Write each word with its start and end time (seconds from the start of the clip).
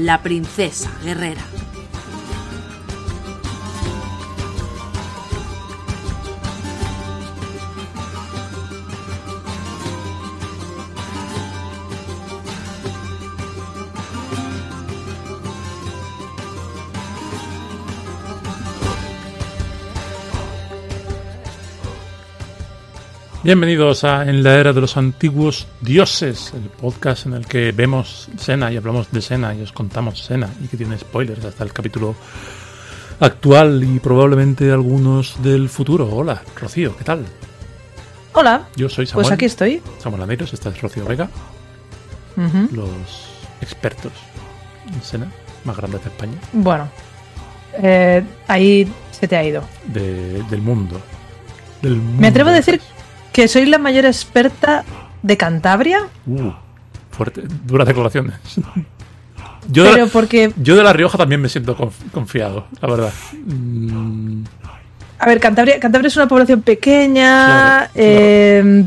la 0.00 0.22
princesa 0.22 0.90
guerrera. 1.04 1.42
Bienvenidos 23.42 24.04
a 24.04 24.28
En 24.28 24.42
la 24.42 24.56
Era 24.58 24.72
de 24.74 24.80
los 24.82 24.96
Antiguos 24.98 25.66
Dioses, 25.80 26.52
el 26.54 26.68
podcast 26.68 27.24
en 27.26 27.32
el 27.34 27.46
que 27.46 27.72
vemos 27.72 28.28
Sena 28.36 28.70
y 28.70 28.76
hablamos 28.76 29.10
de 29.10 29.22
Sena 29.22 29.54
y 29.54 29.62
os 29.62 29.72
contamos 29.72 30.20
Sena 30.22 30.48
y 30.62 30.68
que 30.68 30.76
tiene 30.76 30.98
spoilers 30.98 31.44
hasta 31.46 31.64
el 31.64 31.72
capítulo 31.72 32.14
actual 33.18 33.82
y 33.82 33.98
probablemente 33.98 34.70
algunos 34.70 35.42
del 35.42 35.70
futuro. 35.70 36.06
Hola, 36.14 36.42
Rocío, 36.60 36.94
¿qué 36.96 37.04
tal? 37.04 37.24
Hola. 38.34 38.68
Yo 38.76 38.88
soy 38.90 39.06
Samuel. 39.06 39.24
Pues 39.24 39.32
aquí 39.34 39.46
estoy. 39.46 39.82
Samuel 39.98 40.22
Aneiros, 40.22 40.52
esta 40.52 40.68
es 40.68 40.80
Rocío 40.80 41.04
Vega. 41.06 41.28
Los 42.72 42.90
expertos 43.62 44.12
en 44.86 45.02
Sena, 45.02 45.32
más 45.64 45.76
grandes 45.78 46.02
de 46.04 46.10
España. 46.10 46.38
Bueno, 46.52 46.88
eh, 47.82 48.22
ahí 48.48 48.90
se 49.12 49.26
te 49.26 49.36
ha 49.36 49.44
ido. 49.44 49.62
De- 49.86 50.42
del 50.44 50.60
mundo. 50.62 51.00
Del 51.82 51.96
Me 51.96 52.28
atrevo 52.28 52.50
a 52.50 52.52
decir 52.52 52.80
que 53.32 53.48
soy 53.48 53.66
la 53.66 53.78
mayor 53.78 54.04
experta 54.06 54.84
de 55.22 55.36
Cantabria, 55.36 56.00
Uh, 56.26 56.50
fuerte, 57.10 57.42
duras 57.64 57.86
declaraciones. 57.86 58.34
Yo 59.70 59.84
de, 59.84 59.90
pero 59.90 60.06
la, 60.06 60.10
porque, 60.10 60.52
yo 60.56 60.74
de 60.74 60.82
La 60.82 60.92
Rioja 60.94 61.18
también 61.18 61.40
me 61.40 61.48
siento 61.50 61.76
conf- 61.76 62.10
confiado, 62.12 62.66
la 62.80 62.88
verdad. 62.88 63.12
Mm, 63.44 64.42
a 65.18 65.26
ver, 65.26 65.38
Cantabria, 65.38 65.78
Cantabria 65.78 66.08
es 66.08 66.16
una 66.16 66.26
población 66.26 66.62
pequeña, 66.62 67.44
Claro, 67.46 67.90
eh, 67.94 68.84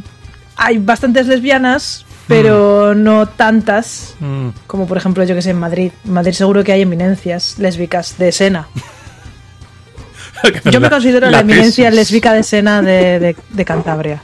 hay 0.58 0.78
bastantes 0.80 1.28
lesbianas, 1.28 2.06
pero 2.28 2.96
no 2.96 3.28
tantas 3.28 4.16
mm, 4.20 4.48
como 4.66 4.88
por 4.88 4.98
ejemplo 4.98 5.24
yo 5.24 5.36
que 5.36 5.44
sé 5.44 5.52
en 5.52 5.60
Madrid. 5.60 5.92
En 6.06 6.14
Madrid 6.14 6.34
seguro 6.34 6.64
que 6.64 6.72
hay 6.72 6.82
eminencias 6.82 7.60
lésbicas 7.60 8.18
de 8.18 8.32
Sena. 8.32 8.68
Yo 10.72 10.82
me 10.82 10.90
considero 10.90 11.30
la, 11.30 11.40
eminencia 11.42 11.90
lésbica 11.92 12.34
de 12.34 12.44
de, 12.82 13.20
de- 13.20 13.36
de 13.50 13.66
Cantabria. 13.66 14.22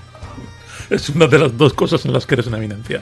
Es 0.96 1.10
una 1.10 1.28
de 1.28 1.38
las 1.38 1.56
dos 1.58 1.74
cosas 1.74 2.04
en 2.06 2.14
las 2.14 2.26
que 2.26 2.36
eres 2.36 2.48
una 2.48 2.58
eminencia. 2.58 3.02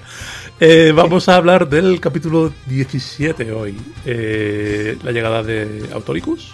Eh, 0.59 0.91
vamos 0.93 1.29
a 1.29 1.35
hablar 1.35 1.69
del 1.69 1.99
capítulo 2.01 2.53
17 2.65 3.51
hoy. 3.51 3.77
Eh, 4.05 4.97
la 5.03 5.11
llegada 5.11 5.41
de 5.43 5.89
Autoricus. 5.93 6.53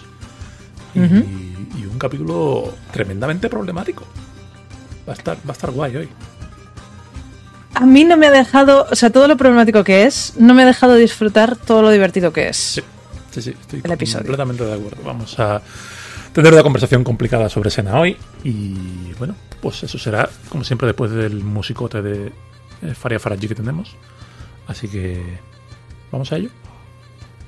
Y, 0.94 1.00
y 1.00 1.86
un 1.90 1.98
capítulo 1.98 2.72
tremendamente 2.92 3.48
problemático. 3.48 4.04
Va 5.08 5.12
a 5.12 5.16
estar, 5.16 5.36
va 5.38 5.50
a 5.50 5.52
estar 5.52 5.70
guay 5.72 5.96
hoy. 5.96 6.08
A 7.74 7.84
mí 7.86 8.04
no 8.04 8.16
me 8.16 8.28
ha 8.28 8.30
dejado, 8.30 8.86
o 8.88 8.94
sea, 8.94 9.10
todo 9.10 9.26
lo 9.26 9.36
problemático 9.36 9.82
que 9.82 10.04
es, 10.04 10.34
no 10.38 10.54
me 10.54 10.62
ha 10.62 10.66
dejado 10.66 10.94
disfrutar 10.94 11.56
todo 11.56 11.82
lo 11.82 11.90
divertido 11.90 12.32
que 12.32 12.48
es. 12.48 12.56
Sí, 12.56 12.82
sí, 13.32 13.42
sí, 13.42 13.50
estoy 13.60 13.80
El 13.82 13.90
episodio. 13.90 14.18
completamente 14.26 14.64
de 14.64 14.74
acuerdo. 14.74 14.98
Vamos 15.04 15.36
a 15.40 15.60
tener 16.34 16.52
una 16.52 16.62
conversación 16.62 17.04
complicada 17.04 17.48
sobre 17.48 17.70
Sena 17.70 17.98
hoy. 17.98 18.16
Y 18.42 19.12
bueno, 19.18 19.34
pues 19.62 19.82
eso 19.84 19.96
será, 19.98 20.28
como 20.48 20.64
siempre, 20.64 20.86
después 20.86 21.10
del 21.12 21.42
musicote 21.42 22.02
de 22.02 22.32
eh, 22.82 22.94
Faria 22.94 23.18
Faraji 23.18 23.48
que 23.48 23.54
tenemos. 23.54 23.96
Así 24.66 24.88
que 24.88 25.22
vamos 26.10 26.30
a 26.32 26.36
ello. 26.36 26.50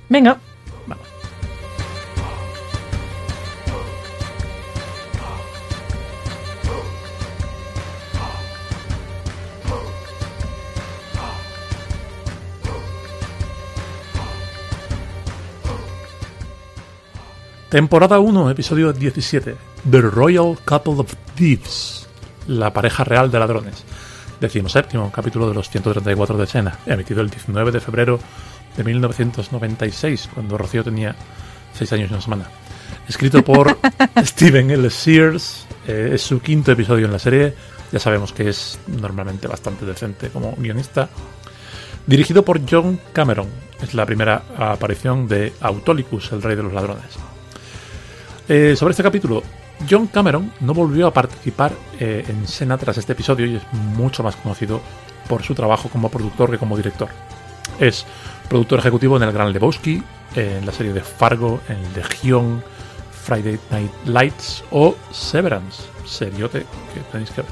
Venga, 0.09 0.39
Vamos. 0.87 1.16
Temporada 17.69 18.21
1, 18.21 18.51
episodio 18.51 18.93
17. 18.93 19.57
The 19.91 20.01
Royal 20.01 20.57
Couple 20.65 21.01
of 21.01 21.13
Thieves. 21.35 22.07
La 22.47 22.73
pareja 22.73 23.03
real 23.03 23.29
de 23.29 23.41
ladrones. 23.41 23.83
Decimos 24.41 24.71
séptimo 24.71 25.11
capítulo 25.11 25.49
de 25.49 25.55
los 25.55 25.69
134 25.69 26.37
de 26.37 26.47
Sena, 26.47 26.79
emitido 26.87 27.23
el 27.23 27.29
19 27.29 27.73
de 27.73 27.81
febrero 27.81 28.21
de 28.77 28.85
1996, 28.85 30.31
cuando 30.33 30.57
Rocío 30.57 30.85
tenía 30.85 31.17
6 31.73 31.93
años 31.95 32.11
y 32.11 32.13
una 32.13 32.23
semana. 32.23 32.49
Escrito 33.09 33.43
por 33.43 33.77
Stephen 34.25 34.71
L. 34.71 34.89
Sears, 34.89 35.67
eh, 35.89 36.11
es 36.13 36.23
su 36.23 36.41
quinto 36.41 36.71
episodio 36.71 37.07
en 37.07 37.13
la 37.13 37.19
serie. 37.19 37.53
Ya 37.91 37.99
sabemos 37.99 38.33
que 38.33 38.49
es 38.49 38.79
normalmente 38.87 39.49
bastante 39.49 39.85
decente 39.85 40.29
como 40.29 40.55
guionista. 40.57 41.09
Dirigido 42.07 42.45
por 42.45 42.61
John 42.71 43.01
Cameron, 43.13 43.49
es 43.83 43.93
la 43.93 44.07
primera 44.07 44.45
aparición 44.57 45.27
de 45.27 45.53
Autolycus, 45.61 46.31
el 46.31 46.43
rey 46.43 46.55
de 46.55 46.63
los 46.63 46.73
ladrones. 46.73 47.19
Eh, 48.49 48.75
sobre 48.77 48.93
este 48.93 49.03
capítulo, 49.03 49.43
John 49.91 50.07
Cameron 50.07 50.53
no 50.61 50.73
volvió 50.75 51.07
a 51.07 51.13
participar 51.13 51.73
eh, 51.99 52.25
en 52.29 52.47
Sena 52.47 52.79
tras 52.79 52.97
este 52.99 53.13
episodio 53.13 53.47
y 53.47 53.57
es 53.57 53.63
mucho 53.73 54.23
más 54.23 54.37
conocido 54.37 54.81
por 55.29 55.43
su 55.43 55.55
trabajo 55.55 55.89
como 55.89 56.09
productor 56.11 56.51
que 56.51 56.59
como 56.59 56.77
director. 56.77 57.09
Es 57.81 58.07
productor 58.49 58.79
ejecutivo 58.79 59.17
en 59.17 59.25
El 59.25 59.33
Gran 59.33 59.53
Lebowski, 59.53 60.03
en 60.37 60.65
la 60.65 60.73
serie 60.73 60.93
de 60.93 61.01
Fargo, 61.01 61.61
en 61.69 61.79
Legión, 61.95 62.63
Friday 63.25 63.59
Night 63.73 63.91
Lights 64.07 64.63
o 64.71 64.95
Severance, 65.11 65.83
seriote 66.07 66.61
que 66.95 67.01
tenéis 67.11 67.31
que 67.31 67.43
ver. 67.43 67.51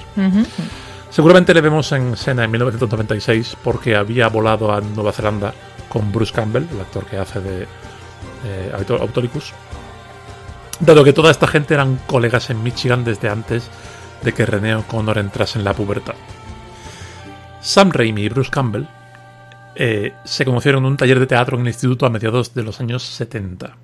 Seguramente 1.11 1.53
le 1.55 1.61
vemos 1.61 1.91
en 1.93 2.17
Sena 2.17 2.45
en 2.45 2.51
1996 2.53 3.57
porque 3.63 3.97
había 3.97 4.29
volado 4.29 4.73
a 4.73 4.81
Nueva 4.81 5.13
Zelanda 5.13 5.53
con 5.89 6.13
Bruce 6.13 6.33
Campbell, 6.33 6.67
el 6.73 6.81
actor 6.81 7.05
que 7.07 7.19
hace 7.19 7.41
de 7.41 7.63
eh, 7.65 8.73
Auto- 8.77 9.01
Autolycus. 9.01 9.53
Dado 10.85 11.05
que 11.05 11.13
toda 11.13 11.31
esta 11.31 11.47
gente 11.47 11.75
eran 11.75 11.99
colegas 12.07 12.51
en 12.51 12.63
Michigan 12.63 13.05
desde 13.05 13.29
antes 13.31 13.71
de 14.23 14.33
que 14.33 14.45
René 14.47 14.75
O'Connor 14.75 15.19
entrase 15.19 15.59
en 15.59 15.65
la 15.65 15.73
pubertad. 15.73 16.15
Sam 17.61 17.91
Raimi 17.91 18.23
y 18.23 18.29
Bruce 18.29 18.51
Campbell 18.51 18.87
eh, 19.77 20.13
se 20.25 20.45
conocieron 20.45 20.85
en 20.85 20.91
un 20.93 20.97
taller 20.97 21.19
de 21.19 21.27
teatro 21.27 21.57
en 21.57 21.63
el 21.63 21.69
instituto 21.69 22.05
a 22.07 22.11
mediados 22.11 22.55
de 22.55 22.63
los 22.63 22.81
años 22.81 23.03
70. 23.03 23.77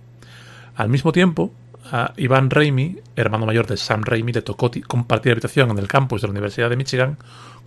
Al 0.76 0.88
mismo 0.88 1.12
tiempo, 1.12 1.52
a 1.90 2.12
Ivan 2.16 2.50
Raimi, 2.50 2.98
hermano 3.16 3.46
mayor 3.46 3.66
de 3.66 3.76
Sam 3.76 4.02
Raimi, 4.04 4.32
le 4.32 4.42
tocó 4.42 4.70
ti- 4.70 4.82
compartir 4.82 5.32
habitación 5.32 5.70
en 5.70 5.78
el 5.78 5.88
campus 5.88 6.20
de 6.20 6.28
la 6.28 6.32
Universidad 6.32 6.68
de 6.70 6.76
Michigan 6.76 7.16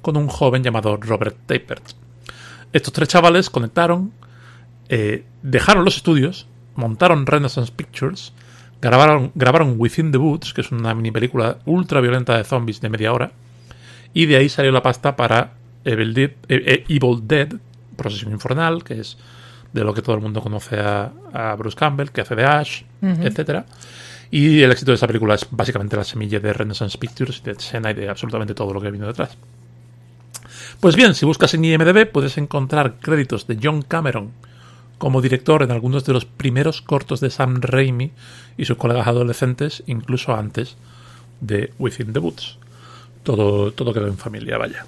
con 0.01 0.15
un 0.15 0.27
joven 0.27 0.63
llamado 0.63 0.97
Robert 0.97 1.37
Tapert. 1.47 1.83
Estos 2.71 2.93
tres 2.93 3.09
chavales 3.09 3.49
conectaron, 3.49 4.11
eh, 4.89 5.25
dejaron 5.41 5.85
los 5.85 5.95
estudios, 5.97 6.47
montaron 6.75 7.25
Renaissance 7.25 7.71
Pictures, 7.75 8.33
grabaron, 8.89 9.31
grabaron 9.33 9.75
Within 9.77 10.11
the 10.11 10.17
Woods, 10.17 10.53
que 10.53 10.61
es 10.61 10.71
una 10.71 10.93
mini 10.93 11.11
película 11.11 11.57
ultra 11.65 12.01
violenta 12.01 12.37
de 12.37 12.43
zombies 12.43 12.81
de 12.81 12.89
media 12.89 13.13
hora, 13.13 13.31
y 14.13 14.25
de 14.25 14.37
ahí 14.37 14.49
salió 14.49 14.71
la 14.71 14.83
pasta 14.83 15.15
para 15.15 15.53
Evil 15.85 16.13
Dead, 16.13 16.31
eh, 16.49 16.63
eh, 16.65 16.85
Evil 16.89 17.25
Dead 17.25 17.49
Procesión 17.95 18.31
Infernal, 18.33 18.83
que 18.83 18.99
es 18.99 19.17
de 19.71 19.83
lo 19.83 19.93
que 19.93 20.01
todo 20.01 20.15
el 20.15 20.21
mundo 20.21 20.41
conoce 20.41 20.79
a, 20.79 21.11
a 21.33 21.55
Bruce 21.55 21.77
Campbell, 21.77 22.09
que 22.09 22.21
hace 22.21 22.35
de 22.35 22.45
Ash, 22.45 22.83
etcétera. 23.01 23.65
Y 24.29 24.61
el 24.61 24.71
éxito 24.71 24.91
de 24.91 24.95
esa 24.95 25.07
película 25.07 25.35
es 25.35 25.47
básicamente 25.49 25.95
la 25.95 26.03
semilla 26.03 26.39
de 26.39 26.53
Renaissance 26.53 26.97
Pictures, 26.97 27.43
de 27.43 27.55
Sena 27.55 27.91
y 27.91 27.93
de 27.95 28.09
absolutamente 28.09 28.53
todo 28.53 28.73
lo 28.73 28.81
que 28.81 28.91
vino 28.91 29.07
detrás. 29.07 29.35
Pues 30.79 30.95
bien, 30.95 31.15
si 31.15 31.25
buscas 31.25 31.53
en 31.53 31.65
IMDb 31.65 32.05
puedes 32.11 32.37
encontrar 32.37 32.95
créditos 32.99 33.47
de 33.47 33.57
John 33.61 33.81
Cameron 33.81 34.31
como 35.03 35.21
director 35.21 35.61
en 35.63 35.71
algunos 35.71 36.05
de 36.05 36.13
los 36.13 36.23
primeros 36.23 36.81
cortos 36.81 37.19
de 37.19 37.29
Sam 37.29 37.59
Raimi 37.59 38.11
y 38.57 38.63
sus 38.63 38.77
colegas 38.77 39.05
adolescentes, 39.05 39.83
incluso 39.85 40.33
antes 40.33 40.77
de 41.41 41.73
Within 41.77 42.13
the 42.13 42.19
Woods. 42.19 42.57
Todo, 43.23 43.73
todo 43.73 43.93
quedó 43.93 44.07
en 44.07 44.17
familia, 44.17 44.57
vaya. 44.57 44.85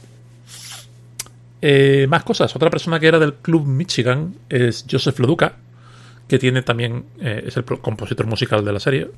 Eh, 1.62 2.07
más 2.07 2.23
cosas. 2.23 2.56
Otra 2.56 2.69
persona 2.69 2.97
que 2.97 3.07
era 3.07 3.19
del 3.19 3.33
Club 3.33 3.65
Michigan 3.65 4.35
es 4.47 4.85
Joseph 4.89 5.19
Loduca, 5.19 5.57
que 6.29 6.39
tiene 6.39 6.62
también 6.62 7.03
eh, 7.19 7.44
es 7.47 7.57
el 7.57 7.65
compositor 7.65 8.25
musical 8.25 8.63
de 8.63 8.71
la 8.71 8.79
serie 8.79 9.12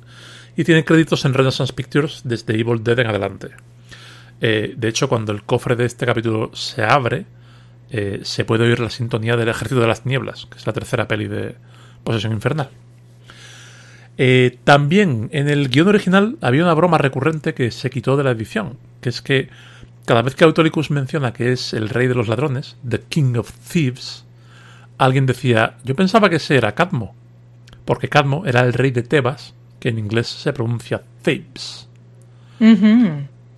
y 0.56 0.64
tiene 0.64 0.84
créditos 0.84 1.24
en 1.24 1.32
Renaissance 1.32 1.72
Pictures 1.74 2.22
desde 2.24 2.58
Evil 2.58 2.82
Dead 2.82 2.98
en 2.98 3.06
adelante. 3.06 3.50
Eh, 4.40 4.74
de 4.76 4.88
hecho, 4.88 5.08
cuando 5.08 5.30
el 5.30 5.44
cofre 5.44 5.76
de 5.76 5.84
este 5.84 6.06
capítulo 6.06 6.50
se 6.56 6.82
abre, 6.82 7.24
eh, 7.90 8.20
se 8.22 8.44
puede 8.44 8.64
oír 8.64 8.80
la 8.80 8.90
sintonía 8.90 9.36
del 9.36 9.48
Ejército 9.48 9.80
de 9.80 9.86
las 9.86 10.02
Tinieblas, 10.02 10.46
que 10.46 10.58
es 10.58 10.66
la 10.66 10.72
tercera 10.72 11.08
peli 11.08 11.26
de 11.26 11.54
Posesión 12.04 12.32
Infernal. 12.32 12.70
Eh, 14.20 14.58
también 14.64 15.28
en 15.32 15.48
el 15.48 15.68
guion 15.68 15.88
original 15.88 16.36
había 16.40 16.64
una 16.64 16.74
broma 16.74 16.98
recurrente 16.98 17.54
que 17.54 17.70
se 17.70 17.88
quitó 17.88 18.16
de 18.16 18.24
la 18.24 18.32
edición, 18.32 18.76
que 19.00 19.08
es 19.08 19.22
que 19.22 19.48
cada 20.06 20.22
vez 20.22 20.34
que 20.34 20.44
Autolicus 20.44 20.90
menciona 20.90 21.32
que 21.32 21.52
es 21.52 21.72
el 21.72 21.88
rey 21.88 22.08
de 22.08 22.14
los 22.14 22.28
ladrones, 22.28 22.76
The 22.86 23.00
King 23.08 23.36
of 23.36 23.52
Thieves, 23.70 24.24
alguien 24.96 25.26
decía, 25.26 25.76
yo 25.84 25.94
pensaba 25.94 26.28
que 26.28 26.36
ese 26.36 26.56
era 26.56 26.74
Cadmo, 26.74 27.14
porque 27.84 28.08
Cadmo 28.08 28.44
era 28.44 28.62
el 28.62 28.72
rey 28.72 28.90
de 28.90 29.02
Tebas, 29.02 29.54
que 29.78 29.90
en 29.90 29.98
inglés 29.98 30.26
se 30.26 30.52
pronuncia 30.52 31.02
Thebes. 31.22 31.88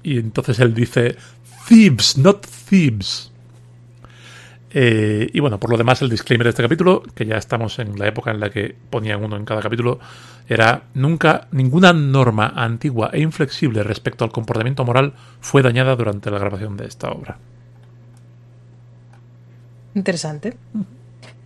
Y 0.02 0.18
entonces 0.18 0.60
él 0.60 0.74
dice 0.74 1.16
Thieves, 1.68 2.18
not 2.18 2.46
Thieves. 2.68 3.29
Eh, 4.72 5.28
y 5.32 5.40
bueno, 5.40 5.58
por 5.58 5.70
lo 5.70 5.76
demás, 5.76 6.00
el 6.02 6.08
disclaimer 6.08 6.44
de 6.44 6.50
este 6.50 6.62
capítulo, 6.62 7.02
que 7.14 7.26
ya 7.26 7.36
estamos 7.36 7.78
en 7.80 7.98
la 7.98 8.06
época 8.06 8.30
en 8.30 8.38
la 8.38 8.50
que 8.50 8.76
ponían 8.90 9.24
uno 9.24 9.36
en 9.36 9.44
cada 9.44 9.60
capítulo, 9.60 9.98
era 10.48 10.84
nunca 10.94 11.48
ninguna 11.50 11.92
norma 11.92 12.52
antigua 12.54 13.10
e 13.12 13.20
inflexible 13.20 13.82
respecto 13.82 14.24
al 14.24 14.30
comportamiento 14.30 14.84
moral 14.84 15.14
fue 15.40 15.62
dañada 15.62 15.96
durante 15.96 16.30
la 16.30 16.38
grabación 16.38 16.76
de 16.76 16.86
esta 16.86 17.10
obra. 17.10 17.38
Interesante. 19.94 20.56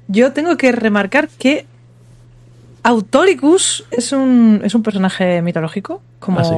Yo 0.06 0.32
tengo 0.32 0.56
que 0.58 0.70
remarcar 0.72 1.28
que 1.28 1.66
Autolicus 2.82 3.86
es 3.90 4.12
un, 4.12 4.60
es 4.62 4.74
un 4.74 4.82
personaje 4.82 5.40
mitológico, 5.40 6.02
como 6.18 6.40
Ah, 6.40 6.44
sí. 6.44 6.54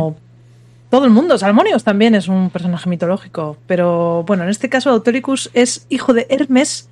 Todo 0.90 1.04
el 1.04 1.10
mundo. 1.10 1.38
Salmonius 1.38 1.84
también 1.84 2.14
es 2.14 2.28
un 2.28 2.50
personaje 2.50 2.88
mitológico. 2.88 3.56
Pero 3.66 4.24
bueno, 4.26 4.44
en 4.44 4.50
este 4.50 4.68
caso 4.68 4.90
Autolicus 4.90 5.50
es 5.54 5.86
hijo 5.88 6.14
de 6.14 6.26
Hermes 6.30 6.88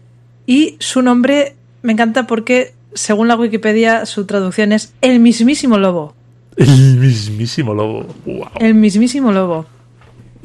y 0.46 0.76
su 0.81 1.02
nombre 1.02 1.55
me 1.82 1.93
encanta 1.93 2.26
porque, 2.26 2.75
según 2.94 3.29
la 3.29 3.37
Wikipedia, 3.37 4.06
su 4.06 4.26
traducción 4.26 4.73
es 4.73 4.94
el 5.00 5.20
mismísimo 5.20 5.79
lobo. 5.79 6.14
El 6.56 6.96
mismísimo 6.96 7.75
lobo. 7.75 8.06
Wow. 8.26 8.49
El 8.61 8.75
mismísimo 8.75 9.32
lobo. 9.32 9.67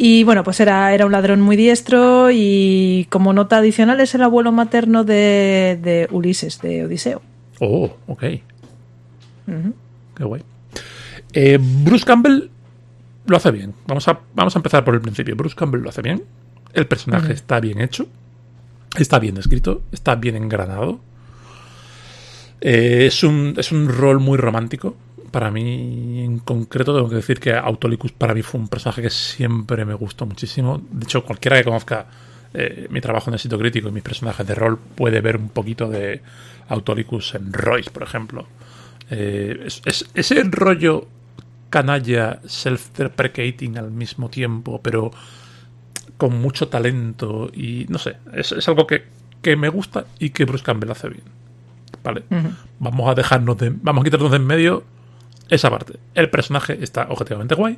Y 0.02 0.24
bueno, 0.24 0.44
pues 0.46 0.60
era, 0.62 0.94
era 0.94 1.06
un 1.06 1.12
ladrón 1.12 1.42
muy 1.42 1.58
diestro 1.58 2.30
y 2.32 3.06
como 3.10 3.34
nota 3.34 3.58
adicional 3.58 4.00
es 4.00 4.16
el 4.16 4.24
abuelo 4.24 4.54
materno 4.54 5.04
de, 5.04 5.78
de 5.82 6.08
Ulises, 6.12 6.62
de 6.62 6.86
Odiseo. 6.86 7.22
Oh, 7.60 7.92
ok. 8.08 8.24
Qué 10.16 10.24
guay. 10.24 10.42
Eh, 11.34 11.60
Bruce 11.62 12.06
Campbell 12.06 12.50
lo 13.30 13.38
hace 13.38 13.52
bien. 13.52 13.74
Vamos 13.88 14.08
a, 14.08 14.20
vamos 14.36 14.56
a 14.56 14.60
empezar 14.60 14.84
por 14.84 14.94
el 14.96 15.02
principio. 15.02 15.36
Bruce 15.36 15.56
Campbell 15.56 15.82
lo 15.82 15.90
hace 15.90 16.02
bien. 16.02 16.24
El 16.74 16.88
personaje 16.88 17.34
está 17.34 17.60
bien 17.60 17.82
hecho. 17.82 18.08
Está 18.98 19.20
bien 19.20 19.38
escrito. 19.38 19.82
Está 19.92 20.16
bien 20.16 20.36
engranado. 20.36 21.00
Eh, 22.62 23.06
es, 23.08 23.24
un, 23.24 23.54
es 23.58 23.72
un 23.72 23.88
rol 23.90 24.20
muy 24.20 24.38
romántico. 24.38 24.96
Para 25.32 25.52
mí, 25.52 26.24
en 26.24 26.40
concreto, 26.40 26.94
tengo 26.96 27.08
que 27.10 27.16
decir 27.18 27.40
que 27.40 27.54
Autolicus 27.54 28.12
para 28.12 28.34
mí 28.34 28.42
fue 28.42 28.60
un 28.60 28.68
personaje 28.68 29.02
que 29.04 29.10
siempre 29.10 29.86
me 29.86 29.94
gustó 29.94 30.26
muchísimo. 30.26 30.82
De 30.92 31.04
hecho, 31.04 31.24
cualquiera 31.24 31.58
que 31.58 31.64
conozca 31.64 32.08
eh, 32.54 32.88
mi 32.90 33.00
trabajo 33.00 33.30
en 33.30 33.36
el 33.36 33.40
sitio 33.40 33.60
crítico 33.60 33.90
y 33.90 33.92
mis 33.92 34.04
personajes 34.04 34.46
de 34.46 34.56
rol 34.56 34.80
puede 34.96 35.22
ver 35.22 35.38
un 35.38 35.50
poquito 35.50 35.88
de 35.88 36.22
Autolicus 36.70 37.36
en 37.36 37.54
Royce, 37.54 37.92
por 37.92 38.04
ejemplo. 38.04 38.48
Eh, 39.12 39.64
es- 39.66 39.82
es- 39.86 40.10
ese 40.16 40.44
rollo 40.46 41.08
canalla, 41.70 42.40
self-deprecating 42.46 43.78
al 43.78 43.92
mismo 43.92 44.30
tiempo, 44.30 44.82
pero 44.82 45.12
con 46.18 46.40
mucho 46.42 46.68
talento 46.68 47.50
y 47.54 47.86
no 47.90 47.98
sé, 47.98 48.18
es, 48.34 48.52
es 48.52 48.68
algo 48.68 48.86
que, 48.88 49.06
que 49.42 49.56
me 49.56 49.70
gusta 49.70 50.06
y 50.20 50.32
que 50.32 50.46
Bruce 50.46 50.64
Campbell 50.64 50.92
hace 50.92 51.10
bien. 51.10 51.24
Vale, 52.04 52.24
vamos 52.80 53.10
a 53.10 53.16
dejarnos 53.16 53.58
de, 53.58 53.72
vamos 53.74 54.02
a 54.02 54.06
quitarnos 54.06 54.32
de 54.32 54.38
en 54.38 54.46
medio 54.46 54.84
esa 55.50 55.70
parte. 55.70 55.94
El 56.16 56.30
personaje 56.30 56.78
está 56.82 57.08
objetivamente 57.10 57.56
guay 57.56 57.78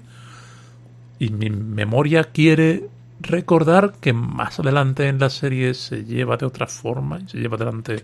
y 1.20 1.30
mi 1.30 1.50
memoria 1.50 2.26
quiere 2.26 2.90
recordar 3.20 3.94
que 4.02 4.14
más 4.14 4.60
adelante 4.60 5.08
en 5.08 5.20
la 5.20 5.30
serie 5.30 5.74
se 5.74 6.04
lleva 6.04 6.38
de 6.38 6.46
otra 6.46 6.68
forma 6.68 7.20
y 7.20 7.28
se 7.30 7.38
lleva 7.38 7.56
adelante, 7.56 8.04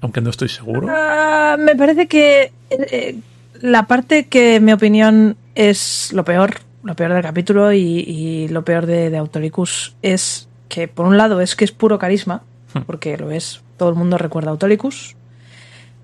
aunque 0.00 0.20
no 0.20 0.30
estoy 0.30 0.48
seguro. 0.48 0.88
Ah, 0.90 1.56
me 1.58 1.74
parece 1.76 2.06
que 2.06 2.52
eh, 2.70 3.18
la 3.60 3.86
parte 3.86 4.26
que, 4.26 4.56
en 4.56 4.64
mi 4.64 4.72
opinión, 4.72 5.36
es 5.54 6.12
lo 6.12 6.24
peor, 6.24 6.56
lo 6.82 6.96
peor 6.96 7.12
del 7.12 7.22
capítulo 7.22 7.72
y, 7.72 7.78
y 7.78 8.48
lo 8.48 8.64
peor 8.64 8.86
de, 8.86 9.10
de 9.10 9.18
Autolicus 9.18 9.94
es 10.02 10.48
que, 10.68 10.88
por 10.88 11.06
un 11.06 11.16
lado, 11.16 11.40
es 11.40 11.56
que 11.56 11.64
es 11.64 11.72
puro 11.72 11.98
carisma, 11.98 12.42
Hmm. 12.74 12.82
porque 12.82 13.16
lo 13.16 13.30
es, 13.30 13.60
todo 13.76 13.88
el 13.88 13.94
mundo 13.94 14.18
recuerda 14.18 14.50
a 14.50 14.52
Autolicus, 14.52 15.16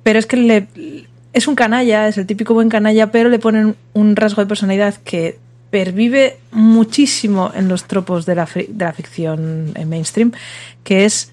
pero 0.03 0.19
es 0.19 0.26
que 0.26 0.37
le, 0.37 0.67
es 1.32 1.47
un 1.47 1.55
canalla, 1.55 2.08
es 2.08 2.19
el 2.19 2.26
típico 2.26 2.55
buen 2.55 2.69
canalla, 2.69 3.11
pero 3.11 3.29
le 3.29 3.38
ponen 3.38 3.76
un 3.93 4.17
rasgo 4.17 4.43
de 4.43 4.49
personalidad 4.49 4.94
que 4.94 5.38
pervive 5.70 6.38
muchísimo 6.53 7.50
en 7.55 7.69
los 7.69 7.85
tropos 7.85 8.25
de 8.26 8.35
la, 8.35 8.49
de 8.55 8.85
la 8.85 8.93
ficción 8.93 9.73
en 9.75 9.88
mainstream, 9.88 10.32
que 10.85 11.05
es 11.05 11.32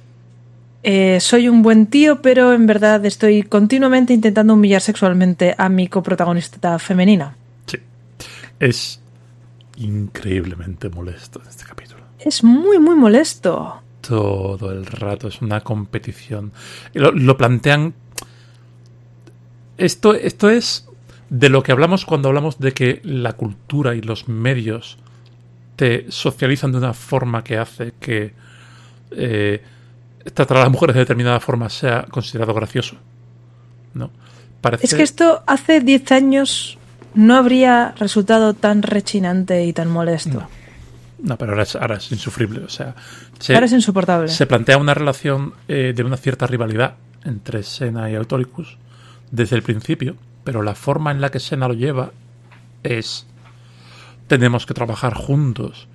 eh, 0.83 1.19
soy 1.21 1.47
un 1.47 1.61
buen 1.61 1.87
tío, 1.87 2.21
pero 2.21 2.53
en 2.53 2.67
verdad 2.67 3.05
estoy 3.05 3.43
continuamente 3.43 4.13
intentando 4.13 4.53
humillar 4.53 4.81
sexualmente 4.81 5.55
a 5.57 5.69
mi 5.69 5.87
coprotagonista 5.87 6.77
femenina. 6.77 7.35
Sí. 7.65 7.77
Es 8.59 8.99
increíblemente 9.77 10.89
molesto 10.89 11.41
en 11.41 11.47
este 11.47 11.63
capítulo. 11.63 12.03
Es 12.19 12.43
muy, 12.43 12.79
muy 12.79 12.95
molesto. 12.95 13.81
Todo 14.01 14.71
el 14.71 14.85
rato 14.85 15.29
es 15.29 15.41
una 15.41 15.61
competición. 15.61 16.51
Lo 16.93 17.37
plantean. 17.37 17.93
Esto, 19.77 20.13
esto 20.13 20.49
es 20.49 20.87
de 21.29 21.49
lo 21.49 21.63
que 21.63 21.71
hablamos 21.71 22.05
cuando 22.05 22.27
hablamos 22.27 22.59
de 22.59 22.73
que 22.73 22.99
la 23.03 23.33
cultura 23.33 23.95
y 23.95 24.01
los 24.01 24.27
medios 24.27 24.97
te 25.75 26.11
socializan 26.11 26.71
de 26.71 26.77
una 26.77 26.93
forma 26.93 27.43
que 27.43 27.57
hace 27.57 27.93
que 27.99 28.33
eh, 29.11 29.63
tratar 30.33 30.57
a 30.57 30.61
las 30.61 30.71
mujeres 30.71 30.95
de 30.95 31.01
determinada 31.01 31.39
forma 31.39 31.69
sea 31.69 32.03
considerado 32.09 32.53
gracioso. 32.53 32.95
¿No? 33.93 34.09
Parece, 34.61 34.85
Es 34.85 34.93
que 34.95 35.03
esto 35.03 35.43
hace 35.45 35.81
10 35.81 36.11
años 36.11 36.77
no 37.13 37.35
habría 37.35 37.93
resultado 37.97 38.53
tan 38.53 38.81
rechinante 38.81 39.65
y 39.65 39.73
tan 39.73 39.89
molesto. 39.89 40.39
No. 40.41 40.63
No, 41.23 41.37
pero 41.37 41.53
ahora 41.53 41.63
es, 41.63 41.75
ahora 41.77 41.95
es 41.95 42.11
insufrible. 42.11 42.65
O 42.65 42.69
sea, 42.69 42.95
se, 43.39 43.53
Ahora 43.53 43.65
es 43.65 43.71
insoportable. 43.71 44.27
se 44.27 44.45
plantea 44.45 44.77
una 44.77 44.93
relación 44.93 45.53
eh, 45.69 45.93
de 45.95 46.03
una 46.03 46.17
cierta 46.17 46.47
rivalidad 46.47 46.95
entre 47.23 47.63
Sena 47.63 48.11
y 48.11 48.15
Autolicus 48.15 48.77
desde 49.31 49.55
el 49.55 49.63
principio, 49.63 50.17
pero 50.43 50.61
la 50.61 50.75
forma 50.75 51.11
en 51.11 51.21
la 51.21 51.31
que 51.31 51.39
Sena 51.39 51.69
lo 51.69 51.73
lleva 51.73 52.11
es 52.83 53.25
tenemos 54.27 54.65
que 54.65 54.73
trabajar 54.73 55.13
juntos 55.13 55.87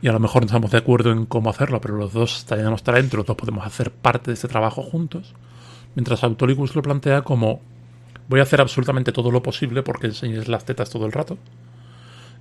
y 0.00 0.08
a 0.08 0.12
lo 0.12 0.20
mejor 0.20 0.42
no 0.42 0.46
estamos 0.46 0.70
de 0.70 0.78
acuerdo 0.78 1.10
en 1.12 1.26
cómo 1.26 1.50
hacerlo, 1.50 1.80
pero 1.80 1.96
los 1.96 2.12
dos 2.12 2.44
tenemos 2.46 2.82
talento, 2.82 3.16
los 3.16 3.26
dos 3.26 3.36
podemos 3.36 3.66
hacer 3.66 3.90
parte 3.90 4.30
de 4.30 4.34
este 4.34 4.48
trabajo 4.48 4.82
juntos, 4.82 5.34
mientras 5.94 6.22
Autolicus 6.24 6.74
lo 6.76 6.82
plantea 6.82 7.22
como 7.22 7.60
voy 8.28 8.40
a 8.40 8.42
hacer 8.44 8.60
absolutamente 8.60 9.10
todo 9.12 9.30
lo 9.30 9.42
posible 9.42 9.82
porque 9.82 10.08
enseñes 10.08 10.48
las 10.48 10.64
tetas 10.64 10.90
todo 10.90 11.06
el 11.06 11.12
rato 11.12 11.38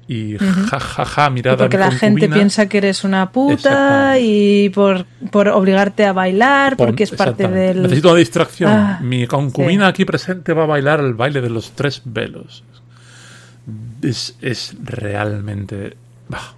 y 0.10 0.38
ja 0.38 0.80
ja 0.80 1.06
ja 1.06 1.28
Y 1.28 1.34
mirada 1.34 1.58
porque 1.58 1.78
mi 1.78 1.84
la 1.84 1.92
gente 1.92 2.30
piensa 2.30 2.70
que 2.70 2.78
eres 2.78 3.04
una 3.04 3.32
puta 3.32 4.18
y 4.20 4.70
por, 4.70 5.06
por 5.32 5.50
obligarte 5.50 6.06
a 6.06 6.14
bailar, 6.14 6.78
Pon- 6.78 6.88
porque 6.88 7.04
es 7.04 7.12
parte 7.12 7.48
del... 7.48 7.82
Necesito 7.84 8.10
una 8.12 8.20
distracción. 8.20 8.72
Ah, 8.72 9.00
Mi 9.04 9.28
concubina 9.28 9.88
aquí 9.88 10.06
presente 10.06 10.54
va 10.54 10.64
a 10.64 10.68
bailar 10.68 11.02
el 11.02 11.14
baile 11.14 11.42
de 11.42 11.50
los 11.50 11.72
tres 11.72 12.02
velos. 12.06 12.64
Es, 14.02 14.38
es 14.42 14.76
realmente. 14.82 15.98
bah, 16.30 16.54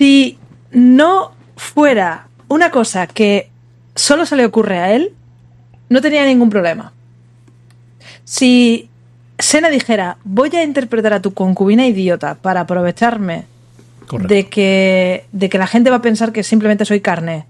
Si 0.00 0.38
no 0.70 1.32
fuera 1.56 2.28
una 2.48 2.70
cosa 2.70 3.06
que 3.06 3.50
solo 3.94 4.24
se 4.24 4.34
le 4.34 4.46
ocurre 4.46 4.78
a 4.78 4.94
él, 4.94 5.12
no 5.90 6.00
tenía 6.00 6.24
ningún 6.24 6.48
problema. 6.48 6.94
Si 8.24 8.88
Sena 9.38 9.68
dijera, 9.68 10.16
voy 10.24 10.48
a 10.56 10.62
interpretar 10.62 11.12
a 11.12 11.20
tu 11.20 11.34
concubina 11.34 11.86
idiota 11.86 12.36
para 12.36 12.60
aprovecharme 12.60 13.44
correcto. 14.06 14.32
de 14.32 14.48
que, 14.48 15.26
de 15.32 15.50
que 15.50 15.58
la 15.58 15.66
gente 15.66 15.90
va 15.90 15.96
a 15.96 16.02
pensar 16.02 16.32
que 16.32 16.44
simplemente 16.44 16.86
soy 16.86 17.02
carne 17.02 17.44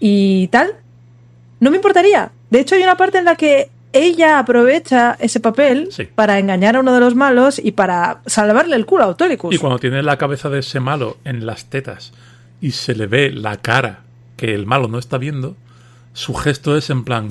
y 0.00 0.48
tal, 0.48 0.74
no 1.60 1.70
me 1.70 1.76
importaría. 1.76 2.32
De 2.50 2.58
hecho, 2.58 2.74
hay 2.74 2.82
una 2.82 2.96
parte 2.96 3.18
en 3.18 3.26
la 3.26 3.36
que 3.36 3.70
ella 3.98 4.38
aprovecha 4.38 5.16
ese 5.20 5.40
papel 5.40 5.88
Sí. 5.90 6.04
para 6.14 6.38
engañar 6.38 6.76
a 6.76 6.80
uno 6.80 6.92
de 6.92 7.00
los 7.00 7.14
malos 7.14 7.60
y 7.62 7.72
para 7.72 8.20
salvarle 8.26 8.76
el 8.76 8.86
culo 8.86 9.04
a 9.04 9.06
Autolicus. 9.06 9.54
Y 9.54 9.58
cuando 9.58 9.78
tiene 9.78 10.02
la 10.02 10.16
cabeza 10.18 10.48
de 10.50 10.60
ese 10.60 10.80
malo 10.80 11.16
en 11.24 11.46
las 11.46 11.66
tetas 11.66 12.12
y 12.60 12.72
se 12.72 12.94
le 12.94 13.06
ve 13.06 13.30
la 13.32 13.56
cara 13.56 14.00
que 14.36 14.54
el 14.54 14.66
malo 14.66 14.88
no 14.88 14.98
está 14.98 15.18
viendo, 15.18 15.56
su 16.12 16.34
gesto 16.34 16.76
es 16.76 16.90
en 16.90 17.04
plan. 17.04 17.30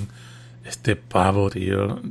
este 0.66 0.96
pavo, 0.96 1.52
tío. 1.52 2.02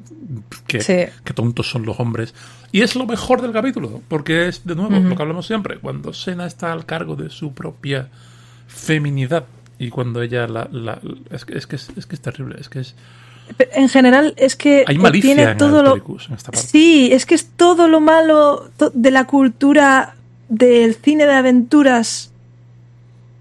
Qué, 0.68 0.80
Sí. 0.80 0.94
qué 1.25 1.34
tontos 1.34 1.68
son 1.68 1.84
los 1.84 1.99
hombres. 1.99 2.34
Y 2.70 2.82
es 2.82 2.94
lo 2.94 3.04
mejor 3.04 3.42
del 3.42 3.50
capítulo, 3.52 4.00
porque 4.06 4.46
es, 4.46 4.64
de 4.64 4.76
nuevo, 4.76 4.96
lo 4.96 5.16
que 5.16 5.23
hablamos 5.23 5.44
siempre, 5.44 5.78
cuando 5.80 6.12
Sena 6.12 6.46
está 6.46 6.73
al 6.73 6.87
cargo 6.87 7.16
de 7.16 7.30
su 7.30 7.52
propia 7.52 8.11
feminidad 8.68 9.46
y 9.78 9.90
cuando 9.90 10.23
ella 10.23 10.46
la... 10.46 10.68
la- 10.70 11.00
es, 11.30 11.44
que, 11.44 11.58
es, 11.58 11.66
que 11.66 11.75
es, 11.76 11.90
es 11.96 12.06
que 12.06 12.14
es 12.14 12.20
terrible, 12.20 12.56
es 12.61 12.68
que 12.68 12.78
es... 12.80 12.94
En 13.74 13.88
general 13.88 14.34
es 14.36 14.56
que 14.56 14.84
Hay 14.86 14.96
eh, 14.96 14.98
malicia 14.98 15.34
tiene 15.34 15.50
en 15.52 15.58
todo 15.58 15.82
lo 15.82 15.90
Autolicus 15.90 16.28
en 16.28 16.34
esta 16.34 16.50
parte. 16.52 16.66
Sí, 16.66 17.10
es 17.12 17.24
que 17.26 17.34
es 17.34 17.46
todo 17.56 17.86
lo 17.88 18.00
malo 18.00 18.68
de 18.94 19.10
la 19.10 19.24
cultura 19.26 20.16
del 20.48 20.94
cine 20.96 21.26
de 21.26 21.34
aventuras 21.34 22.30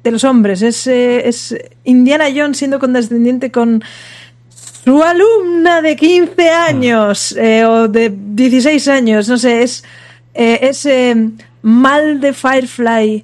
de 0.03 0.12
los 0.12 0.24
hombres. 0.24 0.62
Es, 0.62 0.86
eh, 0.88 1.27
es 1.27 1.55
Indiana 1.83 2.25
Jones 2.36 2.57
siendo 2.57 2.77
condescendiente 2.79 3.51
con 3.51 3.83
su 4.83 5.01
alumna 5.01 5.81
de 5.81 5.95
15 5.95 6.50
años 6.50 7.31
eh, 7.38 7.65
o 7.65 7.88
de 7.88 8.13
16 8.13 8.88
años, 8.89 9.29
no 9.29 9.38
sé, 9.38 9.63
es 9.63 9.83
eh, 10.33 10.60
ese 10.63 11.15
mal 11.62 12.19
de 12.19 12.33
Firefly 12.33 13.24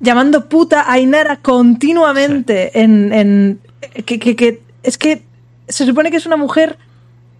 llamando 0.00 0.48
puta 0.48 0.90
a 0.90 1.00
Inara 1.00 1.36
continuamente 1.38 2.80
en, 2.80 3.12
en 3.12 3.58
que, 4.04 4.18
que- 4.20 4.36
que- 4.36 4.60
es 4.84 4.96
que 4.96 5.22
se 5.68 5.86
supone 5.86 6.10
que 6.10 6.16
es 6.16 6.26
una 6.26 6.36
mujer 6.36 6.78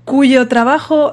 cuyo 0.05 0.49
trabajo 0.49 1.13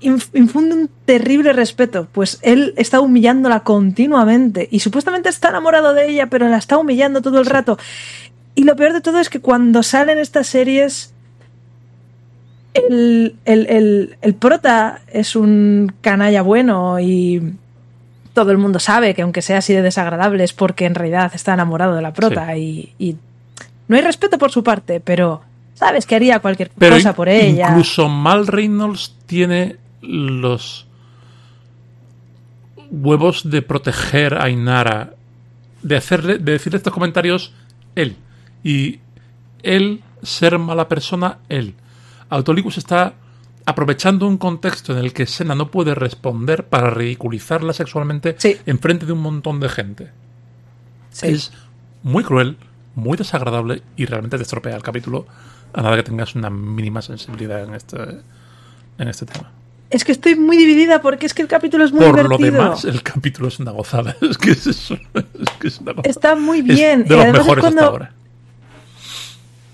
inf- 0.00 0.30
infunde 0.34 0.74
un 0.74 0.90
terrible 1.04 1.52
respeto, 1.52 2.08
pues 2.12 2.38
él 2.42 2.74
está 2.76 3.00
humillándola 3.00 3.60
continuamente 3.60 4.68
y 4.70 4.80
supuestamente 4.80 5.28
está 5.28 5.48
enamorado 5.50 5.94
de 5.94 6.08
ella, 6.10 6.26
pero 6.26 6.48
la 6.48 6.56
está 6.58 6.78
humillando 6.78 7.22
todo 7.22 7.40
el 7.40 7.46
rato. 7.46 7.78
Y 8.54 8.64
lo 8.64 8.74
peor 8.76 8.92
de 8.92 9.00
todo 9.00 9.20
es 9.20 9.28
que 9.30 9.40
cuando 9.40 9.82
salen 9.82 10.18
estas 10.18 10.46
series, 10.48 11.12
el, 12.74 13.36
el, 13.44 13.66
el- 13.66 14.16
el 14.20 14.34
prota 14.34 15.00
es 15.08 15.36
un 15.36 15.92
canalla 16.00 16.42
bueno 16.42 16.98
y 17.00 17.54
todo 18.34 18.50
el 18.52 18.58
mundo 18.58 18.78
sabe 18.78 19.14
que 19.14 19.22
aunque 19.22 19.42
sea 19.42 19.58
así 19.58 19.72
de 19.74 19.82
desagradable 19.82 20.44
es 20.44 20.52
porque 20.52 20.84
en 20.86 20.94
realidad 20.94 21.32
está 21.34 21.54
enamorado 21.54 21.94
de 21.96 22.02
la 22.02 22.12
prota 22.12 22.56
y, 22.56 22.94
y 22.98 23.16
no 23.88 23.96
hay 23.96 24.02
respeto 24.02 24.38
por 24.38 24.50
su 24.52 24.62
parte, 24.62 25.00
pero 25.00 25.40
sabes 25.78 26.06
que 26.06 26.16
haría 26.16 26.40
cualquier 26.40 26.70
Pero 26.76 26.96
cosa 26.96 27.14
por 27.14 27.28
ella. 27.28 27.68
incluso 27.70 28.08
Mal 28.08 28.46
Reynolds 28.46 29.14
tiene 29.26 29.76
los 30.02 30.86
huevos 32.90 33.48
de 33.48 33.62
proteger 33.62 34.34
a 34.40 34.48
Inara, 34.50 35.14
de 35.82 35.96
hacerle, 35.96 36.38
de 36.38 36.52
decirle 36.52 36.78
estos 36.78 36.92
comentarios 36.92 37.52
él. 37.94 38.16
Y 38.64 39.00
él 39.62 40.02
ser 40.22 40.58
mala 40.58 40.88
persona, 40.88 41.38
él. 41.48 41.74
Autolicus 42.30 42.78
está 42.78 43.14
aprovechando 43.64 44.26
un 44.26 44.38
contexto 44.38 44.92
en 44.92 44.98
el 44.98 45.12
que 45.12 45.26
Sena 45.26 45.54
no 45.54 45.70
puede 45.70 45.94
responder 45.94 46.64
para 46.66 46.90
ridiculizarla 46.90 47.72
sexualmente 47.72 48.34
Sí. 48.38 48.56
en 48.66 48.78
frente 48.78 49.04
de 49.06 49.12
un 49.12 49.20
montón 49.20 49.60
de 49.60 49.68
gente. 49.68 50.10
Sí. 51.10 51.26
Es 51.28 51.52
muy 52.02 52.24
cruel, 52.24 52.56
muy 52.94 53.16
desagradable 53.16 53.82
y 53.96 54.06
realmente 54.06 54.36
te 54.38 54.42
estropea 54.42 54.74
el 54.74 54.82
capítulo 54.82 55.26
a 55.72 55.82
nada 55.82 55.96
que 55.96 56.02
tengas 56.02 56.34
una 56.34 56.50
mínima 56.50 57.02
sensibilidad 57.02 57.62
en 57.64 57.74
este, 57.74 57.96
en 58.98 59.08
este 59.08 59.26
tema. 59.26 59.50
Es 59.90 60.04
que 60.04 60.12
estoy 60.12 60.34
muy 60.36 60.56
dividida 60.58 61.00
porque 61.00 61.24
es 61.26 61.32
que 61.32 61.40
el 61.42 61.48
capítulo 61.48 61.84
es 61.84 61.92
muy 61.92 62.00
Por 62.04 62.16
lo 62.28 62.36
divertido. 62.36 62.62
demás, 62.64 62.84
el 62.84 63.02
capítulo 63.02 63.48
es 63.48 63.58
una 63.58 63.70
gozada. 63.70 64.14
Es 64.22 64.36
que 64.36 64.50
es 64.50 64.66
eso. 64.66 64.94
Es 65.14 65.50
que 65.60 65.68
es 65.68 65.78
una 65.80 65.92
gozada. 65.92 66.10
Está 66.10 66.34
muy 66.36 66.58
Es 66.58 66.64
bien. 66.64 67.04
de 67.04 67.14
y 67.14 67.16
los 67.18 67.26
mejores 67.32 67.48
hasta 67.48 67.60
cuando 67.60 67.82
ahora. 67.84 68.12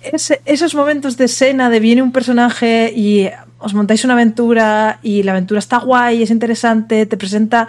ese- 0.02 0.40
esos 0.44 0.74
momentos 0.74 1.16
de 1.16 1.24
escena 1.24 1.70
de 1.70 1.80
viene 1.80 2.02
un 2.02 2.12
personaje 2.12 2.92
y 2.94 3.28
os 3.58 3.74
montáis 3.74 4.04
una 4.04 4.12
aventura 4.14 4.98
y 5.02 5.22
la 5.22 5.32
aventura 5.32 5.58
está 5.58 5.78
guay, 5.78 6.22
es 6.22 6.30
interesante, 6.30 7.06
te 7.06 7.16
presenta 7.16 7.66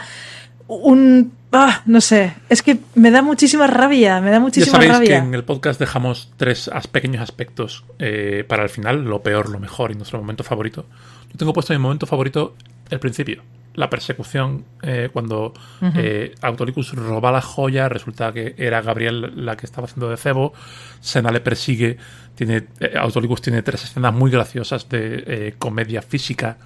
un... 0.67 1.31
ah, 1.51 1.81
no 1.85 2.01
sé, 2.01 2.33
es 2.49 2.61
que 2.61 2.79
me 2.95 3.11
da 3.11 3.21
muchísima 3.21 3.67
rabia, 3.67 4.19
me 4.21 4.29
da 4.29 4.37
Ya 4.37 4.39
muchísima 4.41 4.71
sabéis 4.73 4.91
que 4.91 4.97
rabia. 4.97 5.17
en 5.19 5.33
el 5.33 5.43
podcast 5.43 5.79
dejamos 5.79 6.31
tres 6.37 6.69
as- 6.73 6.87
pequeños 6.87 7.21
aspectos 7.21 7.83
eh, 7.99 8.43
para 8.47 8.63
el 8.63 8.69
final, 8.69 9.03
lo 9.05 9.21
peor, 9.21 9.49
lo 9.49 9.59
mejor 9.59 9.91
y 9.91 9.95
nuestro 9.95 10.19
momento 10.19 10.43
favorito. 10.43 10.85
Yo 11.31 11.37
tengo 11.37 11.53
puesto 11.53 11.73
mi 11.73 11.79
momento 11.79 12.05
favorito 12.07 12.55
el 12.89 12.99
principio, 12.99 13.41
la 13.73 13.89
persecución 13.89 14.63
eh, 14.83 15.09
cuando 15.11 15.53
eh, 15.95 16.33
Autolicus 16.41 16.93
roba 16.93 17.31
la 17.31 17.41
joya, 17.41 17.89
resulta 17.89 18.31
que 18.31 18.55
era 18.57 18.81
Gabriel 18.81 19.33
la 19.45 19.57
que 19.57 19.65
estaba 19.65 19.85
haciendo 19.85 20.09
de 20.09 20.17
cebo, 20.17 20.53
Sena 21.01 21.31
le 21.31 21.41
persigue, 21.41 21.97
tiene, 22.35 22.67
eh, 22.79 22.93
Autolicus 22.97 23.41
tiene 23.41 23.61
tres 23.63 23.83
escenas 23.83 24.13
muy 24.13 24.29
graciosas 24.31 24.87
de 24.89 25.23
eh, 25.27 25.55
comedia 25.57 26.01
física, 26.01 26.57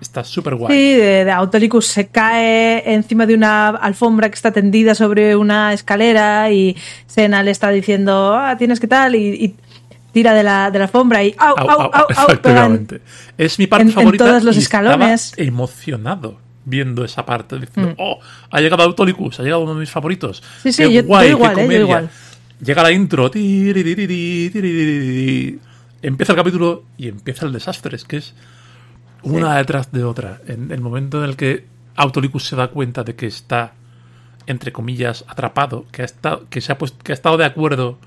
está 0.00 0.24
súper 0.24 0.54
guay. 0.54 0.74
Sí, 0.76 0.96
de, 0.96 1.24
de 1.24 1.30
Autolicus 1.30 1.86
se 1.86 2.08
cae 2.08 2.94
encima 2.94 3.26
de 3.26 3.34
una 3.34 3.68
alfombra 3.70 4.28
que 4.28 4.34
está 4.34 4.52
tendida 4.52 4.94
sobre 4.94 5.34
una 5.36 5.72
escalera 5.72 6.50
y 6.50 6.76
Sena 7.06 7.42
le 7.42 7.50
está 7.50 7.70
diciendo, 7.70 8.34
ah, 8.34 8.56
tienes 8.56 8.80
que 8.80 8.86
tal, 8.86 9.14
y, 9.14 9.28
y 9.44 9.54
tira 10.12 10.32
de 10.34 10.42
la, 10.42 10.70
de 10.70 10.78
la 10.78 10.84
alfombra 10.86 11.22
y 11.24 11.34
au, 11.38 11.56
au, 11.58 11.68
Au, 11.70 11.80
au, 11.92 12.06
en- 12.08 12.16
efectivamente. 12.24 13.00
Es 13.36 13.58
mi 13.58 13.66
parte 13.66 13.82
en- 13.82 13.88
en 13.88 13.94
favorita. 13.94 14.24
todos 14.26 14.44
los 14.44 14.56
y 14.56 14.60
escalones. 14.60 15.32
Emocionado 15.36 16.38
viendo 16.64 17.04
esa 17.04 17.24
parte, 17.24 17.56
Mm. 17.56 17.60
diciendo, 17.60 17.94
oh, 17.98 18.18
ha 18.50 18.60
llegado 18.60 18.82
Autolicus, 18.82 19.40
ha 19.40 19.42
llegado 19.42 19.62
uno 19.62 19.74
de 19.74 19.80
mis 19.80 19.90
favoritos. 19.90 20.42
Sí, 20.62 20.72
sí, 20.72 20.82
Qué 20.84 20.92
yo- 20.92 21.00
yo 21.02 21.06
guay, 21.06 21.30
igual, 21.30 21.54
qué 21.54 21.60
eh, 21.60 21.62
yo 21.62 21.66
comedia". 21.66 21.80
igual. 21.80 22.10
Llega 22.62 22.82
la 22.82 22.90
intro, 22.92 23.30
tiririri, 23.30 24.50
tiririri, 24.50 25.58
empieza 26.02 26.32
el 26.32 26.36
capítulo 26.38 26.84
y 26.96 27.08
empieza 27.08 27.46
el 27.46 27.52
desastre. 27.52 27.96
Es 27.96 28.04
que 28.04 28.16
es 28.18 28.34
una 29.22 29.56
detrás 29.56 29.90
de 29.92 30.04
otra. 30.04 30.40
En 30.46 30.70
el 30.72 30.80
momento 30.80 31.18
en 31.22 31.30
el 31.30 31.36
que 31.36 31.66
Autolicus 31.96 32.46
se 32.46 32.56
da 32.56 32.68
cuenta 32.68 33.02
de 33.04 33.14
que 33.14 33.26
está, 33.26 33.72
entre 34.46 34.72
comillas, 34.72 35.24
atrapado, 35.28 35.84
que 35.90 36.02
ha 36.02 36.04
estado, 36.04 36.46
que 36.48 36.60
se 36.60 36.72
ha 36.72 36.78
puesto, 36.78 36.98
que 37.02 37.12
ha 37.12 37.14
estado 37.14 37.36
de 37.36 37.44
acuerdo 37.44 37.98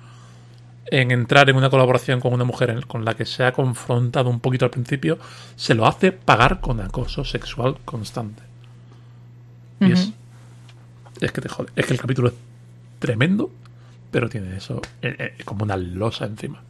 en 0.86 1.12
entrar 1.12 1.50
en 1.50 1.56
una 1.56 1.70
colaboración 1.70 2.20
con 2.20 2.34
una 2.34 2.44
mujer 2.44 2.70
en- 2.70 2.82
con 2.82 3.06
la 3.06 3.14
que 3.14 3.26
se 3.26 3.44
ha 3.46 3.54
confrontado 3.54 4.30
un 4.30 4.40
poquito 4.40 4.66
al 4.66 4.72
principio, 4.72 5.20
se 5.56 5.74
lo 5.76 5.86
hace 5.88 6.12
pagar 6.12 6.60
con 6.60 6.82
acoso 6.82 7.24
sexual 7.24 7.78
constante. 7.86 8.44
Y 9.80 9.92
es, 9.94 10.12
es 11.22 11.32
que 11.32 11.42
te 11.42 11.50
jode. 11.50 11.70
Es 11.76 11.86
que 11.86 11.94
el 11.94 12.00
capítulo 12.00 12.28
es 12.30 12.34
tremendo, 13.00 13.50
pero 14.12 14.30
tiene 14.30 14.56
eso 14.58 14.82
eh, 15.02 15.16
eh, 15.38 15.44
como 15.46 15.64
una 15.64 15.76
losa 15.78 16.26
encima. 16.26 16.62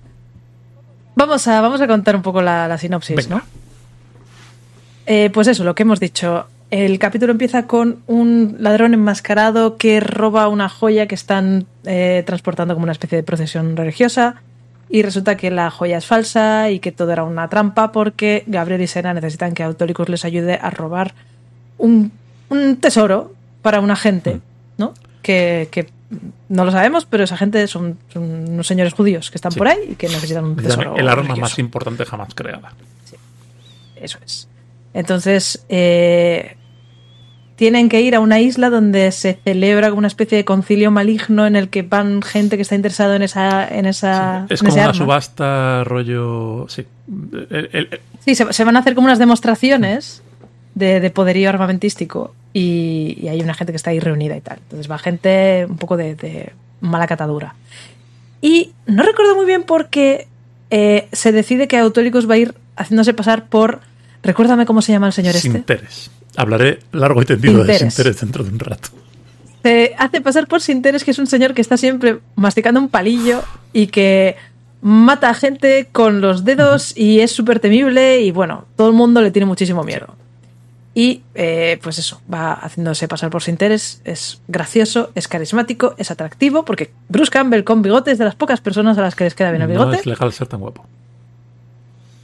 Vamos 1.15 1.47
a, 1.47 1.59
vamos 1.61 1.81
a 1.81 1.87
contar 1.87 2.15
un 2.15 2.21
poco 2.21 2.41
la, 2.41 2.67
la 2.67 2.77
sinopsis, 2.77 3.15
Venga. 3.15 3.37
¿no? 3.37 3.60
Eh, 5.05 5.29
pues 5.33 5.47
eso, 5.47 5.63
lo 5.63 5.75
que 5.75 5.83
hemos 5.83 5.99
dicho. 5.99 6.45
El 6.69 6.99
capítulo 6.99 7.31
empieza 7.33 7.67
con 7.67 7.99
un 8.07 8.55
ladrón 8.59 8.93
enmascarado 8.93 9.75
que 9.77 9.99
roba 9.99 10.47
una 10.47 10.69
joya 10.69 11.05
que 11.07 11.15
están 11.15 11.65
eh, 11.83 12.23
transportando 12.25 12.73
como 12.75 12.83
una 12.83 12.93
especie 12.93 13.17
de 13.17 13.23
procesión 13.23 13.75
religiosa 13.75 14.35
y 14.89 15.01
resulta 15.01 15.35
que 15.35 15.51
la 15.51 15.69
joya 15.69 15.97
es 15.97 16.05
falsa 16.05 16.69
y 16.69 16.79
que 16.79 16.93
todo 16.93 17.11
era 17.11 17.23
una 17.25 17.49
trampa 17.49 17.91
porque 17.91 18.43
Gabriel 18.47 18.81
y 18.81 18.87
Sena 18.87 19.13
necesitan 19.13 19.53
que 19.53 19.63
Autolicus 19.63 20.07
les 20.07 20.23
ayude 20.23 20.53
a 20.61 20.69
robar 20.69 21.13
un, 21.77 22.13
un 22.47 22.77
tesoro 22.77 23.33
para 23.61 23.81
una 23.81 23.97
gente, 23.97 24.39
¿no? 24.77 24.93
Que, 25.21 25.67
que 25.71 25.89
no 26.47 26.63
lo 26.63 26.71
sabemos, 26.71 27.05
pero 27.05 27.25
esa 27.25 27.35
gente 27.35 27.67
son, 27.67 27.97
son 28.13 28.23
unos 28.49 28.65
señores 28.67 28.93
judíos 28.93 29.29
que 29.29 29.37
están 29.37 29.51
Sí. 29.51 29.57
por 29.57 29.67
ahí 29.67 29.77
y 29.91 29.95
que 29.95 30.07
necesitan 30.07 30.45
un 30.45 30.55
tesoro. 30.55 30.95
el 30.95 31.07
arma 31.09 31.23
religioso. 31.23 31.41
más 31.41 31.59
importante 31.59 32.05
jamás 32.05 32.33
creada. 32.33 32.71
Eso 33.97 34.17
es. 34.25 34.47
Entonces, 34.93 35.65
eh, 35.69 36.55
tienen 37.55 37.89
que 37.89 38.01
ir 38.01 38.15
a 38.15 38.19
una 38.19 38.39
isla 38.39 38.69
donde 38.69 39.11
se 39.11 39.33
celebra 39.43 39.89
como 39.89 39.99
una 39.99 40.07
especie 40.07 40.37
de 40.37 40.45
concilio 40.45 40.89
maligno 40.89 41.45
en 41.45 41.55
el 41.55 41.69
que 41.69 41.83
van 41.83 42.21
gente 42.23 42.55
que 42.55 42.63
está 42.63 42.75
interesada 42.75 43.15
en 43.15 43.21
esa, 43.21 43.67
en 43.67 43.85
esa, 43.85 44.45
Es 44.49 44.61
en 44.61 44.65
como 44.67 44.73
una 44.73 44.83
arma. 44.85 44.93
subasta 44.95 45.83
rollo... 45.83 46.65
Sí. 46.69 46.85
El- 47.51 47.69
el- 47.71 47.87
el- 47.91 47.99
Sí, 48.25 48.35
se, 48.35 48.51
se 48.51 48.63
van 48.63 48.75
a 48.77 48.79
hacer 48.79 48.95
como 48.95 49.05
unas 49.05 49.19
demostraciones 49.19 50.23
de, 50.75 50.99
de 50.99 51.09
poderío 51.11 51.49
armamentístico 51.49 52.33
y, 52.53 53.17
y 53.21 53.27
hay 53.27 53.41
una 53.41 53.53
gente 53.53 53.73
que 53.73 53.77
está 53.77 53.91
ahí 53.91 53.99
reunida 53.99 54.35
y 54.37 54.41
tal. 54.41 54.57
Entonces 54.63 54.89
va 54.89 54.97
gente 54.97 55.65
un 55.69 55.77
poco 55.77 55.97
de, 55.97 56.15
de 56.15 56.53
mala 56.81 57.07
catadura. 57.07 57.55
Y 58.41 58.71
no 58.87 59.03
recuerdo 59.03 59.35
muy 59.35 59.45
bien 59.45 59.63
por 59.63 59.89
qué 59.89 60.27
eh, 60.71 61.07
se 61.11 61.31
decide 61.31 61.67
que 61.67 61.77
Autólicos 61.77 62.27
va 62.29 62.35
a 62.35 62.37
ir 62.39 62.55
haciéndose 62.75 63.13
pasar 63.13 63.45
por... 63.45 63.81
Recuérdame 64.23 64.65
cómo 64.65 64.81
se 64.81 64.91
llama 64.91 65.07
el 65.07 65.13
señor 65.13 65.35
este. 65.35 65.49
Sinteres. 65.51 66.11
Hablaré 66.35 66.79
largo 66.91 67.21
y 67.21 67.25
tendido 67.25 67.63
de 67.63 67.77
Sinteres. 67.77 68.21
Dentro 68.21 68.43
de 68.43 68.49
un 68.51 68.59
rato. 68.59 68.89
Se 69.63 69.93
hace 69.97 70.21
pasar 70.21 70.47
por 70.47 70.61
Sinteres, 70.61 71.03
que 71.03 71.11
es 71.11 71.19
un 71.19 71.27
señor 71.27 71.53
que 71.53 71.61
está 71.61 71.77
siempre 71.77 72.19
masticando 72.35 72.79
un 72.79 72.89
palillo 72.89 73.43
y 73.73 73.87
que 73.87 74.35
mata 74.81 75.29
a 75.29 75.33
gente 75.33 75.87
con 75.91 76.21
los 76.21 76.43
dedos 76.43 76.97
y 76.97 77.19
es 77.19 77.31
súper 77.31 77.59
temible 77.59 78.21
y 78.21 78.31
bueno, 78.31 78.65
todo 78.75 78.87
el 78.87 78.95
mundo 78.95 79.21
le 79.21 79.31
tiene 79.31 79.45
muchísimo 79.45 79.83
miedo. 79.83 80.15
Y 80.93 81.21
eh, 81.35 81.79
pues 81.81 81.99
eso, 81.99 82.21
va 82.31 82.53
haciéndose 82.53 83.07
pasar 83.07 83.29
por 83.29 83.41
Sinteres, 83.43 84.01
es 84.03 84.41
gracioso, 84.47 85.11
es 85.15 85.27
carismático, 85.27 85.95
es 85.97 86.11
atractivo, 86.11 86.65
porque 86.65 86.91
Bruce 87.07 87.31
Campbell 87.31 87.63
con 87.63 87.81
bigote 87.81 88.11
es 88.11 88.17
de 88.17 88.25
las 88.25 88.35
pocas 88.35 88.59
personas 88.59 88.97
a 88.97 89.01
las 89.01 89.15
que 89.15 89.23
les 89.23 89.33
queda 89.33 89.51
bien 89.51 89.61
el 89.61 89.69
No 89.69 89.73
bigote. 89.85 89.97
es 89.97 90.05
legal 90.05 90.33
ser 90.33 90.47
tan 90.47 90.59
guapo. 90.59 90.85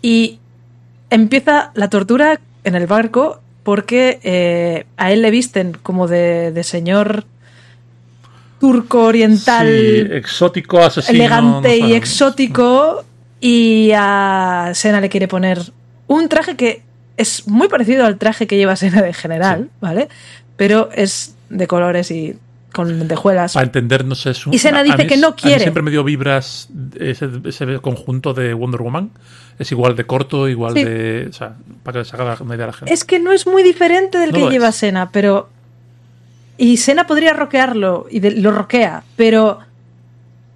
Y 0.02 0.40
empieza 1.10 1.72
la 1.76 1.90
tortura 1.90 2.40
en 2.64 2.76
el 2.76 2.88
barco 2.88 3.42
porque 3.64 4.20
eh, 4.24 4.86
a 4.98 5.12
él 5.12 5.22
le 5.22 5.32
visten 5.32 5.78
como 5.84 6.08
de, 6.08 6.52
de 6.52 6.64
señor 6.64 7.26
turco 8.60 9.04
oriental. 9.04 9.68
Sí, 9.68 10.08
exótico, 10.12 10.80
asesino. 10.84 11.16
Elegante 11.20 11.80
no 11.80 11.88
y 11.88 11.94
exótico. 11.94 13.04
Y 13.40 13.92
a 13.96 14.72
Sena 14.74 15.00
le 15.00 15.10
quiere 15.10 15.28
poner 15.28 15.60
un 16.08 16.28
traje 16.28 16.56
que 16.56 16.82
es 17.18 17.48
muy 17.48 17.68
parecido 17.68 18.06
al 18.06 18.18
traje 18.18 18.48
que 18.48 18.58
lleva 18.58 18.76
Sena 18.76 19.02
de 19.02 19.14
general, 19.14 19.66
Sí. 19.66 19.70
¿vale? 19.82 20.08
Pero 20.56 20.90
es 20.94 21.36
de 21.50 21.68
colores 21.68 22.10
y 22.10 22.36
con 22.78 22.98
lentejuelas. 22.98 23.54
Para 23.56 23.66
entendernos 23.66 24.26
es 24.26 24.48
un... 24.48 24.54
Y 24.54 24.60
Senna 24.60 24.78
a- 24.78 24.82
a 24.82 24.84
dice 24.86 24.98
mí- 25.00 25.08
que 25.08 25.18
no 25.18 25.28
a 25.28 25.32
mí 25.32 25.36
quiere. 25.36 25.60
siempre 25.60 25.84
me 25.84 25.92
dio 25.92 26.06
vibras 26.06 26.70
ese, 26.98 27.28
ese 27.44 27.80
conjunto 27.80 28.34
de 28.34 28.54
Wonder 28.54 28.82
Woman. 28.82 29.12
Es 29.60 29.72
igual 29.74 29.96
de 29.98 30.06
corto, 30.06 30.48
igual 30.48 30.74
Sí. 30.76 30.84
de... 30.86 31.28
O 31.30 31.34
sea, 31.34 31.56
para 31.84 32.00
que 32.02 32.06
se 32.06 32.16
haga 32.16 32.38
una 32.40 32.56
idea 32.56 32.68
la 32.68 32.74
gente. 32.74 32.94
Es 32.94 33.04
que 33.04 33.20
no 33.20 33.34
es 33.34 33.46
muy 33.46 33.64
diferente 33.64 34.18
del 34.18 34.32
No 34.32 34.38
que 34.48 34.52
lleva 34.54 34.70
es. 34.70 34.76
Sena, 34.76 35.10
pero. 35.12 35.50
Y 36.58 36.78
Sena 36.78 37.06
podría 37.06 37.34
roquearlo, 37.34 38.08
y 38.10 38.20
de- 38.20 38.32
lo 38.32 38.52
roquea, 38.52 39.04
pero. 39.16 39.60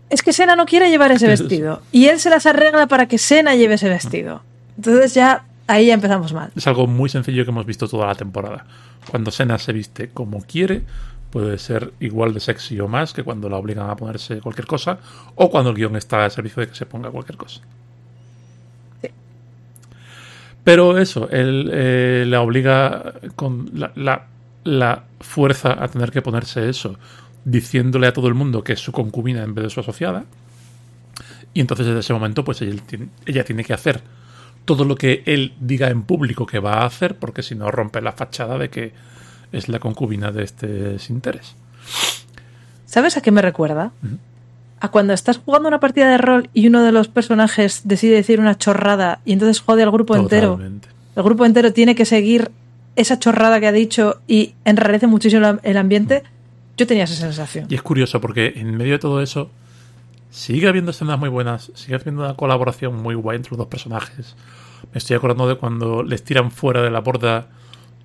Es 0.10 0.24
que 0.24 0.34
Sena 0.34 0.56
no 0.56 0.66
quiere 0.66 0.90
llevar 0.90 1.12
ese 1.12 1.26
Es- 1.34 1.40
vestido. 1.42 1.82
Y 1.92 2.06
él 2.08 2.20
se 2.20 2.30
las 2.30 2.46
arregla 2.46 2.88
para 2.88 3.08
que 3.08 3.18
Sena 3.18 3.56
lleve 3.56 3.74
ese 3.76 3.90
vestido. 3.90 4.42
Entonces 4.78 5.14
ya. 5.14 5.44
Ahí 5.68 5.86
ya 5.86 5.94
empezamos 5.94 6.34
mal. 6.34 6.52
Es 6.56 6.68
algo 6.68 6.86
muy 6.86 7.08
sencillo 7.10 7.46
que 7.46 7.52
hemos 7.52 7.66
visto 7.66 7.88
toda 7.88 8.06
la 8.08 8.16
temporada. 8.16 8.66
Cuando 9.10 9.32
Senna 9.32 9.58
se 9.58 9.72
viste 9.72 10.10
como 10.10 10.42
quiere, 10.42 10.82
puede 11.32 11.58
ser 11.58 11.94
igual 12.00 12.34
de 12.34 12.40
sexy 12.42 12.80
o 12.80 12.88
más 12.88 13.14
que 13.14 13.24
cuando 13.24 13.50
la 13.50 13.58
obligan 13.58 13.90
a 13.90 13.96
ponerse 13.96 14.42
cualquier 14.42 14.68
cosa 14.68 15.00
o 15.36 15.50
cuando 15.50 15.72
el 15.72 15.78
guion 15.78 15.96
está 15.96 16.24
al 16.26 16.32
servicio 16.32 16.62
de 16.62 16.70
que 16.70 16.76
se 16.76 16.86
ponga 16.86 17.12
cualquier 17.12 17.38
cosa. 17.38 17.62
Pero 20.64 20.98
eso, 20.98 21.28
él 21.30 21.70
eh, 21.74 22.26
la 22.28 22.42
obliga 22.42 23.14
con 23.36 23.70
la, 23.74 23.92
la- 23.96 24.28
la 24.64 25.04
fuerza 25.20 25.84
a 25.84 25.88
tener 25.88 26.12
que 26.12 26.22
ponerse 26.22 26.70
eso, 26.70 26.96
diciéndole 27.46 28.06
a 28.06 28.14
todo 28.14 28.28
el 28.28 28.36
mundo 28.36 28.64
que 28.64 28.74
es 28.74 28.80
su 28.80 28.92
concubina 28.92 29.42
en 29.44 29.56
vez 29.56 29.64
de 29.64 29.70
su 29.72 29.80
asociada. 29.80 30.26
Y 31.54 31.60
entonces 31.62 31.86
desde 31.88 32.00
ese 32.00 32.14
momento, 32.14 32.44
pues 32.46 32.62
ella 32.62 33.44
tiene 33.44 33.64
que 33.64 33.74
hacer 33.74 34.02
todo 34.66 34.86
lo 34.86 34.96
que 34.96 35.24
él 35.26 35.54
diga 35.60 35.90
en 35.90 36.04
público 36.04 36.46
que 36.46 36.60
va 36.60 36.76
a 36.82 36.86
hacer, 36.86 37.18
porque 37.18 37.44
si 37.44 37.56
no 37.56 37.72
rompe 37.72 38.02
la 38.02 38.12
fachada 38.14 38.58
de 38.58 38.70
que 38.70 38.94
es 39.52 39.70
la 39.70 39.80
concubina 39.80 40.32
de 40.32 40.44
este 40.44 40.98
interés. 41.10 41.56
¿Sabes 42.86 43.18
a 43.18 43.22
qué 43.22 43.32
me 43.32 43.42
recuerda? 43.42 43.92
A 44.80 44.90
cuando 44.90 45.14
estás 45.14 45.38
jugando 45.38 45.68
una 45.68 45.80
partida 45.80 46.10
de 46.10 46.18
rol 46.18 46.50
y 46.54 46.68
uno 46.68 46.84
de 46.84 46.92
los 46.92 47.08
personajes 47.08 47.82
decide 47.86 48.16
decir 48.16 48.40
una 48.40 48.58
chorrada 48.58 49.22
y 49.26 49.34
entonces 49.34 49.62
jode 49.62 49.84
al 49.84 49.92
grupo 49.92 50.16
entero. 50.16 50.60
El 51.16 51.24
grupo 51.24 51.46
entero 51.46 51.74
tiene 51.74 51.96
que 51.96 52.06
seguir 52.06 52.52
esa 52.96 53.20
chorrada 53.20 53.60
que 53.60 53.68
ha 53.68 53.72
dicho 53.72 54.22
y 54.28 54.54
enrarece 54.66 55.08
muchísimo 55.08 55.60
el 55.64 55.78
ambiente. 55.78 56.24
Yo 56.78 56.88
tenía 56.88 57.04
esa 57.04 57.16
sensación. 57.16 57.68
Y 57.70 57.76
es 57.76 57.82
curioso 57.82 58.20
porque 58.20 58.54
en 58.56 58.76
medio 58.76 58.94
de 58.94 59.00
todo 59.00 59.22
eso 59.22 59.50
sigue 60.30 60.68
habiendo 60.68 60.92
escenas 60.92 61.20
muy 61.20 61.30
buenas, 61.30 61.72
sigue 61.76 61.96
habiendo 61.96 62.24
una 62.24 62.36
colaboración 62.36 63.02
muy 63.02 63.16
guay 63.16 63.38
entre 63.38 63.52
los 63.52 63.58
dos 63.60 63.68
personajes. 63.68 64.36
Me 64.92 64.98
estoy 64.98 65.16
acordando 65.16 65.48
de 65.48 65.56
cuando 65.56 66.04
les 66.04 66.24
tiran 66.24 66.52
fuera 66.52 66.82
de 66.82 66.90
la 66.90 67.02
borda 67.02 67.48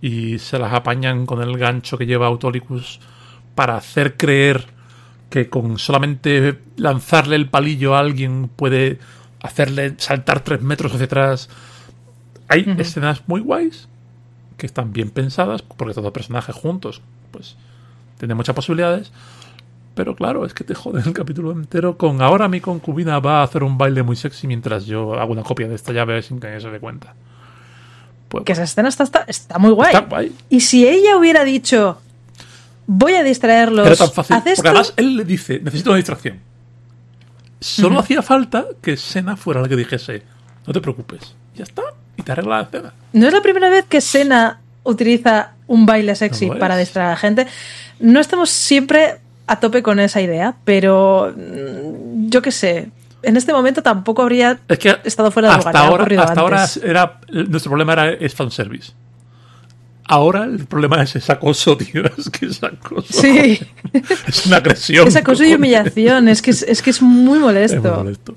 y 0.00 0.38
se 0.38 0.58
las 0.58 0.72
apañan 0.72 1.26
con 1.26 1.42
el 1.42 1.56
gancho 1.58 1.98
que 1.98 2.06
lleva 2.06 2.26
Autolicus 2.26 3.00
para 3.54 3.76
hacer 3.76 4.16
creer 4.16 4.66
que 5.30 5.49
con 5.49 5.78
solamente 5.78 6.58
lanzarle 6.76 7.36
el 7.36 7.49
palillo 7.49 7.97
a 7.97 8.00
alguien 8.00 8.49
puede 8.54 8.99
hacerle 9.42 9.94
saltar 9.99 10.40
tres 10.40 10.62
metros 10.62 10.92
hacia 10.94 11.06
atrás. 11.06 11.49
Hay 12.49 12.64
escenas 12.78 13.23
muy 13.26 13.40
guays 13.40 13.88
que 14.56 14.66
están 14.66 14.92
bien 14.92 15.10
pensadas 15.10 15.62
porque 15.62 15.92
todos 15.92 16.04
los 16.04 16.12
personajes 16.12 16.54
juntos 16.54 17.02
pues 17.32 17.56
tienen 18.18 18.36
muchas 18.36 18.54
posibilidades. 18.54 19.12
Pero 19.94 20.14
claro, 20.14 20.44
es 20.44 20.52
que 20.52 20.62
te 20.62 20.75
joden 20.75 21.04
el 21.06 21.14
capítulo 21.14 21.52
entero 21.52 21.97
con 21.97 22.21
ahora 22.21 22.49
mi 22.49 22.60
concubina 22.60 23.18
va 23.18 23.40
a 23.40 23.42
hacer 23.42 23.64
un 23.64 23.78
baile 23.78 24.02
muy 24.02 24.14
sexy 24.14 24.47
mientras 24.47 24.84
yo 24.84 25.14
hago 25.14 25.32
una 25.32 25.42
copia 25.42 25.68
de 25.68 25.75
esta 25.75 25.92
llave 25.92 26.21
sin 26.23 26.38
que 26.38 26.49
nadie 26.49 26.60
se 26.60 26.71
dé 26.71 26.80
cuenta. 26.80 27.14
Pues 28.28 28.45
Que 28.45 28.52
esa 28.52 28.65
escena 28.65 28.89
está, 28.89 29.04
está, 29.04 29.25
está 29.28 29.58
muy 29.58 29.71
guay. 29.73 29.95
está 29.95 30.06
guay. 30.06 30.32
Y 30.49 30.60
si 30.60 30.86
ella 30.86 31.17
hubiera 31.17 31.45
dicho, 31.45 32.00
voy 32.86 33.15
a 33.15 33.23
distraerlos, 33.23 33.86
Era 33.86 33.97
tan 33.97 34.10
fácil. 34.10 34.36
Porque 34.36 34.50
esto, 34.50 34.69
además 34.69 34.95
él 34.97 35.17
le 35.17 35.25
dice, 35.25 35.60
necesito 35.60 35.91
una 35.91 35.99
distracción. 35.99 36.41
Solo 37.60 37.99
hacía 37.99 38.23
falta 38.23 38.67
que 38.82 38.97
Sena 38.97 39.36
fuera 39.36 39.60
la 39.62 39.69
que 39.69 39.76
dijese, 39.76 40.23
no 40.67 40.73
te 40.73 40.80
preocupes. 40.80 41.34
Ya 41.54 41.65
está. 41.65 41.82
Y 42.17 42.23
te 42.23 42.32
arregla 42.32 42.58
la 42.58 42.62
escena. 42.65 42.95
no 43.12 43.26
es 43.26 43.32
la 43.32 43.43
primera 43.43 43.69
vez 43.69 43.84
que 43.86 44.00
Sena 44.00 44.60
utiliza 44.84 45.52
un 45.67 45.84
baile 45.84 46.15
sexy 46.15 46.49
No 46.49 46.58
para 46.58 46.76
distraer 46.76 47.08
a 47.08 47.10
la 47.10 47.17
gente. 47.17 47.47
No 47.99 48.21
estamos 48.21 48.50
siempre 48.50 49.21
a 49.47 49.60
tope 49.60 49.82
con 49.82 50.00
esa 50.00 50.21
idea, 50.21 50.54
pero 50.65 51.32
mm, 51.36 52.28
yo 52.28 52.43
qué 52.43 52.50
sé, 52.50 52.91
en 53.22 53.36
este 53.36 53.52
momento 53.52 53.82
tampoco 53.82 54.22
habría 54.22 54.58
Es 54.68 54.78
que 54.78 54.96
estado 55.04 55.30
fuera 55.30 55.48
de 55.50 55.54
hasta 55.56 55.70
lugar. 55.70 56.00
ahora, 56.02 56.22
hasta 56.22 56.40
ahora 56.40 56.66
era, 56.84 57.20
nuestro 57.48 57.70
problema 57.70 57.92
era 57.94 58.10
es 58.12 58.34
fanservice. 58.34 58.92
Ahora 60.08 60.44
el 60.44 60.66
problema 60.66 61.02
es 61.02 61.16
ese 61.16 61.32
acoso, 61.32 61.76
tío. 61.78 62.02
Es 62.16 62.30
que 62.30 62.46
es 62.46 62.62
acoso. 62.62 63.06
Sí, 63.10 63.58
Es 64.28 64.46
una 64.46 64.58
agresión. 64.58 65.08
es 65.08 65.16
acoso 65.16 65.44
y 65.44 65.54
humillación, 65.54 66.28
es 66.28 66.42
que 66.42 66.52
es, 66.52 66.62
es 66.62 66.82
que 66.82 66.90
es 66.90 67.02
muy 67.02 67.38
Es 67.38 67.42
molesto. 67.42 67.80
muy 67.82 67.90
molesto. 68.04 68.36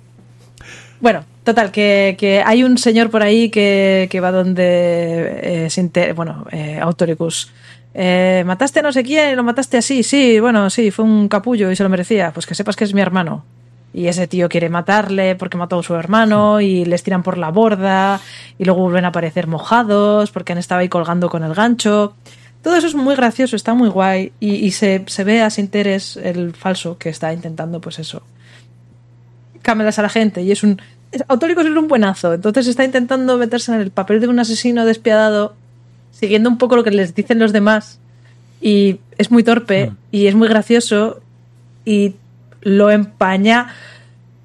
Bueno, 0.99 1.23
total, 1.43 1.71
que, 1.71 2.15
que 2.19 2.41
hay 2.45 2.63
un 2.63 2.77
señor 2.77 3.09
por 3.09 3.21
ahí 3.21 3.49
que, 3.49 4.07
que 4.11 4.19
va 4.19 4.31
donde 4.31 5.67
eh, 5.67 6.13
bueno, 6.13 6.45
eh, 6.51 6.79
Autoricus. 6.81 7.51
Eh, 7.93 8.43
mataste 8.45 8.79
a 8.79 8.83
no 8.83 8.91
sé 8.91 9.03
quién 9.03 9.31
y 9.31 9.35
lo 9.35 9.43
mataste 9.43 9.77
así, 9.77 10.03
sí, 10.03 10.39
bueno, 10.39 10.69
sí, 10.69 10.91
fue 10.91 11.05
un 11.05 11.27
capullo 11.27 11.71
y 11.71 11.75
se 11.75 11.83
lo 11.83 11.89
merecía. 11.89 12.31
Pues 12.33 12.45
que 12.45 12.55
sepas 12.55 12.75
que 12.75 12.83
es 12.83 12.93
mi 12.93 13.01
hermano. 13.01 13.45
Y 13.93 14.07
ese 14.07 14.27
tío 14.27 14.49
quiere 14.49 14.69
matarle 14.69 15.35
porque 15.35 15.57
mató 15.57 15.79
a 15.79 15.83
su 15.83 15.95
hermano 15.95 16.61
y 16.61 16.85
les 16.85 17.01
tiran 17.01 17.23
por 17.23 17.37
la 17.37 17.49
borda 17.49 18.19
y 18.57 18.65
luego 18.65 18.81
vuelven 18.81 19.05
a 19.05 19.09
aparecer 19.09 19.47
mojados 19.47 20.31
porque 20.31 20.51
han 20.51 20.59
estado 20.59 20.81
ahí 20.81 20.89
colgando 20.89 21.29
con 21.29 21.43
el 21.43 21.53
gancho. 21.55 22.13
Todo 22.61 22.75
eso 22.75 22.87
es 22.87 22.95
muy 22.95 23.15
gracioso, 23.15 23.55
está 23.55 23.73
muy 23.73 23.89
guay 23.89 24.31
y, 24.39 24.55
y 24.55 24.71
se, 24.71 25.03
se 25.07 25.23
ve 25.23 25.41
a 25.41 25.49
Sinteres, 25.49 26.17
el 26.17 26.53
falso, 26.53 26.97
que 26.97 27.09
está 27.09 27.33
intentando, 27.33 27.79
pues 27.81 27.99
eso, 27.99 28.21
cámeras 29.61 29.97
a 29.99 30.01
la 30.01 30.09
gente 30.09 30.41
y 30.41 30.51
es 30.51 30.63
un 30.63 30.81
Autólicos 31.27 31.65
es 31.65 31.71
un 31.71 31.87
buenazo 31.87 32.33
entonces 32.33 32.67
está 32.67 32.83
intentando 32.83 33.37
meterse 33.37 33.73
en 33.73 33.81
el 33.81 33.89
papel 33.89 34.19
de 34.21 34.27
un 34.27 34.39
asesino 34.39 34.85
despiadado 34.85 35.55
siguiendo 36.11 36.49
un 36.49 36.59
poco 36.59 36.75
lo 36.75 36.83
que 36.83 36.91
les 36.91 37.15
dicen 37.15 37.39
los 37.39 37.51
demás 37.51 37.99
y 38.61 38.99
es 39.17 39.31
muy 39.31 39.43
torpe 39.43 39.89
Mm. 39.89 39.95
y 40.11 40.27
es 40.27 40.35
muy 40.35 40.47
gracioso 40.47 41.19
y 41.85 42.13
lo 42.61 42.89
empaña 42.89 43.73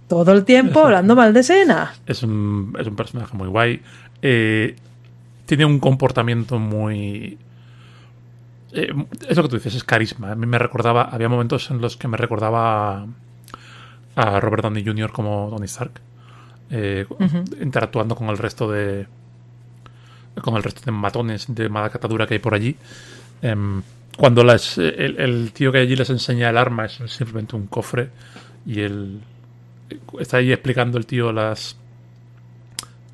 todo 0.08 0.32
el 0.32 0.44
tiempo 0.44 0.80
hablando 0.80 1.16
mal 1.16 1.32
de 1.32 1.42
Sena 1.42 1.94
Es 2.06 2.22
un, 2.22 2.76
es 2.78 2.86
un 2.86 2.96
personaje 2.96 3.36
muy 3.36 3.48
guay. 3.48 3.82
Eh, 4.22 4.76
tiene 5.46 5.64
un 5.64 5.78
comportamiento 5.78 6.58
muy. 6.58 7.38
eh, 8.72 8.94
es 9.28 9.36
lo 9.36 9.42
que 9.42 9.48
tú 9.48 9.56
dices, 9.56 9.74
es 9.74 9.84
carisma. 9.84 10.32
A 10.32 10.34
mí 10.34 10.46
me 10.46 10.58
recordaba. 10.58 11.02
Había 11.02 11.28
momentos 11.28 11.70
en 11.70 11.80
los 11.80 11.96
que 11.96 12.08
me 12.08 12.16
recordaba 12.16 13.06
a, 14.16 14.40
Robert 14.40 14.62
Downey 14.62 14.84
Jr. 14.84 15.10
como 15.12 15.48
Tony 15.50 15.66
Stark. 15.66 16.00
eh. 16.70 17.06
Interactuando 17.60 18.14
con 18.14 18.28
el 18.28 18.38
resto 18.38 18.70
de. 18.70 19.06
Con 20.42 20.56
el 20.56 20.62
resto 20.62 20.82
de 20.84 20.92
matones 20.92 21.46
de 21.48 21.68
mala 21.68 21.90
catadura 21.90 22.26
que 22.26 22.34
hay 22.34 22.40
por 22.40 22.54
allí. 22.54 22.76
Cuando 24.16 24.44
las, 24.44 24.78
el, 24.78 25.16
el 25.18 25.52
tío 25.52 25.72
que 25.72 25.78
allí 25.78 25.96
les 25.96 26.08
enseña 26.10 26.50
el 26.50 26.56
arma 26.56 26.86
es 26.86 27.00
simplemente 27.08 27.56
un 27.56 27.66
cofre 27.66 28.10
y 28.64 28.80
él 28.80 29.20
está 30.20 30.36
ahí 30.38 30.52
explicando 30.52 30.98
el 30.98 31.06
tío 31.06 31.32
las 31.32 31.76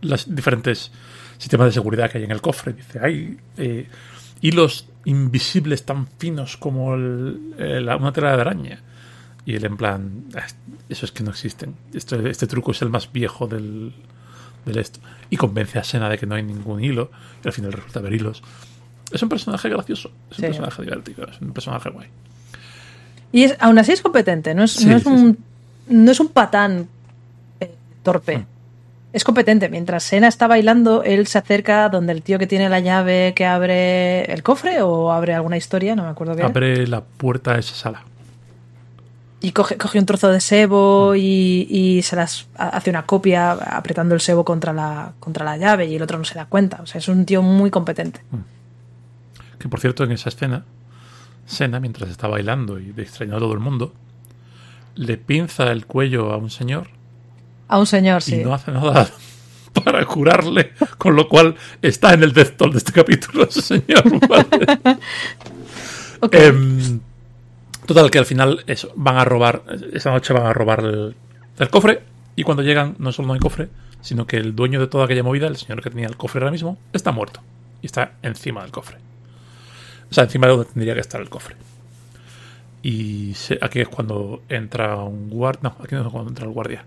los 0.02 0.34
diferentes 0.34 0.90
sistemas 1.38 1.66
de 1.66 1.72
seguridad 1.72 2.10
que 2.10 2.18
hay 2.18 2.24
en 2.24 2.30
el 2.30 2.40
cofre. 2.40 2.72
Dice, 2.74 2.98
hay 3.02 3.38
eh, 3.56 3.86
hilos 4.40 4.86
invisibles 5.04 5.84
tan 5.84 6.06
finos 6.06 6.56
como 6.56 6.94
el- 6.94 7.54
una 7.98 8.12
tela 8.12 8.34
de 8.36 8.40
araña. 8.40 8.82
Y 9.46 9.54
él 9.56 9.64
en 9.64 9.76
plan, 9.76 10.24
"Ah, 10.36 10.46
eso 10.88 11.06
es 11.06 11.12
que 11.12 11.22
no 11.22 11.30
existen. 11.30 11.74
Esto, 11.94 12.16
este 12.26 12.46
truco 12.46 12.72
es 12.72 12.82
el 12.82 12.90
más 12.90 13.10
viejo 13.12 13.46
del, 13.46 13.92
del 14.66 14.78
esto. 14.78 15.00
Y 15.30 15.36
convence 15.36 15.78
a 15.78 15.84
Sena 15.84 16.08
de 16.10 16.18
que 16.18 16.26
no 16.26 16.34
hay 16.34 16.42
ningún 16.42 16.82
hilo. 16.84 17.10
Y 17.44 17.48
al 17.48 17.52
final 17.54 17.72
resulta 17.72 18.00
haber 18.00 18.12
hilos. 18.14 18.42
Es 19.12 19.22
un 19.22 19.28
personaje 19.28 19.68
gracioso. 19.68 20.10
Es 20.30 20.38
un 20.38 20.42
Sí. 20.42 20.42
personaje 20.42 20.82
divertido. 20.82 21.26
Es 21.30 21.40
un 21.40 21.52
personaje 21.52 21.90
guay. 21.90 22.08
y 23.32 23.44
es, 23.44 23.56
aún 23.60 23.78
así 23.78 23.92
es 23.92 24.02
competente 24.02 24.54
no 24.54 24.64
es, 24.64 24.72
Sí, 24.72 24.86
no 24.86 24.96
es 24.96 25.02
sí, 25.04 25.08
un 25.08 25.38
no 25.88 26.10
es 26.10 26.18
un 26.20 26.28
patán 26.28 26.88
eh, 27.60 27.72
torpe 28.02 28.38
Mm. 28.38 28.46
es 29.12 29.24
competente. 29.24 29.68
Mientras 29.68 30.02
Sena 30.04 30.26
está 30.28 30.46
bailando, 30.48 31.02
él 31.04 31.26
se 31.28 31.38
acerca 31.38 31.88
donde 31.88 32.12
el 32.12 32.22
tío 32.22 32.38
que 32.38 32.46
tiene 32.46 32.68
la 32.68 32.80
llave 32.80 33.32
que 33.36 33.46
abre 33.46 34.24
el 34.32 34.42
cofre 34.42 34.82
o 34.82 35.10
abre 35.12 35.34
alguna 35.34 35.56
historia, 35.56 35.94
no 35.96 36.02
me 36.04 36.08
acuerdo 36.10 36.34
qué. 36.36 36.42
Abre 36.42 36.86
la 36.86 37.02
puerta 37.02 37.54
a 37.54 37.58
esa 37.58 37.74
sala. 37.74 38.02
y 39.42 39.52
coge, 39.52 39.76
coge 39.78 39.98
un 39.98 40.04
trozo 40.06 40.28
de 40.28 40.38
sebo 40.40 41.14
y, 41.16 41.66
y 41.70 42.02
se 42.02 42.14
las 42.14 42.46
hace 42.58 42.90
una 42.90 43.06
copia 43.06 43.52
apretando 43.52 44.14
el 44.14 44.20
sebo 44.20 44.44
contra 44.44 44.72
la, 44.74 45.12
contra 45.18 45.44
la 45.46 45.56
llave 45.56 45.86
y 45.86 45.94
el 45.96 46.02
otro 46.02 46.18
no 46.18 46.24
se 46.24 46.34
da 46.34 46.44
cuenta. 46.44 46.80
O 46.82 46.86
sea, 46.86 46.98
es 46.98 47.08
un 47.08 47.24
tío 47.24 47.40
muy 47.42 47.70
competente. 47.70 48.20
Que 49.60 49.68
por 49.68 49.78
cierto, 49.78 50.02
en 50.02 50.10
esa 50.10 50.30
escena, 50.30 50.64
Sena, 51.44 51.80
mientras 51.80 52.08
está 52.08 52.26
bailando 52.28 52.78
y 52.78 52.92
distrayendo 52.92 53.36
a 53.36 53.40
todo 53.40 53.52
el 53.52 53.60
mundo, 53.60 53.92
le 54.94 55.18
pinza 55.18 55.70
el 55.70 55.84
cuello 55.86 56.32
a 56.32 56.38
un 56.38 56.50
señor 56.50 56.88
A 57.68 57.78
un 57.78 57.86
señor, 57.86 58.22
y 58.22 58.30
sí. 58.30 58.36
no 58.42 58.54
hace 58.54 58.72
nada 58.72 59.08
para 59.84 60.04
curarle, 60.06 60.72
con 60.96 61.14
lo 61.14 61.28
cual 61.28 61.54
está 61.82 62.14
en 62.14 62.22
el 62.22 62.32
death 62.32 62.56
toll 62.56 62.72
de 62.72 62.78
este 62.78 62.92
capítulo 62.92 63.44
ese 63.44 63.62
señor. 63.62 64.02
Em, 66.32 67.00
total, 67.86 68.10
que 68.10 68.18
al 68.18 68.26
final 68.26 68.62
eso, 68.66 68.92
van 68.94 69.16
a 69.16 69.24
robar, 69.24 69.62
esa 69.92 70.10
noche 70.10 70.34
van 70.34 70.46
a 70.46 70.52
robar 70.52 70.80
el, 70.80 71.16
el 71.58 71.70
cofre 71.70 72.02
y 72.36 72.42
cuando 72.42 72.62
llegan 72.62 72.94
no 72.98 73.12
solo 73.12 73.28
no 73.28 73.34
hay 73.34 73.40
cofre, 73.40 73.68
sino 74.00 74.26
que 74.26 74.36
el 74.36 74.54
dueño 74.54 74.80
de 74.80 74.86
toda 74.86 75.04
aquella 75.04 75.22
movida, 75.22 75.46
el 75.46 75.56
señor 75.56 75.82
que 75.82 75.90
tenía 75.90 76.06
el 76.06 76.16
cofre 76.16 76.40
ahora 76.40 76.50
mismo, 76.50 76.78
está 76.92 77.12
muerto 77.12 77.40
y 77.82 77.86
está 77.86 78.12
encima 78.22 78.62
del 78.62 78.70
cofre. 78.70 78.98
O 80.10 80.14
sea, 80.14 80.24
encima 80.24 80.46
de 80.46 80.52
donde 80.54 80.70
tendría 80.72 80.94
que 80.94 81.00
estar 81.00 81.20
el 81.20 81.28
cofre. 81.28 81.56
Y 82.82 83.34
se- 83.34 83.58
aquí 83.60 83.80
es 83.80 83.88
cuando 83.88 84.42
entra 84.48 84.96
un 84.96 85.28
guardia. 85.30 85.60
No, 85.64 85.76
aquí 85.84 85.94
no 85.94 86.02
es 86.06 86.08
cuando 86.08 86.30
entra 86.30 86.46
el 86.46 86.52
guardia. 86.52 86.84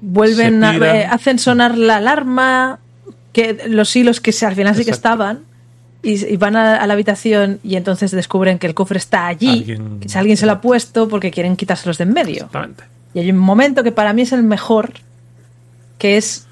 Vuelven 0.00 0.64
a, 0.64 0.74
eh, 0.76 1.04
hacen 1.04 1.38
sonar 1.38 1.76
la 1.76 1.96
alarma, 1.96 2.78
que 3.32 3.64
los 3.68 3.94
hilos 3.94 4.20
que 4.20 4.32
se- 4.32 4.46
al 4.46 4.54
final 4.54 4.74
sí 4.74 4.84
que 4.84 4.90
estaban, 4.92 5.40
y, 6.02 6.24
y 6.32 6.36
van 6.38 6.56
a, 6.56 6.76
a 6.76 6.86
la 6.86 6.94
habitación 6.94 7.58
y 7.62 7.76
entonces 7.76 8.10
descubren 8.12 8.58
que 8.58 8.66
el 8.66 8.74
cofre 8.74 8.96
está 8.98 9.26
allí, 9.26 9.48
Alguien- 9.58 10.00
que 10.00 10.08
si 10.08 10.16
alguien 10.16 10.36
se 10.38 10.46
lo 10.46 10.52
ha 10.52 10.60
puesto 10.62 11.08
porque 11.08 11.30
quieren 11.30 11.56
quitárselos 11.56 11.98
de 11.98 12.04
en 12.04 12.12
medio. 12.14 12.34
Exactamente. 12.46 12.84
Y 13.12 13.18
hay 13.20 13.30
un 13.30 13.38
momento 13.38 13.82
que 13.82 13.92
para 13.92 14.12
mí 14.14 14.22
es 14.22 14.32
el 14.32 14.42
mejor, 14.42 14.92
que 15.98 16.16
es 16.16 16.45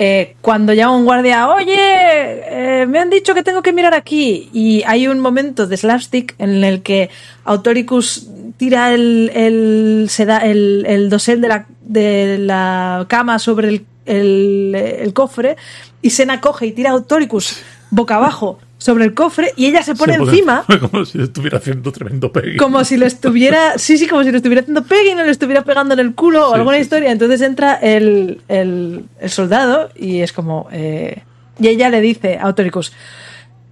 eh, 0.00 0.36
cuando 0.40 0.72
llama 0.72 0.96
un 0.96 1.04
guardia, 1.04 1.48
oye, 1.48 1.74
eh, 1.74 2.86
me 2.86 3.00
han 3.00 3.10
dicho 3.10 3.34
que 3.34 3.42
tengo 3.42 3.62
que 3.62 3.72
mirar 3.72 3.94
aquí. 3.94 4.48
Y 4.52 4.84
hay 4.86 5.08
un 5.08 5.18
momento 5.18 5.66
de 5.66 5.76
slapstick 5.76 6.36
en 6.38 6.62
el 6.62 6.82
que 6.82 7.10
Autoricus 7.44 8.28
tira 8.56 8.94
el, 8.94 9.32
el, 9.34 10.06
se 10.08 10.24
da 10.24 10.38
el, 10.38 10.84
el 10.86 11.10
dosel 11.10 11.40
de 11.40 11.48
la, 11.48 11.66
de 11.80 12.38
la 12.38 13.06
cama 13.08 13.40
sobre 13.40 13.68
el, 13.68 13.86
el, 14.06 14.74
el 14.74 15.12
cofre 15.12 15.56
y 16.00 16.10
Sena 16.10 16.40
coge 16.40 16.66
y 16.66 16.72
tira 16.72 16.90
a 16.90 16.92
Autoricus 16.92 17.60
boca 17.90 18.16
abajo 18.16 18.58
sobre 18.78 19.04
el 19.04 19.12
cofre 19.12 19.52
y 19.56 19.66
ella 19.66 19.82
se 19.82 19.94
pone 19.96 20.14
Se 20.14 20.22
encima 20.22 20.64
Como 20.90 21.04
si 21.04 21.20
estuviera 21.20 21.58
haciendo 21.58 21.90
tremendo 21.92 22.30
pegue. 22.32 22.56
como 22.56 22.84
si 22.84 22.96
le 22.96 23.06
estuviera, 23.06 23.72
sí, 23.76 23.98
sí, 23.98 24.06
como 24.06 24.22
si 24.22 24.30
le 24.30 24.36
estuviera 24.38 24.60
haciendo 24.60 24.84
pegue 24.84 25.10
y 25.10 25.14
no 25.14 25.24
le 25.24 25.30
estuviera 25.32 25.64
pegando 25.64 25.94
en 25.94 26.00
el 26.00 26.14
culo 26.14 26.50
o 26.50 26.54
alguna 26.54 26.76
sí, 26.76 26.82
historia. 26.82 27.10
Entonces 27.10 27.40
entra 27.40 27.74
el, 27.74 28.40
el, 28.48 29.04
el 29.20 29.30
soldado 29.30 29.90
y 29.96 30.20
es 30.20 30.32
como, 30.32 30.68
eh, 30.72 31.22
y 31.60 31.68
ella 31.68 31.90
le 31.90 32.00
dice 32.00 32.38
a 32.40 32.44
Autoricus, 32.44 32.92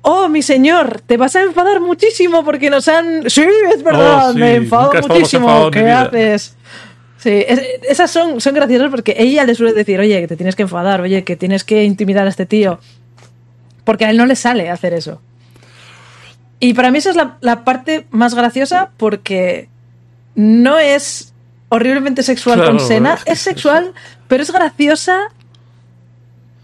oh, 0.02 0.28
mi 0.28 0.42
señor, 0.42 1.00
te 1.06 1.16
vas 1.16 1.34
a 1.36 1.42
enfadar 1.42 1.80
muchísimo 1.80 2.44
porque 2.44 2.68
nos 2.70 2.86
han, 2.88 3.28
sí, 3.30 3.44
es 3.74 3.82
verdad, 3.82 4.30
Oh, 4.30 4.32
sí, 4.32 4.38
me 4.38 4.54
enfado 4.56 4.92
muchísimo, 5.08 5.46
enfadado 5.48 5.70
¿qué 5.70 5.82
vida". 5.82 6.02
haces? 6.02 6.56
Sí, 7.18 7.44
es- 7.46 7.62
esas 7.88 8.10
son, 8.10 8.40
son 8.40 8.54
graciosas 8.54 8.90
porque 8.90 9.14
ella 9.18 9.44
le 9.44 9.54
suele 9.54 9.72
decir, 9.72 9.98
oye, 9.98 10.20
que 10.20 10.28
te 10.28 10.36
tienes 10.36 10.54
que 10.54 10.62
enfadar, 10.62 11.00
oye, 11.00 11.24
que 11.24 11.34
tienes 11.36 11.64
que 11.64 11.82
intimidar 11.84 12.26
a 12.26 12.30
este 12.30 12.46
tío. 12.46 12.78
Porque 13.87 14.05
a 14.05 14.11
él 14.11 14.18
no 14.18 14.27
le 14.27 14.37
sale 14.37 14.68
hacer 14.68 14.92
eso. 14.92 15.22
Y 16.61 16.75
para 16.75 16.90
mí 16.90 16.99
esa 16.99 17.09
es 17.11 17.16
la, 17.16 17.38
la 17.40 17.64
parte 17.64 18.07
más 18.11 18.35
graciosa 18.35 18.90
porque 18.99 19.68
no 20.35 20.79
es 20.79 21.33
horriblemente 21.70 22.22
sexual 22.22 22.59
Claro, 22.59 22.72
con 22.77 22.81
Sena, 22.87 23.14
es 23.14 23.20
es 23.22 23.27
es 23.33 23.38
sexual, 23.40 23.94
pero 24.29 24.42
es 24.42 24.53
graciosa 24.53 25.29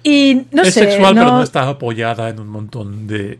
y 0.02 0.46
no 0.50 0.62
es 0.62 0.74
sé. 0.74 0.80
sexual, 0.80 1.14
no- 1.14 1.20
pero 1.22 1.32
no 1.36 1.42
está 1.42 1.68
apoyada 1.68 2.28
en 2.28 2.40
un 2.40 2.48
montón 2.48 3.06
de 3.06 3.38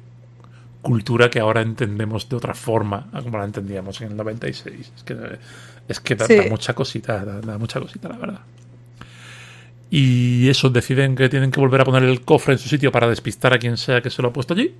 cultura 0.80 1.30
que 1.30 1.40
ahora 1.40 1.60
entendemos 1.62 2.28
de 2.28 2.36
otra 2.36 2.54
forma 2.54 3.06
como 3.22 3.38
la 3.38 3.44
entendíamos 3.44 4.00
en 4.00 4.08
el 4.12 4.16
96. 4.16 4.92
Es 4.96 5.02
que, 5.04 5.16
es 5.88 6.00
que 6.00 6.14
da, 6.16 6.26
Sí. 6.26 6.36
da 6.36 6.44
mucha 6.48 6.74
cosita, 6.74 7.24
da, 7.24 7.40
da 7.40 7.58
mucha 7.58 7.80
cosita, 7.80 8.08
la 8.08 8.16
verdad. 8.16 8.40
Y 9.94 10.48
eso, 10.48 10.70
deciden 10.70 11.14
que 11.14 11.28
tienen 11.28 11.50
que 11.50 11.60
volver 11.60 11.82
a 11.82 11.84
poner 11.84 12.02
el 12.04 12.22
cofre 12.22 12.54
en 12.54 12.58
su 12.58 12.66
sitio 12.66 12.90
para 12.90 13.10
despistar 13.10 13.52
a 13.52 13.58
quien 13.58 13.76
sea 13.76 14.00
que 14.00 14.08
se 14.08 14.22
lo 14.22 14.28
ha 14.28 14.32
puesto 14.32 14.54
allí. 14.54 14.74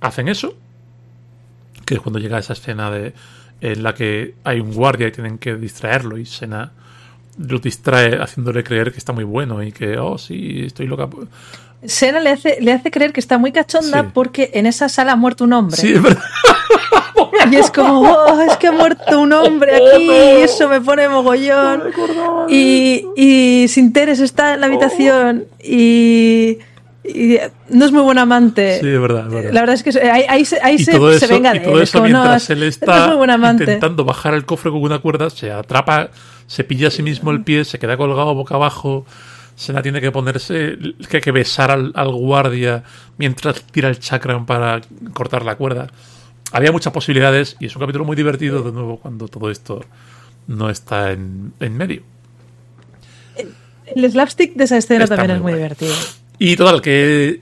Hacen 0.00 0.26
eso, 0.26 0.56
que 1.86 1.94
es 1.94 2.00
cuando 2.00 2.18
llega 2.18 2.40
esa 2.40 2.54
escena 2.54 2.90
de, 2.90 3.14
en 3.60 3.84
la 3.84 3.94
que 3.94 4.34
hay 4.42 4.58
un 4.58 4.74
guardia 4.74 5.06
y 5.06 5.12
tienen 5.12 5.38
que 5.38 5.54
distraerlo 5.54 6.18
y 6.18 6.26
Sena 6.26 6.72
lo 7.38 7.60
distrae 7.60 8.20
haciéndole 8.20 8.64
creer 8.64 8.90
que 8.90 8.98
está 8.98 9.12
muy 9.12 9.22
bueno 9.22 9.62
y 9.62 9.70
que, 9.70 9.98
oh, 9.98 10.18
sí, 10.18 10.64
estoy 10.66 10.88
loca. 10.88 11.08
Sena 11.84 12.18
le 12.18 12.30
hace, 12.30 12.58
le 12.60 12.72
hace 12.72 12.90
creer 12.90 13.12
que 13.12 13.20
está 13.20 13.38
muy 13.38 13.52
cachonda 13.52 14.02
Sí. 14.02 14.08
porque 14.12 14.50
en 14.54 14.66
esa 14.66 14.88
sala 14.88 15.12
ha 15.12 15.16
muerto 15.16 15.44
un 15.44 15.52
hombre. 15.52 15.76
Sí, 15.76 15.92
es 15.92 16.02
verdad. 16.02 16.22
Y 17.50 17.56
es 17.56 17.70
como, 17.70 18.00
oh, 18.02 18.40
es 18.42 18.56
que 18.56 18.66
ha 18.68 18.72
muerto 18.72 19.20
un 19.20 19.32
hombre 19.32 19.76
aquí, 19.94 20.04
y 20.10 20.42
eso 20.42 20.68
me 20.68 20.80
pone 20.80 21.08
mogollón. 21.08 21.82
Y, 22.48 23.04
y 23.16 23.66
Sinteres 23.68 24.20
está 24.20 24.54
en 24.54 24.60
la 24.60 24.66
habitación 24.66 25.44
y, 25.62 26.58
y 27.04 27.38
no 27.70 27.84
es 27.84 27.92
muy 27.92 28.02
buen 28.02 28.18
amante. 28.18 28.80
Sí, 28.80 28.88
es 28.88 29.00
verdad, 29.00 29.26
es 29.28 29.32
verdad. 29.32 29.52
La 29.52 29.60
verdad 29.60 29.74
es 29.74 29.82
que 29.82 30.00
ahí, 30.10 30.24
ahí 30.28 30.44
se, 30.44 30.58
ahí 30.62 30.78
se, 30.78 30.92
todo 30.92 31.10
se 31.12 31.24
eso, 31.24 31.34
venga 31.34 31.54
y 31.54 31.58
de 31.58 31.64
todo 31.64 31.76
él. 31.76 31.82
Eso 31.82 31.98
como, 31.98 32.08
no, 32.10 32.18
mientras 32.20 32.42
es- 32.44 32.50
él 32.50 32.60
no 32.60 32.64
está 32.66 33.06
es 33.24 33.30
amante. 33.30 33.64
intentando 33.64 34.04
bajar 34.04 34.34
el 34.34 34.44
cofre 34.44 34.70
con 34.70 34.82
una 34.82 34.98
cuerda, 34.98 35.30
se 35.30 35.50
atrapa, 35.52 36.08
se 36.46 36.64
pilla 36.64 36.88
a 36.88 36.90
sí 36.90 37.02
mismo 37.02 37.30
el 37.30 37.42
pie, 37.42 37.64
se 37.64 37.78
queda 37.78 37.96
colgado 37.96 38.34
boca 38.34 38.54
abajo. 38.56 39.04
Sena 39.56 39.82
tiene 39.82 40.00
que 40.00 40.12
ponerse, 40.12 40.78
que 41.10 41.16
hay 41.16 41.20
que 41.20 41.32
besar 41.32 41.72
al, 41.72 41.90
al 41.96 42.12
guardia 42.12 42.84
mientras 43.16 43.60
tira 43.64 43.88
el 43.88 43.98
chakram 43.98 44.46
para 44.46 44.80
cortar 45.12 45.44
la 45.44 45.56
cuerda. 45.56 45.88
Había 46.52 46.72
muchas 46.72 46.92
posibilidades 46.92 47.56
y 47.60 47.66
es 47.66 47.76
un 47.76 47.80
capítulo 47.80 48.04
muy 48.04 48.16
divertido 48.16 48.62
de 48.62 48.72
nuevo 48.72 48.98
cuando 48.98 49.28
todo 49.28 49.50
esto 49.50 49.84
no 50.46 50.70
está 50.70 51.12
en, 51.12 51.52
en 51.60 51.76
medio. 51.76 52.02
El 53.94 54.10
slapstick 54.10 54.54
de 54.54 54.64
esa 54.64 54.76
escena 54.76 55.04
Está 55.04 55.16
también 55.16 55.40
muy 55.42 55.52
es 55.52 55.58
muy 55.58 55.60
guay. 55.60 55.62
divertido. 55.62 55.94
Y 56.38 56.56
total, 56.56 56.80
que 56.80 57.40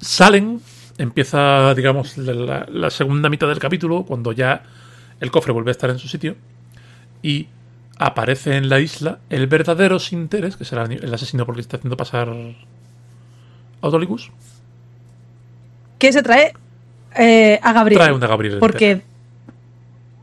salen, 0.00 0.60
empieza, 0.98 1.74
digamos, 1.74 2.16
la, 2.18 2.90
segunda 2.90 3.28
mitad 3.28 3.48
del 3.48 3.58
capítulo, 3.58 4.04
cuando 4.04 4.32
ya 4.32 4.62
el 5.20 5.30
cofre 5.30 5.52
vuelve 5.52 5.70
a 5.70 5.72
estar 5.72 5.90
en 5.90 5.98
su 5.98 6.08
sitio, 6.08 6.36
y 7.22 7.48
aparece 7.98 8.56
en 8.56 8.68
la 8.68 8.80
isla 8.80 9.20
el 9.30 9.46
verdadero 9.46 9.98
Sinteres, 9.98 10.56
que 10.56 10.64
será 10.64 10.84
el 10.84 11.14
asesino 11.14 11.46
porque 11.46 11.60
está 11.60 11.76
haciendo 11.76 11.96
pasar 11.96 12.28
Autolicus. 13.80 14.30
¿Qué 15.98 16.12
se 16.12 16.22
trae? 16.22 16.52
Eh, 17.16 17.58
a 17.62 17.72
Gabriel. 17.72 18.00
Trae 18.00 18.12
una 18.12 18.26
Gabriel. 18.26 18.54
entera. 18.54 18.72
Porque. 18.72 19.02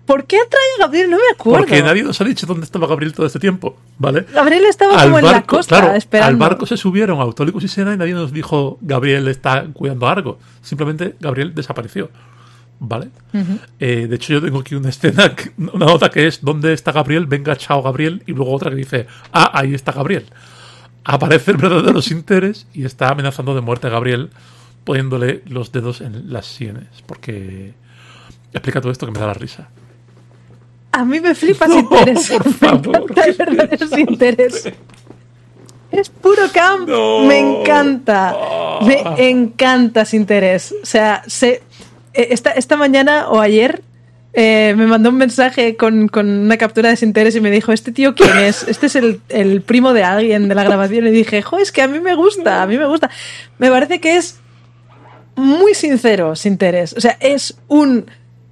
¿Por 0.06 0.25
qué 0.25 0.38
trae 0.49 0.62
a 0.77 0.86
Gabriel? 0.86 1.10
No 1.10 1.17
me 1.17 1.23
acuerdo. 1.34 1.60
Porque 1.60 1.82
nadie 1.82 2.04
nos 2.04 2.19
ha 2.19 2.25
dicho 2.25 2.45
dónde 2.45 2.65
estaba 2.65 2.86
Gabriel 2.88 3.13
todo 3.13 3.25
este 3.25 3.39
tiempo, 3.39 3.77
¿vale? 3.97 4.25
Gabriel 4.34 4.65
estaba 4.65 5.01
como 5.04 5.19
en 5.19 5.25
la 5.25 5.43
costa 5.43 5.80
claro, 5.80 5.95
esperando. 5.95 6.27
al 6.27 6.36
barco 6.36 6.65
se 6.65 6.75
subieron 6.75 7.21
Autolicus 7.21 7.63
y 7.63 7.67
Sena 7.69 7.93
y 7.93 7.97
nadie 7.97 8.13
nos 8.13 8.34
dijo 8.34 8.77
Gabriel 8.82 9.27
está 9.30 9.65
cuidando 9.71 10.08
a 10.08 10.12
Argo. 10.12 10.39
Simplemente 10.62 11.15
Gabriel 11.19 11.54
desapareció. 11.56 12.10
¿Vale? 12.84 13.10
Ujú. 13.32 13.60
Eh, 13.80 14.08
de 14.10 14.15
hecho, 14.15 14.34
yo 14.34 14.41
tengo 14.41 14.60
aquí 14.60 14.73
una 14.73 14.89
escena, 14.89 15.34
una 15.58 15.86
nota 15.86 16.10
que 16.10 16.25
es 16.27 16.41
¿Dónde 16.41 16.73
está 16.73 16.91
Gabriel? 16.91 17.27
Venga, 17.27 17.56
chao 17.56 17.82
Gabriel. 17.84 18.23
Y 18.25 18.34
luego 18.34 18.51
otra 18.51 18.71
que 18.71 18.75
dice 18.77 19.06
Ah, 19.32 19.51
ahí 19.54 19.75
está 19.75 19.91
Gabriel. 19.93 20.25
Aparece 21.06 21.51
el 21.51 21.58
verdadero 21.58 22.01
Sinteres 22.01 22.65
y 22.73 22.84
está 22.84 23.10
amenazando 23.10 23.54
de 23.56 23.62
muerte 23.62 23.88
a 23.88 23.91
Gabriel, 23.91 24.32
poniéndole 24.83 25.41
los 25.47 25.71
dedos 25.71 26.01
en 26.01 26.31
las 26.31 26.45
sienes. 26.47 26.87
Porque 27.05 27.73
explica 28.53 28.81
todo 28.81 28.91
esto 28.91 29.05
que 29.05 29.11
me 29.11 29.19
da 29.19 29.27
la 29.27 29.33
risa. 29.33 29.69
A 30.93 31.05
mí 31.05 31.19
me 31.19 31.33
flipa 31.35 31.67
No, 31.67 31.75
Sinteres. 31.79 32.29
por 32.31 32.45
Me 32.45 32.53
favor. 32.53 32.95
encanta 33.09 33.23
el 33.25 33.33
verdadero 33.35 33.87
Sinteres. 33.87 34.69
Es 35.91 36.09
puro 36.09 36.43
camp. 36.53 36.87
No. 36.87 37.19
Me 37.19 37.39
encanta. 37.39 38.35
Me 38.85 39.29
encanta 39.29 40.05
Sinteres. 40.05 40.73
O 40.81 40.85
sea, 40.85 41.21
se, 41.27 41.61
eh, 42.13 42.27
esta, 42.31 42.51
esta 42.51 42.77
mañana 42.77 43.27
o 43.29 43.39
ayer 43.41 43.81
eh, 44.33 44.73
me 44.77 44.87
mandó 44.87 45.09
un 45.09 45.17
mensaje 45.17 45.75
con, 45.75 46.07
con 46.07 46.29
una 46.29 46.55
captura 46.57 46.89
de 46.89 46.95
Sinteres 46.95 47.35
y 47.35 47.41
me 47.41 47.51
dijo, 47.51 47.73
¿este 47.73 47.91
tío 47.91 48.15
quién 48.15 48.37
es? 48.37 48.65
Este 48.69 48.85
es 48.85 48.95
el, 48.95 49.19
el 49.27 49.61
primo 49.61 49.91
de 49.93 50.03
alguien 50.05 50.47
de 50.47 50.55
la 50.55 50.63
grabación. 50.63 51.07
Y 51.07 51.11
dije, 51.11 51.41
jo, 51.41 51.57
es 51.57 51.71
que 51.73 51.81
a 51.81 51.87
mí 51.89 51.99
me 51.99 52.15
gusta, 52.15 52.63
a 52.63 52.67
mí 52.67 52.77
me 52.77 52.85
gusta. 52.85 53.09
Me 53.59 53.69
parece 53.69 53.99
que 53.99 54.15
es 54.15 54.39
muy 55.35 55.73
sincero 55.73 56.35
Sinteres. 56.35 56.93
O 56.93 57.01
sea, 57.01 57.17
es 57.19 57.57
un 57.67 58.05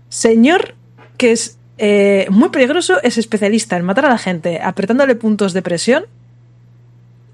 señor 0.10 0.76
que 1.18 1.32
es 1.32 1.58
eh, 1.78 2.28
muy 2.30 2.50
peligroso, 2.50 3.02
es 3.04 3.18
especialista 3.18 3.78
en 3.78 3.86
matar 3.86 4.06
a 4.06 4.10
la 4.10 4.18
gente 4.18 4.60
apretándole 4.62 5.16
puntos 5.16 5.54
de 5.54 5.62
presión. 5.62 6.06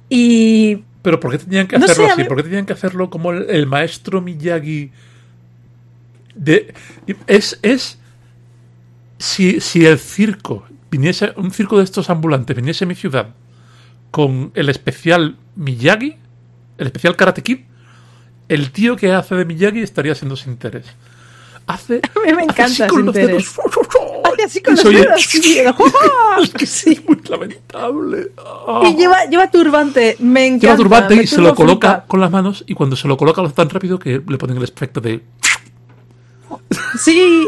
Y 0.10 0.84
Pero 1.02 1.20
¿por 1.20 1.32
qué 1.32 1.40
tenían 1.40 1.68
que 1.68 1.78
No 1.78 1.86
hacerlo 1.86 2.06
sé, 2.06 2.12
así? 2.12 2.24
¿Por 2.26 2.38
qué 2.38 2.44
tenían 2.44 2.66
que 2.66 2.74
hacerlo 2.74 3.10
como 3.10 3.32
el, 3.32 3.50
el 3.50 3.66
maestro 3.66 4.22
Miyagi? 4.22 4.92
De, 6.36 6.74
es, 7.28 7.58
es 7.62 7.98
si, 9.18 9.62
si 9.62 9.86
el 9.86 9.98
circo 9.98 10.66
viniese, 10.92 11.34
un 11.38 11.52
circo 11.52 11.78
de 11.78 11.84
estos 11.84 12.10
ambulantes 12.10 12.56
viniese 12.56 12.84
a 12.84 12.88
mi 12.88 12.96
ciudad 12.96 13.30
con 14.12 14.52
el 14.54 14.70
especial 14.70 15.38
Miyagi, 15.56 16.18
el 16.78 16.88
especial 16.88 17.16
Karate 17.16 17.42
Kid, 17.42 17.60
el 18.50 18.72
tío 18.72 18.96
que 18.96 19.12
hace 19.14 19.36
de 19.36 19.46
Miyagi 19.46 19.82
estaría 19.82 20.16
siendo 20.16 20.36
sin 20.36 20.54
interés. 20.54 20.86
Hace, 21.68 22.00
A 22.16 22.20
mí 22.26 22.34
me 22.34 22.44
hace 22.48 22.62
así 22.64 22.84
encanta 22.84 22.88
con 22.88 23.06
los 23.06 23.16
dedos. 23.16 23.54
Hace 24.26 24.44
así 24.44 24.62
con 24.62 24.74
Y 24.74 24.78
los 24.78 24.94
dedos, 24.94 25.22
sí, 25.22 25.60
es 26.42 26.50
que 26.52 26.66
Sí. 26.66 26.92
es 26.94 27.06
muy 27.06 27.20
lamentable. 27.30 28.32
Ah. 28.38 28.82
Y 28.86 28.96
lleva, 28.96 29.26
lleva 29.26 29.50
turbante, 29.50 30.16
me 30.20 30.46
encanta. 30.48 30.66
Lleva 30.68 30.78
turbante 30.78 31.16
me 31.16 31.24
y 31.24 31.28
se 31.28 31.40
lo 31.42 31.56
coloca 31.56 32.04
con 32.08 32.20
las 32.20 32.30
manos 32.32 32.64
y 32.68 32.74
cuando 32.74 32.96
se 32.96 33.08
lo 33.08 33.18
coloca 33.18 33.42
lo 33.42 33.48
hace 33.48 33.56
tan 33.56 33.70
rápido 33.70 33.98
que 34.00 34.22
le 34.28 34.38
ponen 34.38 34.58
el 34.58 34.64
efecto 34.64 35.00
de... 35.00 35.22
Sí, 37.00 37.48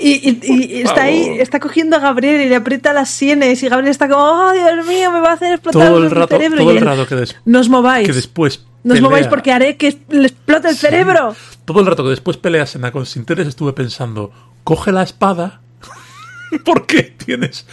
y, 0.00 0.12
y- 0.30 0.76
y 0.78 0.80
está 0.82 1.04
ahí, 1.04 1.36
está 1.38 1.60
cogiendo 1.60 1.96
a 1.96 2.00
Gabriel 2.00 2.40
y 2.42 2.48
le 2.48 2.56
aprieta 2.56 2.92
las 2.92 3.10
sienes 3.10 3.62
y 3.62 3.68
Gabriel 3.68 3.90
está 3.90 4.08
como, 4.08 4.22
oh 4.22 4.52
Dios 4.52 4.86
mío, 4.86 5.10
me 5.12 5.20
va 5.20 5.30
a 5.30 5.34
hacer 5.34 5.52
explotar 5.54 5.88
Todo 5.88 5.98
el 6.04 6.10
rato, 6.10 6.36
cerebro. 6.36 6.58
todo 6.58 6.70
el 6.70 6.80
rato 6.80 7.06
que, 7.06 7.14
des- 7.16 7.36
Nos 7.44 7.68
mováis, 7.68 8.06
que 8.06 8.12
después... 8.14 8.64
nos 8.84 8.98
pelea- 8.98 9.02
mováis 9.02 9.26
porque 9.26 9.50
haré 9.52 9.76
que 9.76 9.98
le 10.10 10.28
explote 10.28 10.68
el 10.68 10.76
cerebro. 10.76 11.34
Todo 11.64 11.80
el 11.80 11.86
rato 11.86 12.04
que 12.04 12.10
después 12.10 12.36
pelea 12.36 12.66
Sena 12.66 12.92
con 12.92 13.06
Sinteres 13.06 13.48
estuve 13.48 13.72
pensando, 13.72 14.30
coge 14.62 14.92
la 14.92 15.02
espada 15.02 15.60
porque 16.64 17.02
tienes 17.02 17.66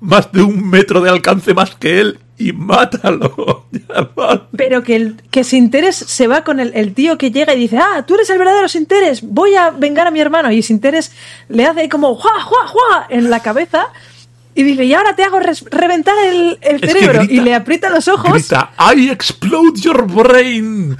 más 0.00 0.32
de 0.32 0.42
un 0.42 0.68
metro 0.70 1.00
de 1.00 1.10
alcance 1.10 1.52
más 1.52 1.74
que 1.74 2.00
él 2.00 2.18
y 2.38 2.52
mátalo. 2.52 3.66
Pero 4.56 4.82
que, 4.82 4.96
el, 4.96 5.16
que 5.30 5.42
Sinteres 5.44 5.96
se 5.96 6.26
va 6.26 6.44
con 6.44 6.60
el, 6.60 6.72
el 6.74 6.92
tío 6.94 7.16
que 7.18 7.30
llega 7.30 7.54
y 7.54 7.58
dice, 7.58 7.78
ah, 7.78 8.04
tú 8.06 8.14
eres 8.14 8.28
el 8.30 8.38
verdadero 8.38 8.68
Sinteres, 8.68 9.22
voy 9.22 9.54
a 9.54 9.70
vengar 9.70 10.06
a 10.06 10.10
mi 10.10 10.20
hermano. 10.20 10.50
Y 10.52 10.62
Sinteres 10.62 11.12
le 11.48 11.64
hace 11.66 11.88
como, 11.88 12.14
¡juá, 12.14 12.42
juá, 12.42 12.66
juá! 12.68 13.06
en 13.08 13.30
la 13.30 13.40
cabeza 13.40 13.88
y 14.56 14.62
dice, 14.64 14.84
y 14.84 14.94
ahora 14.94 15.14
te 15.14 15.22
hago 15.22 15.38
reventar 15.38 16.14
el, 16.26 16.58
el 16.62 16.80
cerebro. 16.80 17.20
grita- 17.20 17.32
y 17.32 17.40
le 17.40 17.54
aprieta 17.54 17.88
los 17.90 18.08
ojos. 18.08 18.32
Grita, 18.32 18.72
I 18.96 19.10
explode 19.10 19.80
your 19.80 20.04
brain. 20.06 20.96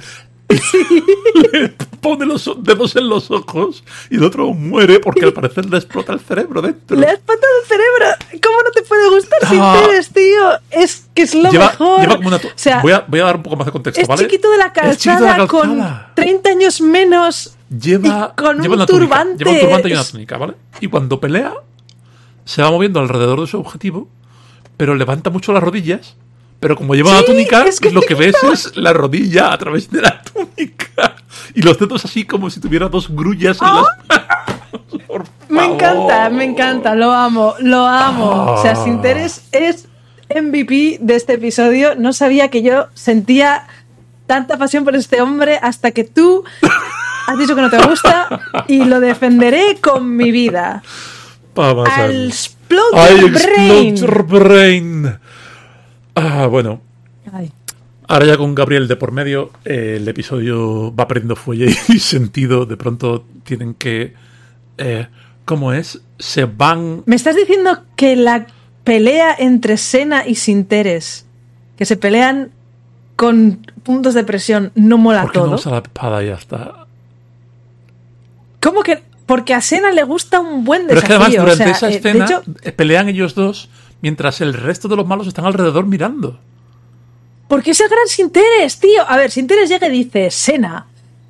le 1.51 1.69
pone 1.99 2.25
los 2.25 2.49
dedos 2.63 2.95
en 2.95 3.09
los 3.09 3.29
ojos 3.31 3.83
y 4.09 4.15
el 4.15 4.23
otro 4.23 4.53
muere 4.53 4.99
porque 5.01 5.25
al 5.25 5.33
parecer 5.33 5.65
le 5.65 5.75
explota 5.77 6.13
el 6.13 6.19
cerebro 6.21 6.61
dentro. 6.61 6.95
Le 6.97 7.05
has 7.05 7.13
explotado 7.15 7.51
el 7.63 7.67
cerebro. 7.67 8.41
¿Cómo 8.41 8.57
no 8.63 8.71
te 8.71 8.81
puede 8.83 9.09
gustar 9.09 9.39
Ah. 9.43 9.75
Sinteres, 9.77 10.09
tío? 10.09 10.49
Es 10.71 11.05
que 11.13 11.23
es 11.23 11.35
lo 11.35 11.51
lleva, 11.51 11.67
mejor. 11.71 11.99
lleva 12.01 12.15
como 12.15 12.27
una 12.29 12.37
o 12.37 12.41
sea, 12.55 12.81
voy, 12.81 12.93
a, 12.93 13.03
voy 13.07 13.19
a 13.19 13.23
dar 13.25 13.35
un 13.37 13.43
poco 13.43 13.57
más 13.57 13.65
de 13.65 13.71
contexto, 13.73 14.01
es 14.01 14.07
¿vale? 14.07 14.23
chiquito 14.23 14.49
de 14.51 14.57
la 14.57 14.71
chiquito 14.71 14.81
de 14.85 14.95
calzada, 15.17 15.37
la 15.37 15.47
con 15.47 15.61
calzada. 15.79 16.11
30 16.15 16.49
años 16.49 16.81
menos. 16.81 17.57
lleva, 17.69 18.33
y 18.37 18.41
con 18.41 18.61
lleva 18.61 18.73
un 18.75 18.79
una 18.79 18.85
túnica, 18.85 19.15
turbante. 19.15 19.43
lleva 19.43 19.51
un 19.51 19.59
turbante 19.65 19.89
y 19.89 19.93
una 19.93 20.03
túnica, 20.05 20.37
¿vale? 20.37 20.53
Y 20.79 20.87
cuando 20.87 21.19
pelea, 21.19 21.53
se 22.47 22.61
va 22.61 22.71
moviendo 22.71 22.99
alrededor 22.99 23.41
de 23.41 23.47
su 23.47 23.59
objetivo, 23.59 24.07
pero 24.77 24.95
levanta 24.95 25.29
mucho 25.29 25.51
las 25.53 25.61
rodillas. 25.61 26.15
Pero 26.59 26.75
como 26.75 26.95
lleva 26.95 27.11
Sí, 27.11 27.15
una 27.17 27.25
túnica, 27.25 27.63
es 27.67 27.79
que 27.79 27.91
lo 27.91 28.01
que 28.01 28.15
ves 28.15 28.35
es 28.51 28.75
la 28.77 28.91
rodilla 28.93 29.53
a 29.53 29.57
través 29.59 29.91
de 29.91 30.01
la 30.01 30.21
túnica. 30.23 31.15
Y 31.53 31.61
los 31.61 31.77
dedos 31.77 32.03
así 32.05 32.23
como 32.25 32.49
si 32.49 32.59
tuviera 32.59 32.89
dos 32.89 33.09
grullas 33.09 33.59
en 33.61 33.67
las 33.67 33.73
manos. 33.75 33.89
Por 35.07 35.23
Me 35.49 35.65
encanta, 35.65 36.29
me 36.29 36.45
encanta, 36.45 36.95
lo 36.95 37.11
amo, 37.11 37.53
lo 37.59 37.85
amo. 37.85 38.53
O 38.53 38.61
sea, 38.61 38.71
Ah. 38.71 38.75
Sinteres 38.83 39.43
es 39.51 39.87
MVP 40.35 40.97
de 40.99 41.15
este 41.15 41.33
episodio. 41.33 41.95
No 41.95 42.11
sabía 42.11 42.49
que 42.49 42.63
yo 42.63 42.87
sentía 42.95 43.67
tanta 44.25 44.57
pasión 44.57 44.83
por 44.83 44.95
este 44.95 45.21
hombre 45.21 45.59
hasta 45.61 45.91
que 45.91 46.03
tú 46.05 46.43
has 47.27 47.37
dicho 47.37 47.55
que 47.55 47.61
no 47.61 47.69
te 47.69 47.85
gusta 47.85 48.65
y 48.67 48.83
lo 48.83 48.99
defenderé 48.99 49.77
con 49.79 50.15
mi 50.15 50.31
vida. 50.31 50.81
Vamos 51.57 51.89
a. 51.89 52.05
Al 52.05 52.27
explode 52.27 53.19
your 53.19 53.29
explode 53.31 53.55
brain. 53.55 53.95
your 53.95 54.23
brain. 54.23 55.17
Ah, 56.15 56.47
bueno, 56.47 56.81
Ay. 57.31 57.51
Ahora 58.07 58.25
ya 58.25 58.37
con 58.37 58.55
Gabriel 58.55 58.87
de 58.87 58.95
por 58.95 59.11
medio, 59.11 59.51
eh, 59.65 59.95
el 59.97 60.07
episodio 60.07 60.95
va 60.95 61.07
perdiendo 61.07 61.35
fuelle 61.35 61.75
y 61.89 61.99
sentido. 61.99 62.65
De 62.65 62.77
pronto 62.77 63.25
tienen 63.43 63.73
que... 63.73 64.13
eh, 64.77 65.07
¿Cómo 65.45 65.73
es? 65.73 66.01
Se 66.19 66.45
van... 66.45 67.03
¿Me 67.05 67.15
estás 67.15 67.35
diciendo 67.35 67.83
que 67.95 68.15
la 68.15 68.47
pelea 68.83 69.35
entre 69.37 69.77
Sena 69.77 70.25
y 70.25 70.35
Sinteres, 70.35 71.25
que 71.77 71.85
se 71.85 71.97
pelean 71.97 72.51
con 73.17 73.65
puntos 73.83 74.13
de 74.13 74.23
presión, 74.23 74.71
no 74.75 74.97
mola 74.97 75.23
¿Por 75.23 75.31
qué 75.31 75.39
no 75.39 75.45
todo? 75.45 75.55
usa 75.55 75.71
la 75.73 75.77
espada 75.79 76.23
y 76.23 76.27
ya 76.27 76.35
está? 76.35 76.85
¿Cómo 78.61 78.83
que? 78.83 79.03
Porque 79.27 79.53
a 79.53 79.61
Sena 79.61 79.91
le 79.91 80.03
gusta 80.03 80.39
un 80.39 80.63
buen 80.63 80.87
Pero 80.87 80.99
es 80.99 81.05
que 81.05 81.13
desafío. 81.13 81.41
además 81.41 81.57
durante 81.57 81.71
o 81.71 81.75
sea, 81.79 81.89
esa 81.89 81.95
eh, 81.95 81.97
escena 81.97 82.25
hecho, 82.25 82.43
eh, 82.63 82.71
pelean 82.71 83.09
ellos 83.09 83.35
dos 83.35 83.69
mientras 84.01 84.41
el 84.41 84.53
resto 84.55 84.87
de 84.87 84.95
los 84.95 85.05
malos 85.05 85.27
están 85.27 85.45
alrededor 85.45 85.85
mirando. 85.85 86.39
porque 87.47 87.71
es 87.71 87.79
el 87.81 87.87
gran 87.89 88.07
Sinteres, 88.07 88.79
tío. 88.79 89.03
A 89.07 89.15
ver, 89.17 89.29
Sinteres 89.31 89.69
llega 89.69 89.87
y 89.87 89.91
dice, 89.91 90.31
Sena, 90.31 90.85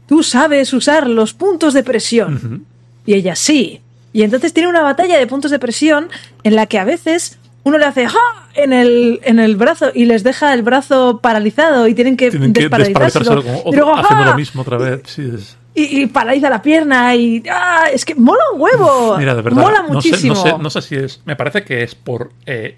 tú 0.08 0.24
sabes 0.24 0.74
usar 0.74 1.08
los 1.08 1.34
puntos 1.34 1.74
de 1.74 1.84
presión. 1.84 2.66
Y 3.06 3.14
ella 3.14 3.36
sí. 3.36 3.82
Y 4.14 4.24
entonces 4.24 4.54
tiene 4.54 4.70
una 4.70 4.82
batalla 4.82 5.18
de 5.20 5.28
puntos 5.28 5.52
de 5.52 5.60
presión 5.60 6.10
en 6.44 6.56
la 6.56 6.66
que 6.66 6.80
a 6.80 6.86
veces 6.86 7.38
uno 7.64 7.78
le 7.78 7.86
hace 7.86 8.08
¡ja! 8.08 8.18
en 8.56 8.74
el, 8.74 9.20
en 9.24 9.40
el 9.40 9.56
brazo 9.58 9.92
y 9.94 10.06
les 10.06 10.24
deja 10.24 10.54
el 10.54 10.62
brazo 10.64 11.20
paralizado 11.22 11.88
y 11.88 11.94
tienen 11.94 12.16
que 12.18 12.32
Tienen 12.32 12.54
que 12.54 12.62
desparalizárselo 12.62 13.44
como 13.44 13.64
luego, 13.72 13.96
haciendo 13.96 14.24
¡ja! 14.24 14.30
lo 14.32 14.36
mismo 14.38 14.62
otra 14.62 14.78
vez. 14.78 15.02
Sí, 15.06 15.30
es- 15.36 15.58
y, 15.78 16.02
y 16.02 16.08
paraliza 16.08 16.50
la 16.50 16.60
pierna 16.60 17.16
y 17.16 17.44
¡ah! 17.52 17.86
es 17.94 18.04
que 18.04 18.16
mola 18.16 18.42
un 18.52 18.60
huevo. 18.62 19.16
Mira, 19.16 19.36
de 19.36 19.44
verdad. 19.44 19.62
mola 19.62 19.82
no 19.84 20.02
sé, 20.02 20.10
muchísimo. 20.10 20.34
no, 20.34 20.42
sé, 20.42 20.58
no 20.58 20.70
sé 20.72 20.82
si 20.82 20.96
es. 20.96 21.22
Me 21.26 21.36
parece 21.36 21.64
que 21.64 21.84
es 21.84 21.94
por 21.94 22.32
eh, 22.48 22.78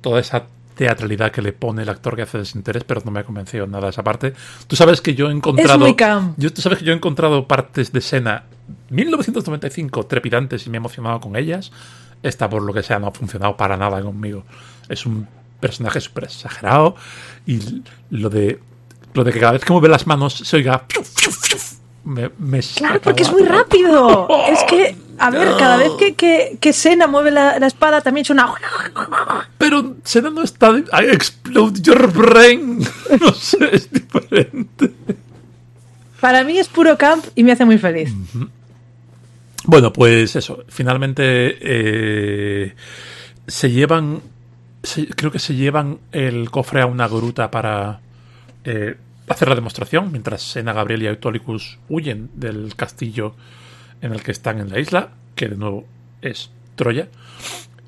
toda 0.00 0.18
esa 0.18 0.46
teatralidad 0.74 1.30
que 1.30 1.40
le 1.40 1.52
pone 1.52 1.82
el 1.82 1.88
actor 1.88 2.16
que 2.16 2.22
hace 2.22 2.38
desinterés, 2.38 2.82
pero 2.82 3.00
no 3.04 3.12
me 3.12 3.20
ha 3.20 3.24
convencido 3.24 3.68
nada 3.68 3.90
esa 3.90 4.02
parte. 4.02 4.32
Tú 4.66 4.74
sabes 4.74 5.00
que 5.00 5.14
yo 5.14 5.28
he 5.28 5.32
encontrado. 5.32 5.86
Yo, 6.36 6.52
tú 6.52 6.60
sabes 6.60 6.80
que 6.80 6.84
yo 6.84 6.92
he 6.92 6.96
encontrado 6.96 7.46
partes 7.46 7.92
de 7.92 8.00
escena 8.00 8.42
1995 8.90 10.06
trepidantes 10.06 10.66
y 10.66 10.70
me 10.70 10.78
he 10.78 10.80
emocionado 10.80 11.20
con 11.20 11.36
ellas. 11.36 11.70
Esta, 12.24 12.50
por 12.50 12.62
lo 12.62 12.72
que 12.72 12.82
sea, 12.82 12.98
no 12.98 13.06
ha 13.06 13.12
funcionado 13.12 13.56
para 13.56 13.76
nada 13.76 14.02
conmigo. 14.02 14.44
Es 14.88 15.06
un 15.06 15.28
personaje 15.60 16.00
súper 16.00 16.24
exagerado 16.24 16.96
y 17.46 17.60
lo 18.10 18.30
de. 18.30 18.58
Lo 19.14 19.22
de 19.24 19.32
que 19.32 19.38
cada 19.38 19.52
vez 19.52 19.64
que 19.64 19.72
mueve 19.72 19.88
las 19.88 20.08
manos 20.08 20.34
se 20.34 20.56
oiga. 20.56 20.86
Me, 22.04 22.30
me 22.38 22.60
Claro, 22.60 23.00
porque 23.00 23.22
es 23.22 23.30
muy 23.32 23.44
rápido. 23.44 24.28
Es 24.50 24.64
que, 24.64 24.96
a 25.18 25.30
ver, 25.30 25.48
cada 25.58 25.76
vez 25.76 25.92
que, 25.98 26.14
que, 26.14 26.56
que 26.60 26.72
Sena 26.72 27.06
mueve 27.06 27.30
la, 27.30 27.58
la 27.58 27.66
espada 27.68 28.00
también 28.00 28.24
suena. 28.24 28.52
Pero 29.58 29.94
Sena 30.02 30.30
no 30.30 30.42
está. 30.42 30.70
I 30.78 31.06
explode 31.12 31.80
your 31.82 32.12
brain. 32.12 32.80
No 33.20 33.32
sé, 33.32 33.68
es 33.72 33.90
diferente. 33.92 34.92
Para 36.20 36.44
mí 36.44 36.58
es 36.58 36.68
puro 36.68 36.96
camp 36.98 37.24
y 37.34 37.42
me 37.44 37.52
hace 37.52 37.64
muy 37.64 37.78
feliz. 37.78 38.12
Bueno, 39.64 39.92
pues 39.92 40.34
eso. 40.34 40.64
Finalmente 40.68 41.22
eh, 41.60 42.74
se 43.46 43.70
llevan. 43.70 44.20
se- 44.82 45.06
creo 45.08 45.30
que 45.30 45.38
se 45.38 45.54
llevan 45.54 45.98
el 46.10 46.50
cofre 46.50 46.80
a 46.82 46.86
una 46.86 47.06
gruta 47.06 47.50
para 47.50 48.00
eh, 48.64 48.96
hacer 49.28 49.48
la 49.48 49.54
demostración. 49.54 50.10
Mientras 50.12 50.42
Sena, 50.42 50.72
Gabriel 50.72 51.02
y 51.02 51.06
Autolicus 51.08 51.78
huyen 51.88 52.30
del 52.34 52.74
castillo 52.76 53.34
en 54.00 54.12
el 54.12 54.22
que 54.22 54.32
están 54.32 54.58
en 54.60 54.68
la 54.70 54.78
isla, 54.78 55.10
que 55.34 55.48
de 55.48 55.56
nuevo 55.56 55.84
es 56.20 56.50
Troya, 56.76 57.08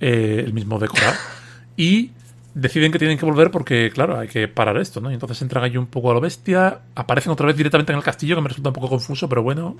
eh, 0.01 0.43
el 0.45 0.53
mismo 0.53 0.79
decorado. 0.79 1.15
Y 1.77 2.13
deciden 2.55 2.93
que 2.93 3.01
tienen 3.01 3.19
que 3.19 3.27
volver 3.27 3.51
porque, 3.51 3.91
claro, 3.93 4.17
hay 4.17 4.29
que 4.29 4.47
parar 4.47 4.77
esto, 4.77 5.01
¿no? 5.01 5.11
Y 5.11 5.15
entonces 5.15 5.43
entran 5.43 5.65
ahí 5.65 5.77
un 5.77 5.87
poco 5.89 6.13
a 6.13 6.15
lo 6.15 6.21
bestia, 6.21 6.83
aparecen 6.95 7.33
otra 7.33 7.47
vez 7.49 7.57
directamente 7.57 7.91
en 7.91 7.99
el 7.99 8.05
castillo, 8.05 8.37
que 8.37 8.43
me 8.43 8.49
resulta 8.49 8.69
un 8.71 8.75
poco 8.75 8.89
confuso, 8.91 9.29
pero 9.29 9.43
bueno. 9.43 9.77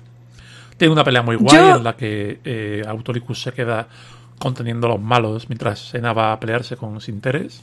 Tiene 0.77 0.91
una 0.91 1.05
pelea 1.05 1.21
muy 1.21 1.37
guay 1.37 1.55
Yo- 1.57 1.77
en 1.77 1.83
la 1.85 1.95
que 1.95 2.41
eh, 2.43 2.81
Autolicus 2.85 3.41
se 3.43 3.53
queda 3.53 3.87
conteniendo 4.39 4.87
a 4.87 4.89
los 4.89 4.99
malos 5.01 5.47
mientras 5.47 5.79
Sena 5.87 6.11
va 6.11 6.33
a 6.33 6.39
pelearse 6.41 6.75
con 6.75 6.99
Sinteres. 6.99 7.61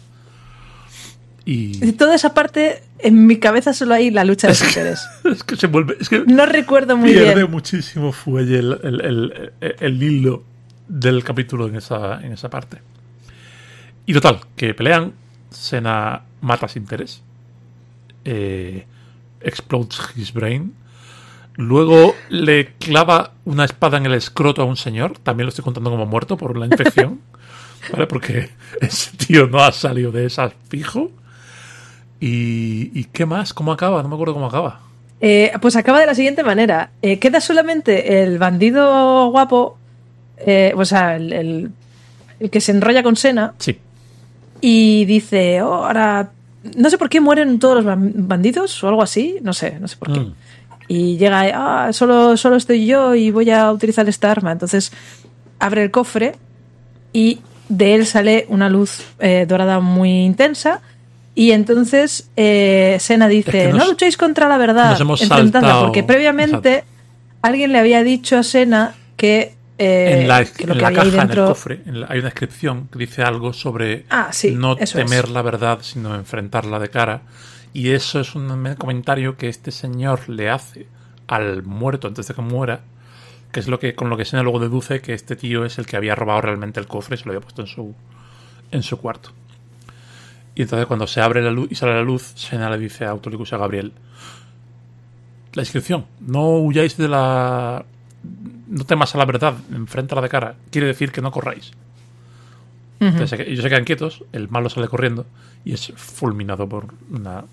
Y 1.44 1.78
De 1.78 1.92
toda 1.92 2.14
esa 2.14 2.34
parte, 2.34 2.82
en 2.98 3.26
mi 3.26 3.38
cabeza 3.38 3.72
solo 3.74 3.94
hay 3.94 4.10
la 4.10 4.24
lucha 4.24 4.48
de 4.48 4.54
interés. 4.64 5.00
es 5.24 5.42
que 5.42 5.56
se 5.56 5.66
vuelve. 5.66 5.96
Es 6.00 6.08
que 6.08 6.20
No 6.20 6.46
recuerdo 6.46 6.96
muy 6.96 7.12
pierde 7.12 7.34
bien. 7.34 7.50
muchísimo 7.50 8.12
fuelle 8.12 8.58
el, 8.60 8.78
el- 8.82 9.52
el- 9.80 10.02
hilo 10.02 10.44
del 10.88 11.24
capítulo 11.24 11.66
en 11.66 11.76
esa, 11.76 12.20
en 12.22 12.32
esa 12.32 12.48
parte. 12.50 12.78
Y 14.06 14.12
total, 14.12 14.40
que 14.56 14.74
pelean, 14.74 15.12
Sena 15.50 16.22
mata 16.40 16.68
sin 16.68 16.82
interés. 16.82 17.22
Eh, 18.24 18.86
explodes 19.40 19.98
his 20.16 20.32
brain. 20.32 20.74
Luego 21.56 22.14
le 22.30 22.72
clava 22.78 23.32
una 23.44 23.64
espada 23.64 23.98
en 23.98 24.06
el 24.06 24.14
escroto 24.14 24.62
a 24.62 24.64
un 24.64 24.76
señor. 24.76 25.18
También 25.18 25.46
lo 25.46 25.48
estoy 25.50 25.64
contando 25.64 25.90
como 25.90 26.06
muerto 26.06 26.36
por 26.36 26.56
la 26.56 26.66
infección. 26.66 27.20
¿Vale? 27.92 28.06
Porque 28.06 28.50
ese 28.80 29.16
tío 29.16 29.46
no 29.48 29.58
ha 29.58 29.72
salido 29.72 30.12
de 30.12 30.26
esa 30.26 30.50
fijo. 30.68 31.10
¿Y, 32.26 32.90
¿Y 32.98 33.04
qué 33.12 33.26
más? 33.26 33.52
¿Cómo 33.52 33.72
acaba? 33.72 34.00
No 34.02 34.08
me 34.08 34.14
acuerdo 34.14 34.34
cómo 34.34 34.46
acaba. 34.46 34.80
Eh, 35.20 35.50
pues 35.60 35.74
acaba 35.76 35.98
de 36.00 36.06
la 36.06 36.14
siguiente 36.14 36.44
manera. 36.44 36.90
Eh, 37.02 37.18
queda 37.18 37.40
solamente 37.40 38.22
el 38.22 38.38
bandido 38.38 39.28
guapo 39.30 39.76
eh, 40.44 40.72
o 40.76 40.84
sea, 40.84 41.16
el, 41.16 41.32
el- 41.32 41.70
el 42.40 42.50
que 42.50 42.60
se 42.60 42.72
enrolla 42.72 43.02
con 43.04 43.14
Sena 43.16 43.54
Sí. 43.58 43.78
y 44.60 45.04
dice, 45.04 45.62
"Oh, 45.62 45.84
ahora, 45.84 46.30
no 46.76 46.90
sé 46.90 46.98
por 46.98 47.08
qué 47.08 47.20
mueren 47.20 47.58
todos 47.60 47.76
los 47.76 47.84
ban- 47.84 48.12
bandidos 48.16 48.82
o 48.82 48.88
algo 48.88 49.02
así, 49.02 49.36
no 49.42 49.52
sé, 49.52 49.78
no 49.80 49.86
sé 49.86 49.96
por 49.96 50.12
qué. 50.12 50.18
Mm. 50.20 50.34
Y 50.88 51.16
llega, 51.16 51.42
ah, 51.86 51.92
solo, 51.92 52.36
solo 52.36 52.56
estoy 52.56 52.86
yo 52.86 53.14
y 53.14 53.30
voy 53.30 53.50
a 53.50 53.70
utilizar 53.70 54.08
esta 54.08 54.30
arma. 54.32 54.50
Entonces 54.50 54.90
abre 55.60 55.84
el 55.84 55.90
cofre 55.92 56.32
y 57.12 57.38
de 57.68 57.94
él 57.94 58.04
sale 58.06 58.46
una 58.48 58.68
luz 58.68 59.04
eh, 59.20 59.46
dorada 59.48 59.78
muy 59.78 60.10
intensa. 60.24 60.80
Y 61.34 61.52
entonces 61.52 62.30
eh, 62.36 62.96
Sena 63.00 63.26
dice, 63.28 63.50
Es 63.50 63.66
que 63.66 63.72
nos- 63.72 63.84
no 63.84 63.90
luchéis 63.92 64.16
contra 64.16 64.48
la 64.48 64.58
verdad, 64.58 64.90
nos 64.90 65.00
hemos 65.00 65.22
enfrentadla", 65.22 65.68
saltado- 65.68 65.84
porque 65.86 66.02
previamente 66.02 66.84
alguien 67.40 67.72
le 67.72 67.78
había 67.78 68.02
dicho 68.02 68.36
a 68.38 68.42
Sena 68.42 68.94
que, 69.16 69.54
eh, 69.78 70.18
en 70.20 70.28
la, 70.28 70.44
que 70.44 70.66
lo 70.66 70.72
en 70.74 70.78
que 70.78 70.82
la 70.82 70.88
había 70.88 70.98
caja, 71.04 71.10
dentro... 71.10 71.42
en 71.42 71.48
el 71.48 71.54
cofre, 71.54 71.80
en 71.86 72.00
la- 72.00 72.06
hay 72.10 72.18
una 72.18 72.28
descripción 72.28 72.88
que 72.92 72.98
dice 72.98 73.22
algo 73.22 73.52
sobre 73.54 74.04
Ah, 74.10 74.28
sí, 74.32 74.50
no 74.52 74.76
temer 74.76 75.24
es. 75.24 75.30
la 75.30 75.42
verdad, 75.42 75.78
sino 75.82 76.14
enfrentarla 76.14 76.78
de 76.78 76.88
cara. 76.90 77.22
Y 77.72 77.90
eso 77.92 78.20
es 78.20 78.34
un 78.34 78.74
comentario 78.76 79.38
que 79.38 79.48
este 79.48 79.70
señor 79.70 80.28
le 80.28 80.50
hace 80.50 80.86
al 81.26 81.62
muerto 81.62 82.08
antes 82.08 82.28
de 82.28 82.34
que 82.34 82.42
muera, 82.42 82.80
que 83.50 83.60
es 83.60 83.68
lo 83.68 83.78
que 83.80 83.94
con 83.94 84.10
lo 84.10 84.18
que 84.18 84.26
Sena 84.26 84.42
luego 84.42 84.58
deduce 84.60 85.00
que 85.00 85.14
este 85.14 85.36
tío 85.36 85.64
es 85.64 85.78
el 85.78 85.86
que 85.86 85.96
había 85.96 86.14
robado 86.14 86.42
realmente 86.42 86.78
el 86.78 86.86
cofre 86.86 87.14
y 87.14 87.18
se 87.18 87.24
lo 87.24 87.30
había 87.30 87.40
puesto 87.40 87.62
en 87.62 87.68
su, 87.68 87.94
en 88.70 88.82
su 88.82 88.98
cuarto. 88.98 89.30
Y 90.54 90.62
entonces 90.62 90.86
cuando 90.86 91.06
se 91.06 91.20
abre 91.20 91.42
la 91.42 91.50
luz 91.50 91.68
y 91.70 91.74
sale 91.74 91.94
la 91.94 92.02
luz, 92.02 92.32
Sena 92.34 92.68
le 92.70 92.78
dice 92.78 93.04
a 93.04 93.10
Autolicus 93.10 93.52
y 93.52 93.54
a 93.54 93.58
Gabriel, 93.58 93.92
la 95.54 95.62
inscripción, 95.62 96.06
no 96.20 96.58
huyáis 96.58 96.96
de 96.96 97.08
la... 97.08 97.84
No 98.68 98.84
temas 98.84 99.14
a 99.14 99.18
la 99.18 99.24
verdad, 99.24 99.54
enfréntala 99.74 100.22
de 100.22 100.28
cara. 100.28 100.54
Quiere 100.70 100.86
decir 100.86 101.10
que 101.12 101.20
no 101.20 101.30
corráis. 101.30 101.72
Ujú. 103.00 103.10
Entonces, 103.10 103.40
ellos 103.40 103.62
se 103.62 103.68
quedan 103.68 103.84
quietos, 103.84 104.24
el 104.32 104.48
malo 104.48 104.70
sale 104.70 104.88
corriendo 104.88 105.26
y 105.64 105.74
es 105.74 105.92
fulminado 105.96 106.68
por 106.68 106.86
una, 107.10 107.44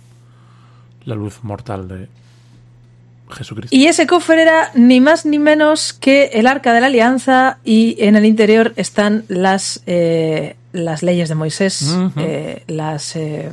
la 1.06 1.16
luz 1.16 1.44
mortal 1.44 1.88
de 1.88 2.08
Jesucristo. 3.32 3.76
Y 3.76 3.88
ese 3.88 4.08
cofre 4.08 4.42
era 4.42 4.72
ni 4.76 5.00
más 5.02 5.26
ni 5.26 5.40
menos 5.40 5.94
que 5.94 6.26
el 6.34 6.48
arca 6.48 6.74
de 6.74 6.82
la 6.82 6.88
alianza 6.88 7.60
y 7.64 7.96
en 8.00 8.16
el 8.16 8.26
interior 8.26 8.74
están 8.76 9.26
las, 9.28 9.82
eh, 9.88 10.56
las 10.72 11.04
leyes 11.04 11.30
de 11.30 11.36
Moisés, 11.36 11.96
eh, 12.18 12.64
las... 12.68 13.16
eh, 13.16 13.50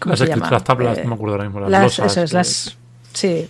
¿Cómo 0.00 0.12
las, 0.12 0.18
se 0.20 0.26
llama? 0.26 0.50
las 0.50 0.64
tablas, 0.64 0.98
Eh, 0.98 1.02
no 1.04 1.10
me 1.10 1.14
acuerdo 1.16 1.34
ahora 1.36 1.44
mismo. 1.44 1.60
Las, 1.60 1.70
las, 1.70 1.82
losas, 1.82 2.12
eso 2.12 2.22
es, 2.22 2.30
eh, 2.32 2.34
las... 2.34 2.76
Sí. 3.12 3.48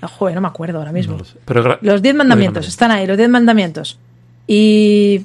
Ah, 0.00 0.08
Joder, 0.08 0.34
no 0.34 0.40
me 0.42 0.48
acuerdo 0.48 0.78
ahora 0.78 0.92
mismo. 0.92 1.12
no 1.14 1.18
lo 1.20 1.24
sé. 1.24 1.36
Pero 1.44 1.78
Los 1.80 2.02
diez 2.02 2.14
mandamientos, 2.14 2.66
están 2.68 2.90
ahí, 2.90 3.06
los 3.06 3.16
diez 3.16 3.28
mandamientos. 3.28 3.98
Y 4.46 5.24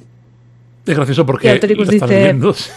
Es 0.86 0.96
gracioso 0.96 1.26
porque 1.26 1.52
están 1.54 1.68
dice- 2.08 2.70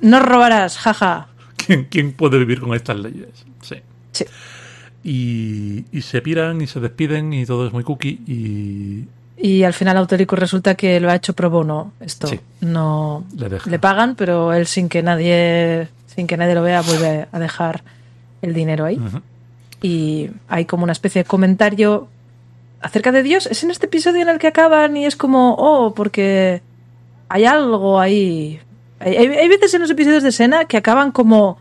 no 0.00 0.20
robarás, 0.20 0.78
jaja. 0.78 1.28
¿Quién, 1.56 1.86
quién 1.90 2.12
puede 2.12 2.38
vivir 2.38 2.60
con 2.60 2.74
estas 2.74 2.98
leyes? 2.98 3.28
Sí. 3.62 3.76
Sí. 4.12 4.24
Y, 5.04 5.84
y 5.96 6.02
se 6.02 6.20
piran 6.22 6.60
y 6.60 6.66
se 6.66 6.80
despiden 6.80 7.32
y 7.32 7.46
todo 7.46 7.66
es 7.66 7.72
muy 7.72 7.84
cookie 7.84 8.20
y 8.26 9.04
Y 9.40 9.62
al 9.62 9.72
final 9.72 9.96
Autoricus 9.96 10.38
resulta 10.38 10.74
que 10.74 10.98
lo 10.98 11.10
ha 11.10 11.14
hecho 11.14 11.32
pro 11.32 11.48
bono 11.48 11.92
esto. 12.00 12.26
Sí. 12.26 12.40
No 12.60 13.24
le 13.66 13.78
pagan, 13.78 14.14
pero 14.16 14.52
él 14.52 14.66
sin 14.66 14.88
que 14.88 15.02
nadie 15.02 15.88
sin 16.06 16.26
que 16.26 16.36
nadie 16.36 16.54
lo 16.56 16.62
vea 16.62 16.80
vuelve 16.82 17.28
a 17.30 17.38
dejar 17.38 17.84
el 18.42 18.52
dinero 18.52 18.84
ahí. 18.84 18.98
Y 19.80 20.30
hay 20.48 20.64
como 20.64 20.82
una 20.82 20.92
especie 20.92 21.22
de 21.22 21.28
comentario 21.28 22.08
acerca 22.80 23.12
de 23.12 23.22
Dios. 23.22 23.46
Es 23.46 23.62
en 23.62 23.70
este 23.70 23.86
episodio 23.86 24.22
en 24.22 24.28
el 24.28 24.38
que 24.40 24.48
acaban 24.48 24.96
y 24.96 25.06
es 25.06 25.14
como, 25.14 25.54
oh, 25.56 25.94
porque 25.94 26.60
hay 27.28 27.44
algo 27.44 28.00
ahí. 28.00 28.60
Hay, 28.98 29.16
hay- 29.16 29.48
veces 29.48 29.72
en 29.74 29.82
los 29.82 29.90
episodios 29.90 30.24
de 30.24 30.32
Sena 30.32 30.64
que 30.64 30.76
acaban 30.76 31.12
como 31.12 31.58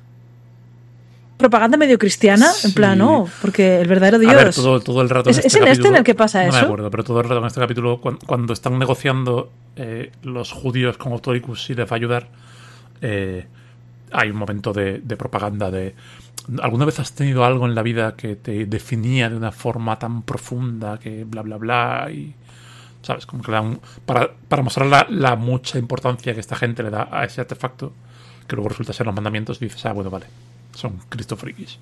propaganda 1.37 1.77
medio 1.77 1.97
cristiana, 1.99 2.51
en 2.63 2.73
plan, 2.73 2.99
oh, 3.01 3.29
porque 3.41 3.79
el 3.81 3.87
verdadero 3.87 4.19
Dios. 4.19 4.33
A 4.33 4.35
ver, 4.35 4.53
todo, 4.53 4.79
todo 4.79 5.01
el 5.01 5.09
rato. 5.09 5.29
¿Es- 5.29 5.37
es 5.45 5.55
en 5.55 5.67
este 5.67 5.87
en 5.87 5.95
el 5.95 6.03
que 6.03 6.15
pasa 6.15 6.43
no 6.43 6.49
eso? 6.49 6.57
me 6.59 6.65
acuerdo, 6.65 6.89
pero 6.91 7.03
todo 7.03 7.19
el 7.21 7.29
rato 7.29 7.39
en 7.39 7.45
este 7.47 7.59
capítulo, 7.59 8.01
cuan- 8.01 8.17
cuando, 8.25 8.53
están 8.53 8.77
negociando 8.79 9.51
eh, 9.75 10.11
los 10.23 10.51
judíos 10.51 10.97
con 10.97 11.13
Autoricus 11.13 11.63
si 11.65 11.75
les 11.75 11.85
va 11.85 11.91
a 11.91 11.95
ayudar, 11.95 12.27
eh, 13.01 13.45
hay 14.11 14.29
un 14.31 14.37
momento 14.37 14.73
de, 14.73 14.99
de 14.99 15.17
propaganda 15.17 15.69
de. 15.71 15.93
¿Alguna 16.61 16.85
vez 16.85 16.99
has 16.99 17.11
tenido 17.13 17.43
algo 17.43 17.65
en 17.65 17.75
la 17.75 17.81
vida 17.83 18.15
que 18.15 18.35
te 18.37 18.65
definía 18.65 19.29
de 19.29 19.35
una 19.35 19.51
forma 19.51 19.99
tan 19.99 20.21
profunda 20.21 20.97
que 20.97 21.23
bla, 21.25 21.41
bla, 21.41 21.57
bla? 21.57 22.07
Y. 22.11 22.33
¿Sabes? 23.01 23.25
Como 23.25 23.43
que 23.43 23.51
le 23.51 23.57
dan- 23.57 23.79
para, 24.05 24.31
para 24.49 24.63
mostrar 24.63 24.87
la, 24.87 25.05
la 25.09 25.35
mucha 25.35 25.77
importancia 25.77 26.33
que 26.33 26.39
esta 26.39 26.55
gente 26.55 26.83
le 26.83 26.89
da 26.89 27.07
a 27.11 27.23
ese 27.25 27.41
artefacto, 27.41 27.93
que 28.47 28.55
luego 28.55 28.69
resulta 28.69 28.91
ser 28.93 29.05
los 29.05 29.15
mandamientos, 29.15 29.59
dices, 29.59 29.85
ah, 29.85 29.93
bueno, 29.93 30.09
vale, 30.09 30.25
son 30.77 30.99
cristofrikis. 31.09 31.79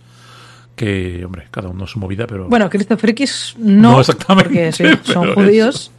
Que, 0.75 1.23
hombre, 1.23 1.47
cada 1.51 1.69
uno 1.69 1.85
su 1.87 1.99
movida, 1.99 2.27
pero. 2.27 2.47
Bueno, 2.49 2.69
Cristo 2.69 2.97
Frikis 2.97 3.55
no, 3.57 3.93
No 3.93 3.99
exactamente, 4.01 4.49
porque 4.49 4.71
sí, 4.73 4.83
son 5.13 5.33
judíos, 5.33 5.91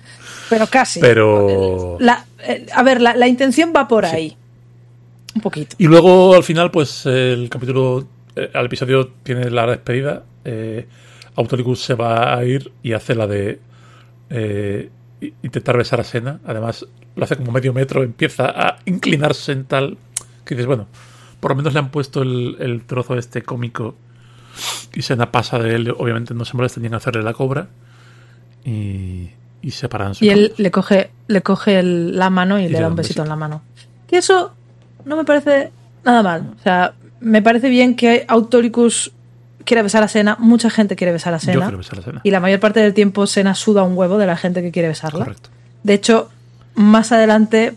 pero 0.51 0.67
casi. 0.67 1.01
Pero. 1.01 1.97
La- 2.01 2.25
eh, 2.41 2.67
a 2.75 2.83
ver, 2.83 3.01
la, 3.01 3.17
la 3.17 3.27
intención 3.27 3.73
va 3.75 3.89
por 3.89 4.05
ahí. 4.05 4.37
Un 5.35 5.41
poquito. 5.41 5.77
Y 5.79 5.87
luego 5.87 6.35
al 6.35 6.43
final, 6.45 6.71
pues 6.71 7.07
el 7.07 7.49
capítulo, 7.49 8.07
eh, 8.35 8.51
al 8.53 8.67
episodio 8.67 9.09
tiene 9.23 9.51
la 9.51 9.67
despedida. 9.67 10.25
Eh, 10.45 10.87
Autolicus 11.37 11.81
se 11.83 11.95
va 11.95 12.37
a 12.37 12.45
ir 12.45 12.71
y 12.83 12.93
hace 12.93 13.15
la 13.15 13.27
de 13.27 13.61
eh, 14.31 14.91
intentar 15.43 15.77
besar 15.79 16.01
a 16.01 16.05
Sena. 16.05 16.41
Además, 16.47 16.87
lo 17.15 17.25
hace 17.25 17.37
como 17.37 17.51
medio 17.53 17.73
metro, 17.73 18.03
empieza 18.03 18.47
a 18.51 18.79
inclinarse 18.85 19.53
en 19.53 19.65
tal 19.65 19.97
que 20.45 20.55
dices, 20.55 20.67
bueno, 20.67 20.87
por 21.47 21.53
lo 21.53 21.57
menos 21.59 21.75
le 21.75 21.79
han 21.79 21.91
puesto 21.91 22.23
el, 22.23 22.57
el 22.59 22.83
trozo 22.85 23.17
este 23.17 23.43
cómico 23.43 23.95
y 24.95 25.03
Sena 25.03 25.31
pasa 25.31 25.61
de 25.61 25.77
él. 25.77 25.95
Obviamente 25.97 26.35
no 26.35 26.45
se 26.45 26.57
molesta 26.57 26.81
ni 26.81 26.89
en 26.89 26.95
hacerle 26.95 27.23
la 27.23 27.35
cobra 27.35 27.69
y, 28.65 29.31
y 29.63 29.71
se 29.71 29.89
paran 29.89 30.13
Y 30.21 30.31
él 30.31 30.55
le 30.57 30.71
coge, 30.73 31.11
le 31.29 31.43
coge 31.43 31.79
el- 31.79 32.17
la 32.19 32.31
mano 32.31 32.59
y, 32.59 32.69
le 32.69 32.81
da 32.81 32.89
un 32.89 32.97
besito, 32.97 33.23
en 33.23 33.29
la 33.29 33.37
mano. 33.37 33.63
Que 34.09 34.19
eso 34.19 34.53
no 35.05 35.17
me 35.17 35.25
parece 35.25 35.71
nada 36.05 36.23
mal. 36.25 36.55
O 36.59 36.63
sea, 36.63 36.95
me 37.21 37.43
parece 37.43 37.69
bien 37.69 37.95
que 37.95 38.25
Autoricus 38.29 39.13
quiera 39.65 39.83
besar 39.83 40.03
a 40.03 40.09
Sena. 40.09 40.37
Mucha 40.41 40.69
gente 40.71 40.97
quiere 40.97 41.13
besar 41.13 41.33
a 41.35 41.39
Yo 41.39 41.45
Sena. 41.53 41.67
quiero 41.67 41.79
besar 41.79 41.99
a 42.01 42.03
Sena. 42.03 42.21
Y 42.25 42.31
la 42.33 42.41
mayor 42.41 42.59
parte 42.59 42.81
del 42.81 42.93
tiempo 42.93 43.27
Sena 43.29 43.55
suda 43.55 43.85
un 43.85 43.97
huevo 43.97 44.19
de 44.19 44.27
la 44.27 44.37
gente 44.37 44.63
que 44.63 44.73
quiere 44.73 44.89
besarla. 44.89 45.21
Correcto. 45.27 45.51
De 45.85 45.95
hecho, 45.95 46.29
más 46.75 47.13
adelante 47.13 47.75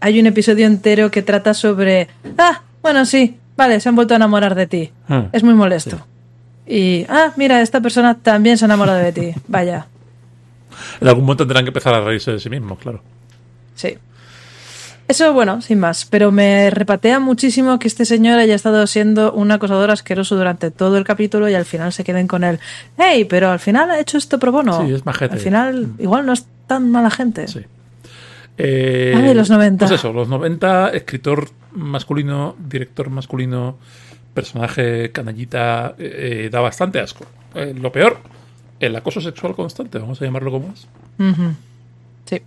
hay 0.00 0.18
un 0.18 0.26
episodio 0.26 0.66
entero 0.66 1.10
que 1.10 1.22
trata 1.22 1.52
sobre. 1.54 2.08
Ah, 2.38 2.62
bueno, 2.82 3.04
sí, 3.06 3.36
vale, 3.56 3.80
se 3.80 3.88
han 3.88 3.96
vuelto 3.96 4.14
a 4.14 4.16
enamorar 4.16 4.54
de 4.54 4.66
ti. 4.66 4.90
Hmm. 5.08 5.26
Es 5.32 5.42
muy 5.42 5.54
molesto. 5.54 5.98
Y, 6.66 7.04
ah, 7.08 7.32
mira, 7.36 7.60
esta 7.60 7.80
persona 7.80 8.14
también 8.14 8.58
se 8.58 8.64
ha 8.64 8.66
enamorado 8.66 8.98
de 8.98 9.12
ti. 9.12 9.34
Vaya, 9.48 9.86
En 11.00 11.08
algún 11.08 11.24
momento 11.24 11.44
tendrán 11.44 11.64
que 11.64 11.70
empezar 11.70 11.94
a 11.94 12.00
reírse 12.02 12.32
de 12.32 12.40
sí 12.40 12.48
mismos, 12.50 12.78
claro. 12.78 13.02
sí. 13.74 13.98
Eso, 15.08 15.32
bueno, 15.34 15.60
sin 15.60 15.78
más. 15.78 16.06
Pero 16.06 16.32
me 16.32 16.70
repatea 16.70 17.20
muchísimo 17.20 17.78
que 17.78 17.88
este 17.88 18.06
señor 18.06 18.38
haya 18.38 18.54
estado 18.54 18.86
siendo 18.86 19.32
un 19.32 19.50
acosador 19.50 19.90
asqueroso 19.90 20.36
durante 20.36 20.70
todo 20.70 20.96
el 20.96 21.04
capítulo 21.04 21.50
y 21.50 21.54
al 21.54 21.66
final 21.66 21.92
se 21.92 22.02
queden 22.04 22.26
con 22.28 22.44
él. 22.44 22.60
Hey, 22.96 23.26
pero 23.26 23.50
al 23.50 23.58
final 23.58 23.90
ha 23.90 23.98
hecho 23.98 24.16
esto 24.16 24.38
pro 24.38 24.52
bono. 24.52 24.86
Sí, 24.86 24.94
es 24.94 25.04
majete. 25.04 25.34
Al 25.34 25.40
final, 25.40 25.88
igual 25.98 26.24
no 26.24 26.32
es 26.32 26.46
tan 26.66 26.90
mala 26.90 27.10
gente. 27.10 27.46
Sí. 27.48 27.60
Eh, 28.58 29.14
Ay, 29.16 29.34
los 29.34 29.48
90. 29.50 29.86
Pues 29.86 29.98
eso, 29.98 30.12
los 30.12 30.28
90, 30.28 30.90
escritor 30.90 31.48
masculino, 31.72 32.54
director 32.58 33.08
masculino, 33.10 33.76
personaje 34.34 35.10
canallita, 35.12 35.94
eh, 35.98 36.48
da 36.52 36.60
bastante 36.60 37.00
asco. 37.00 37.24
Eh, 37.54 37.74
lo 37.78 37.90
peor, 37.92 38.18
el 38.80 38.94
acoso 38.96 39.20
sexual 39.20 39.54
constante, 39.54 39.98
vamos 39.98 40.20
a 40.20 40.24
llamarlo 40.24 40.50
como 40.50 40.72
es. 40.72 40.86
Sí. 42.26 42.40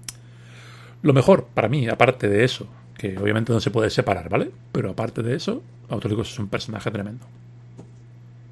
Lo 1.02 1.14
mejor, 1.14 1.48
para 1.54 1.70
mí, 1.70 1.88
aparte 1.88 2.28
de 2.30 2.44
eso, 2.44 2.68
que 2.98 3.18
obviamente 3.18 3.52
no 3.54 3.60
se 3.60 3.72
puede 3.72 3.90
separar, 3.90 4.30
¿vale? 4.30 4.52
Pero 4.72 4.92
aparte 4.92 5.22
de 5.24 5.36
eso, 5.36 5.62
Autolicus 5.90 6.32
es 6.32 6.40
un 6.40 6.48
personaje 6.48 6.90
tremendo. 6.92 7.26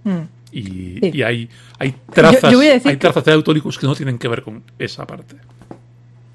Mm. 0.04 0.20
Y, 0.52 0.64
Sí. 1.00 1.12
y 1.14 1.22
hay, 1.24 1.50
hay 1.80 1.96
trazas, 2.14 2.42
Yo- 2.44 2.52
yo 2.52 2.58
voy 2.58 2.68
a 2.68 2.74
decir 2.74 2.90
hay 2.90 2.96
que- 2.98 3.02
trazas 3.02 3.26
de 3.26 3.32
Autolicus 3.32 3.80
que 3.80 3.88
no 3.88 3.96
tienen 3.96 4.20
que 4.20 4.28
ver 4.28 4.44
con 4.44 4.62
esa 4.78 5.08
parte. 5.08 5.36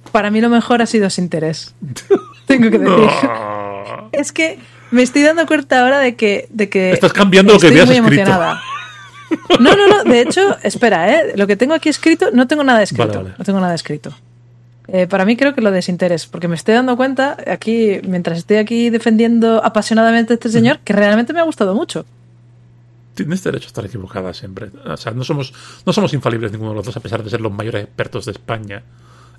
Para 0.09 0.31
mí 0.31 0.41
lo 0.41 0.49
mejor 0.49 0.83
ha 0.83 0.87
sido 0.87 1.11
sin 1.11 1.25
interés. 1.25 1.75
Tengo 2.47 2.71
que 2.71 2.79
decir. 2.79 3.09
Ah. 3.25 4.09
Es 4.13 4.33
que 4.33 4.59
me 4.91 5.03
estoy 5.03 5.23
dando 5.23 5.47
cuenta 5.47 5.83
ahora 5.83 5.99
de 5.99 6.17
que. 6.17 6.49
De 6.51 6.69
que 6.69 6.93
Estás 6.93 7.13
cambiando 7.13 7.53
lo 7.53 7.59
que 7.61 7.67
estoy 7.69 7.81
habías 7.81 8.01
muy 8.01 8.09
escrito. 8.09 8.31
emocionada. 8.31 8.61
No, 9.61 9.77
no, 9.77 9.89
no. 9.89 10.05
De 10.05 10.23
hecho, 10.23 10.57
espera, 10.63 11.13
¿eh? 11.13 11.33
Lo 11.37 11.47
que 11.47 11.57
tengo 11.57 11.75
aquí 11.75 11.89
escrito, 11.91 12.31
no 12.33 12.47
tengo 12.47 12.65
nada 12.65 12.83
escrito. 12.83 13.09
Vale, 13.09 13.19
vale. 13.23 13.35
No 13.39 13.45
tengo 13.45 13.61
nada 13.61 13.75
escrito. 13.75 14.15
Eh, 14.91 15.07
para 15.07 15.27
mí 15.27 15.37
creo 15.37 15.55
que 15.55 15.61
lo 15.61 15.71
de 15.71 15.77
desinterés, 15.77 16.27
porque 16.27 16.49
me 16.49 16.57
estoy 16.57 16.75
dando 16.75 16.97
cuenta 16.97 17.37
aquí, 17.47 18.01
mientras 18.05 18.39
estoy 18.39 18.57
aquí 18.57 18.89
defendiendo 18.89 19.63
apasionadamente 19.63 20.33
a 20.33 20.35
este 20.35 20.49
señor, 20.49 20.79
que 20.79 20.95
realmente 20.95 21.35
me 21.35 21.41
ha 21.41 21.43
gustado 21.43 21.75
mucho. 21.75 22.07
Tienes 23.15 23.43
derecho 23.45 23.67
a 23.67 23.69
estar 23.69 23.85
equivocada 23.85 24.33
siempre. 24.33 24.71
O 24.87 24.97
sea, 24.97 25.13
no 25.13 25.25
somos, 25.25 25.53
no 25.85 25.93
somos 25.93 26.15
infalibles 26.15 26.53
ninguno 26.53 26.71
de 26.71 26.77
los 26.77 26.87
dos, 26.87 26.97
a 26.97 27.01
pesar 27.01 27.23
de 27.23 27.29
ser 27.29 27.43
los 27.43 27.53
mayores 27.53 27.85
expertos 27.85 28.25
de 28.25 28.33
España 28.33 28.83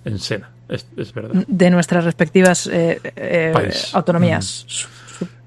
en 0.06 0.20
Sena, 0.20 0.52
es, 0.68 0.88
es 0.97 1.14
verdad. 1.14 1.45
De 1.47 1.70
nuestras 1.70 2.04
respectivas 2.04 2.68
eh, 2.68 3.00
eh, 3.16 3.54
autonomías. 3.93 4.88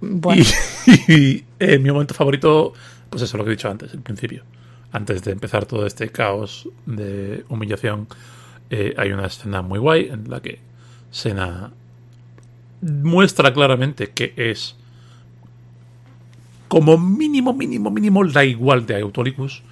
Bueno, 0.01 0.43
Y, 0.87 1.13
y, 1.13 1.45
eh, 1.59 1.79
mi 1.79 1.91
momento 1.91 2.15
favorito, 2.15 2.73
pues 3.09 3.23
eso, 3.23 3.37
lo 3.37 3.45
que 3.45 3.51
he 3.51 3.57
dicho 3.57 3.71
antes, 3.71 3.93
el 3.95 4.01
principio. 4.01 4.43
Antes 4.93 5.23
de 5.23 5.33
empezar 5.33 5.65
todo 5.65 5.87
este 5.87 6.11
caos 6.11 6.69
de 6.85 7.45
humillación, 7.49 8.09
hay 8.97 9.13
una 9.13 9.27
escena 9.27 9.61
muy 9.63 9.79
guay 9.79 10.09
en 10.09 10.31
la 10.31 10.41
que 10.41 10.59
Sena 11.11 11.71
muestra 12.83 13.53
claramente 13.53 14.11
que 14.11 14.33
es 14.37 14.77
como 16.69 16.97
mínimo, 16.97 17.53
mínimo, 17.53 17.91
mínimo 17.91 18.25
la 18.25 18.45
igual 18.45 18.87
de 18.87 19.01
Autolicus. 19.01 19.63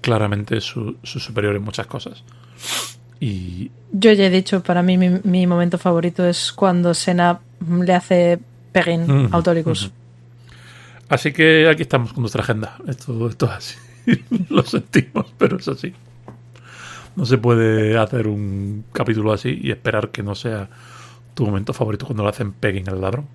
Claramente 0.00 0.60
su, 0.60 0.96
su 1.02 1.20
superior 1.20 1.54
en 1.54 1.62
muchas 1.62 1.86
cosas. 1.86 2.24
Y 3.22 3.70
yo 3.92 4.10
ya 4.10 4.26
he 4.26 4.30
dicho, 4.30 4.64
para 4.64 4.82
mí 4.82 4.98
mi, 4.98 5.20
mi 5.22 5.46
momento 5.46 5.78
favorito 5.78 6.26
es 6.26 6.52
cuando 6.52 6.92
Sena 6.92 7.38
le 7.70 7.94
hace 7.94 8.40
Autolicus. 9.30 9.84
ujú. 9.84 9.92
Así 11.08 11.32
que 11.32 11.68
aquí 11.68 11.82
estamos 11.82 12.12
con 12.12 12.22
nuestra 12.22 12.42
agenda. 12.42 12.78
Esto, 12.88 13.28
esto 13.28 13.46
es 13.46 13.52
así. 13.52 13.76
Lo 14.48 14.64
sentimos, 14.64 15.26
pero 15.38 15.58
es 15.58 15.68
así. 15.68 15.92
No 17.14 17.24
se 17.24 17.38
puede 17.38 17.96
hacer 17.96 18.26
un 18.26 18.86
capítulo 18.92 19.32
así 19.32 19.56
y 19.62 19.70
esperar 19.70 20.08
que 20.08 20.24
no 20.24 20.34
sea 20.34 20.68
tu 21.34 21.46
momento 21.46 21.72
favorito 21.72 22.06
cuando 22.06 22.24
lo 22.24 22.28
hacen 22.28 22.52
pegging 22.52 22.88
al 22.88 23.00
ladrón. 23.00 23.26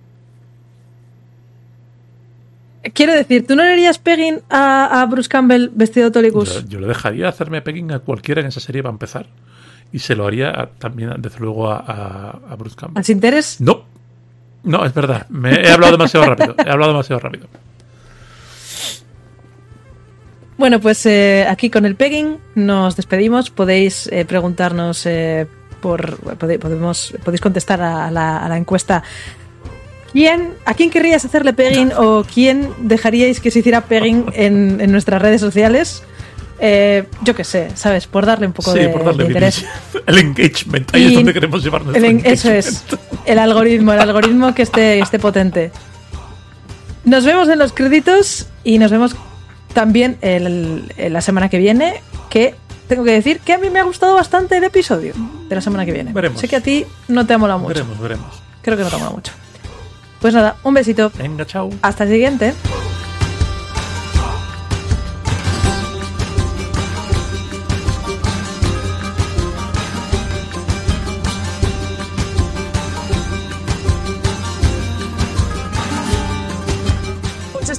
Quiero 2.93 3.13
decir, 3.13 3.47
¿tú 3.47 3.55
no 3.55 3.63
le 3.63 3.71
harías 3.71 3.99
pegging 3.99 4.41
a, 4.49 5.01
a 5.01 5.05
Bruce 5.05 5.29
Campbell 5.29 5.69
vestido 5.73 6.09
de 6.09 6.19
Autolicus? 6.19 6.63
Yo, 6.63 6.67
yo 6.67 6.79
le 6.81 6.87
dejaría 6.87 7.29
hacerme 7.29 7.61
pegging 7.61 7.93
a 7.93 7.99
cualquiera 7.99 8.41
en 8.41 8.47
esa 8.47 8.59
serie 8.59 8.83
para 8.83 8.91
empezar. 8.91 9.27
Y 9.91 9.99
se 9.99 10.15
lo 10.15 10.27
haría 10.27 10.49
a- 10.49 10.67
también, 10.67 11.13
desde 11.19 11.39
luego, 11.39 11.69
a, 11.71 11.77
a, 11.77 12.29
a 12.51 12.55
Bruce 12.55 12.75
Campbell. 12.75 12.97
¿Al 12.99 13.05
sin 13.05 13.17
interés? 13.17 13.59
No. 13.61 13.83
No, 14.63 14.83
es 14.85 14.93
verdad. 14.93 15.27
Me 15.29 15.51
he 15.61 15.71
hablado 15.71 15.93
demasiado 15.93 16.25
rápido. 16.25 16.55
He 16.57 16.69
hablado 16.69 16.91
demasiado 16.91 17.19
rápido. 17.19 17.47
Bueno, 20.57 20.79
pues 20.79 21.05
eh, 21.05 21.45
aquí 21.47 21.69
con 21.69 21.85
el 21.85 21.95
pegging 21.95 22.37
nos 22.55 22.95
despedimos. 22.95 23.49
Podéis 23.51 24.07
eh, 24.11 24.25
preguntarnos 24.25 25.05
eh, 25.05 25.45
por. 25.81 26.17
pode- 26.37 26.57
podemos, 26.59 27.13
podéis 27.23 27.41
contestar 27.41 27.81
a 27.81 28.09
la, 28.09 28.39
a 28.39 28.49
la 28.49 28.57
encuesta. 28.57 29.03
¿Quién, 30.11 30.53
¿A 30.65 30.73
quién 30.73 30.89
querríais 30.89 31.23
hacerle 31.25 31.53
pegging 31.53 31.91
o 31.95 32.23
quién 32.33 32.73
dejaríais 32.79 33.39
que 33.39 33.51
se 33.51 33.59
hiciera 33.59 33.81
pegging 33.81 34.25
en, 34.33 34.81
en 34.81 34.91
nuestras 34.91 35.21
redes 35.21 35.41
sociales? 35.41 36.01
Eh, 36.59 37.05
yo 37.23 37.35
qué 37.35 37.43
sé, 37.43 37.69
¿sabes? 37.75 38.07
Por 38.07 38.25
darle 38.25 38.47
un 38.47 38.53
poco 38.53 38.73
Sí, 38.73 38.79
de, 38.79 38.89
por 38.89 39.03
darle 39.05 39.23
de 39.25 39.29
interés. 39.29 39.63
El 40.07 40.17
engagement. 40.17 40.93
Ahí 40.95 41.03
Y 41.03 41.07
es 41.07 41.13
donde 41.13 41.33
queremos 41.33 41.63
llevar 41.63 41.83
nuestro 41.83 42.03
El 42.03 42.19
en- 42.19 42.25
eso 42.25 42.51
es. 42.51 42.83
El 43.25 43.37
algoritmo, 43.39 43.93
el 43.93 43.99
algoritmo 43.99 44.53
que 44.55 44.63
esté, 44.63 44.99
esté 45.03 45.19
potente. 45.19 45.71
Nos 47.05 47.23
vemos 47.25 47.47
en 47.49 47.59
los 47.59 47.73
créditos 47.73 48.47
y 48.63 48.79
nos 48.79 48.91
vemos 48.91 49.15
también 49.73 50.17
el- 50.21 50.91
el- 50.97 51.13
la 51.13 51.21
semana 51.21 51.49
que 51.49 51.57
viene. 51.59 52.01
Que 52.29 52.55
tengo 52.87 53.03
que 53.03 53.11
decir 53.11 53.39
que 53.39 53.53
a 53.53 53.57
mí 53.57 53.69
me 53.69 53.79
ha 53.79 53.83
gustado 53.83 54.15
bastante 54.15 54.57
el 54.57 54.63
episodio 54.63 55.13
de 55.47 55.55
la 55.55 55.61
semana 55.61 55.85
que 55.85 55.91
viene. 55.91 56.11
Veremos. 56.11 56.39
Sé 56.41 56.47
que 56.47 56.55
a 56.55 56.61
ti 56.61 56.85
no 57.07 57.25
te 57.25 57.33
ha 57.33 57.37
molado 57.37 57.59
mucho. 57.59 57.69
Veremos, 57.73 57.99
veremos. 57.99 58.41
Creo 58.61 58.75
que 58.77 58.83
no 58.83 58.89
te 58.89 58.95
ha 58.95 58.99
molado 58.99 59.15
mucho. 59.15 59.31
Pues 60.19 60.33
nada, 60.33 60.55
un 60.63 60.73
besito. 60.73 61.11
Venga, 61.17 61.45
chao. 61.45 61.69
Hasta 61.81 62.03
el 62.05 62.09
siguiente. 62.09 62.53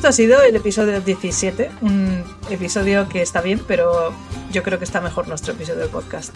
Esto 0.09 0.23
ha 0.23 0.27
sido 0.27 0.43
el 0.43 0.57
episodio 0.57 1.01
17, 1.03 1.71
un 1.83 2.25
episodio 2.51 3.09
que 3.09 3.21
está 3.21 3.41
bien, 3.43 3.61
pero 3.67 4.13
yo 4.51 4.63
creo 4.63 4.79
que 4.79 4.85
está 4.85 5.01
mejor 5.03 5.29
nuestro 5.29 5.53
episodio 5.53 5.81
de 5.81 5.89
podcast. 5.89 6.35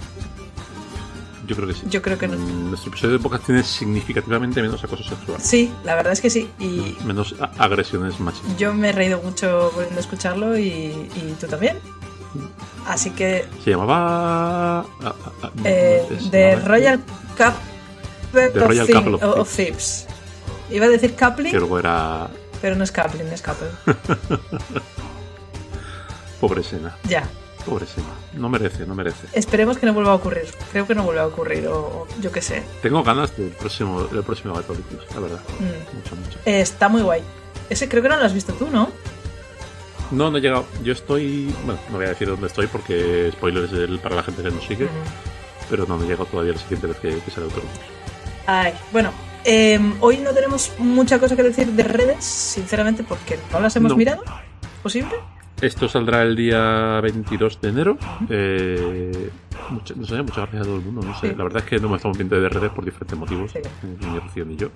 Yo 1.47 1.57
creo 1.57 1.69
que 1.69 1.75
sí. 1.75 1.83
Yo 1.89 2.03
creo 2.03 2.19
que 2.19 2.29
no. 2.29 2.37
Mm, 2.37 2.69
Nuestro 2.71 2.91
episodio 2.91 3.17
de 3.17 3.23
podcast 3.23 3.47
tiene 3.47 3.63
significativamente 3.65 4.61
menos 4.63 4.83
acoso 4.85 5.03
sexual. 5.05 5.41
Sí, 5.41 5.73
la 5.85 5.95
verdad 5.97 6.13
es 6.13 6.21
que 6.21 6.29
sí. 6.31 6.51
Y 6.59 6.97
Menos 7.05 7.35
agresiones 7.59 8.21
machistas. 8.21 8.57
yo 8.59 8.75
me 8.75 8.91
he 8.91 8.93
reído 8.93 9.21
mucho 9.23 9.71
volviendo 9.75 9.97
a 9.97 10.01
escucharlo 10.01 10.57
y, 10.59 10.63
y 10.65 11.37
tú 11.41 11.47
también. 11.47 11.79
Así 12.87 13.11
que 13.11 13.47
Se 13.65 13.71
llamaba. 13.71 14.81
ah, 14.81 14.85
ah, 15.03 15.15
ah, 15.43 15.51
no, 15.55 15.63
eh, 15.65 16.07
es- 16.11 16.31
The 16.31 16.57
no, 16.57 16.69
Royal 16.69 17.01
Cup 17.37 17.55
The 18.33 18.49
Royal 18.51 18.87
Couple 18.87 19.15
of 19.15 19.23
of 19.39 19.49
Thieves. 19.57 20.07
Iba 20.71 20.87
a 20.87 20.89
decir 20.91 21.15
Coupling, 21.17 21.51
Que 21.53 21.59
luego 21.59 21.79
era. 21.79 22.29
Pero 22.63 22.77
no 22.77 22.85
es 22.85 22.93
Coupling, 22.93 23.27
es 23.33 23.43
Couple. 23.43 23.69
Pobre 26.41 26.63
Sena. 26.63 26.97
ya. 27.05 27.25
Pobre 27.67 27.87
Sena. 27.87 28.09
No 28.35 28.49
merece, 28.49 28.87
no 28.87 28.95
merece. 28.95 29.27
Esperemos 29.33 29.79
que 29.79 29.87
no 29.87 29.93
vuelva 29.95 30.13
a 30.13 30.15
ocurrir. 30.17 30.47
Creo 30.73 30.87
que 30.87 30.95
no 30.97 31.05
vuelva 31.05 31.23
a 31.23 31.27
ocurrir, 31.27 31.67
o, 31.69 31.77
o 31.79 32.09
yo 32.21 32.33
qué 32.33 32.43
sé. 32.43 32.65
Tengo 32.83 33.05
ganas 33.05 33.37
del 33.37 33.51
próximo, 33.51 34.03
del 34.05 34.25
próximo 34.25 34.55
Gatoricus, 34.55 34.99
la 35.15 35.21
verdad. 35.21 35.41
Mm. 35.61 35.97
Mucho, 35.97 36.17
mucho. 36.17 36.39
Eh, 36.45 36.61
está 36.61 36.89
muy 36.89 37.03
guay. 37.03 37.23
Ese 37.71 37.89
creo 37.89 38.03
que 38.03 38.09
no 38.09 38.17
lo 38.17 38.25
has 38.25 38.35
visto 38.35 38.53
tú, 38.55 38.69
¿no? 38.69 38.91
No, 40.11 40.31
no 40.31 40.39
he 40.39 40.41
llegado. 40.41 40.65
Yo 40.83 40.93
estoy. 40.93 41.55
Bueno, 41.65 41.81
no 41.91 41.97
voy 41.99 42.07
a 42.07 42.11
decir 42.11 42.29
dónde 42.29 42.49
estoy 42.49 42.67
porque 42.67 43.31
spoilers 43.33 43.71
para 44.01 44.17
la 44.17 44.23
gente 44.25 44.43
que 44.43 44.51
nos 44.51 44.65
sigue. 44.65 44.89
Pero 45.71 45.87
no, 45.87 45.97
no 45.97 46.05
he 46.05 46.07
llegado 46.07 46.27
todavía 46.27 46.53
la 46.55 46.59
siguiente 46.59 46.89
vez 46.89 46.97
que, 46.99 47.17
que 47.19 47.31
sale 47.31 47.47
Autolicus. 47.47 47.79
Ay, 48.47 48.75
bueno, 48.91 49.13
em, 49.45 49.95
hoy 50.01 50.19
no 50.19 50.31
tenemos 50.33 50.73
mucha 50.79 51.19
cosa 51.19 51.37
que 51.37 51.43
decir 51.43 51.67
de 51.69 51.83
redes, 51.83 52.25
sinceramente, 52.25 53.03
porque 53.05 53.39
no 53.53 53.61
las 53.61 53.75
hemos 53.77 53.93
No. 53.93 53.97
mirado. 53.99 54.23
¿Posible? 54.83 55.13
Esto 55.61 55.89
saldrá 55.89 56.23
el 56.23 56.35
día 56.35 57.01
22 57.01 57.61
de 57.61 57.69
enero. 57.69 57.99
Eh, 58.29 59.31
no 59.71 59.87
sé, 59.87 59.95
muchas 59.95 60.37
gracias 60.37 60.63
a 60.63 60.65
todo 60.65 60.77
el 60.77 60.83
mundo. 60.83 61.03
No 61.03 61.15
sé. 61.21 61.31
Sí. 61.31 61.35
La 61.37 61.45
verdad 61.45 61.63
es 61.63 61.69
que 61.69 61.79
no 61.79 61.89
me 61.89 61.97
estamos 61.97 62.19
viendo 62.19 62.41
de 62.41 62.49
redes 62.49 62.71
por 62.73 62.85
diferentes 62.85 63.17
motivos. 63.17 63.53
Sí. 63.53 63.61
Ni 64.01 64.19
Rocío 64.19 64.45
ni 64.45 64.57
yo. 64.57 64.69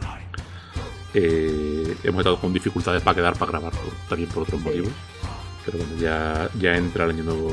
Eh, 1.14 1.96
hemos 2.04 2.20
estado 2.20 2.38
con 2.38 2.52
dificultades 2.52 3.02
para 3.02 3.14
quedar, 3.16 3.36
para 3.36 3.50
grabar, 3.52 3.72
también 4.08 4.28
por 4.30 4.42
otros 4.44 4.60
Sí. 4.60 4.66
motivos. 4.66 4.90
Pero 5.64 5.78
bueno, 5.78 5.94
ya, 6.00 6.48
ya 6.60 6.76
entra 6.76 7.04
el 7.04 7.10
año 7.10 7.24
nuevo 7.24 7.50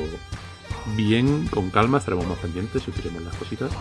bien, 0.96 1.48
con 1.48 1.70
calma, 1.70 1.98
estaremos 2.00 2.28
más 2.28 2.38
pendientes 2.40 2.84
y 2.88 3.24
las 3.24 3.36
cositas. 3.36 3.72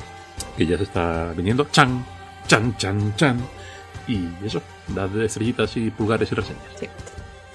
Que 0.57 0.67
ya 0.67 0.77
se 0.77 0.85
está 0.85 1.33
viniendo. 1.37 1.67
Chan, 1.71 2.05
chan, 2.47 2.77
chan, 2.77 3.17
chan. 3.17 3.39
Y 4.07 4.29
eso, 4.45 4.61
dad 4.89 5.17
estrellitas 5.23 5.77
y 5.77 5.91
pulgares 5.91 6.31
y 6.31 6.35
reseñas. 6.35 6.63
Sí. 6.79 6.87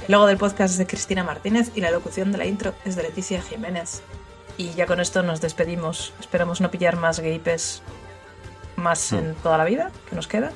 El 0.07 0.13
logo 0.13 0.25
del 0.25 0.37
podcast 0.37 0.73
es 0.73 0.77
de 0.79 0.87
Cristina 0.87 1.23
Martínez 1.23 1.71
y 1.75 1.81
la 1.81 1.91
locución 1.91 2.31
de 2.31 2.39
la 2.39 2.47
intro 2.47 2.73
es 2.85 2.95
de 2.95 3.03
Leticia 3.03 3.41
Jiménez. 3.41 4.01
Y 4.59 4.71
ya 4.75 4.85
con 4.85 4.99
esto 4.99 5.23
nos 5.23 5.39
despedimos. 5.39 6.11
Esperamos 6.19 6.59
no 6.59 6.69
pillar 6.69 6.97
más 6.97 7.19
gapes 7.21 7.81
más 8.75 9.11
en 9.13 9.33
toda 9.35 9.57
la 9.57 9.63
vida 9.63 9.89
que 10.09 10.15
nos 10.17 10.27
queda. 10.27 10.51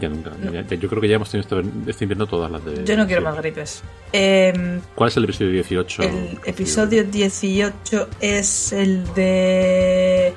Ya 0.00 0.08
nunca. 0.08 0.30
Ya- 0.50 0.62
yo 0.62 0.88
creo 0.88 1.00
que 1.02 1.08
ya 1.08 1.16
hemos 1.16 1.30
tenido 1.30 1.60
este, 1.60 1.90
este 1.90 2.04
invierno 2.04 2.26
todas 2.26 2.50
las 2.50 2.64
de. 2.64 2.84
Yo 2.84 2.96
no 2.96 3.06
quiero 3.06 3.20
más 3.22 3.36
gripes. 3.36 3.82
Em, 4.12 4.80
¿Cuál 4.94 5.08
es 5.10 5.16
el 5.18 5.24
episodio 5.24 5.50
18? 5.52 6.02
el 6.04 6.40
episodio 6.46 7.04
18 7.04 8.08
es 8.20 8.72
el 8.72 9.12
de. 9.12 10.28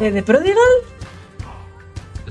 eh, 0.00 0.10
¿De 0.10 0.22
Prodigal? 0.22 0.56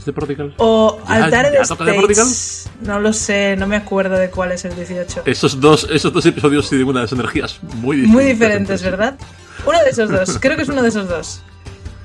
¿Es 0.02 0.06
de 0.06 0.14
Prodigal? 0.14 0.52
¿O 0.58 1.00
¿Ya- 1.08 1.26
Altar 1.26 1.52
de? 1.52 1.60
States? 1.60 2.70
No 2.82 3.00
lo 3.00 3.14
sé, 3.14 3.56
no 3.56 3.68
me 3.68 3.76
acuerdo 3.76 4.18
de 4.18 4.32
cuál 4.32 4.52
es 4.52 4.66
el 4.66 4.76
18. 4.76 5.22
Esos 5.26 5.62
dos, 5.62 5.88
esos 5.92 6.12
dos 6.12 6.26
episodios 6.26 6.68
tienen 6.68 6.88
unas 6.88 7.12
energías 7.12 7.60
muy 7.62 7.98
diferentes. 7.98 8.14
Muy 8.14 8.26
diferentes. 8.26 8.82
¿verdad? 8.82 9.16
Uno 9.64 9.78
de 9.84 9.90
esos 9.92 10.10
dos, 10.10 10.40
creo 10.40 10.58
que 10.58 10.64
es 10.64 10.70
uno 10.70 10.82
de 10.82 10.90
esos 10.90 11.08
dos. 11.08 11.42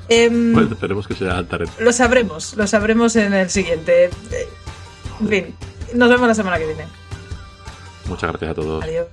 Bueno, 0.08 0.68
esperemos 0.72 1.08
que 1.08 1.14
sea 1.14 1.38
Altaret. 1.38 1.70
Lo 1.80 1.90
sabremos, 1.90 2.54
lo 2.54 2.66
sabremos 2.66 3.16
en 3.16 3.32
el 3.32 3.48
siguiente. 3.48 4.04
Eh, 4.04 4.10
En 5.20 5.28
fin, 5.28 5.54
nos 5.94 6.10
vemos 6.10 6.28
la 6.28 6.34
semana 6.34 6.58
que 6.58 6.66
viene. 6.66 6.84
Muchas 8.06 8.28
gracias 8.30 8.50
a 8.50 8.54
todos. 8.54 8.84
Adiós. 8.84 9.06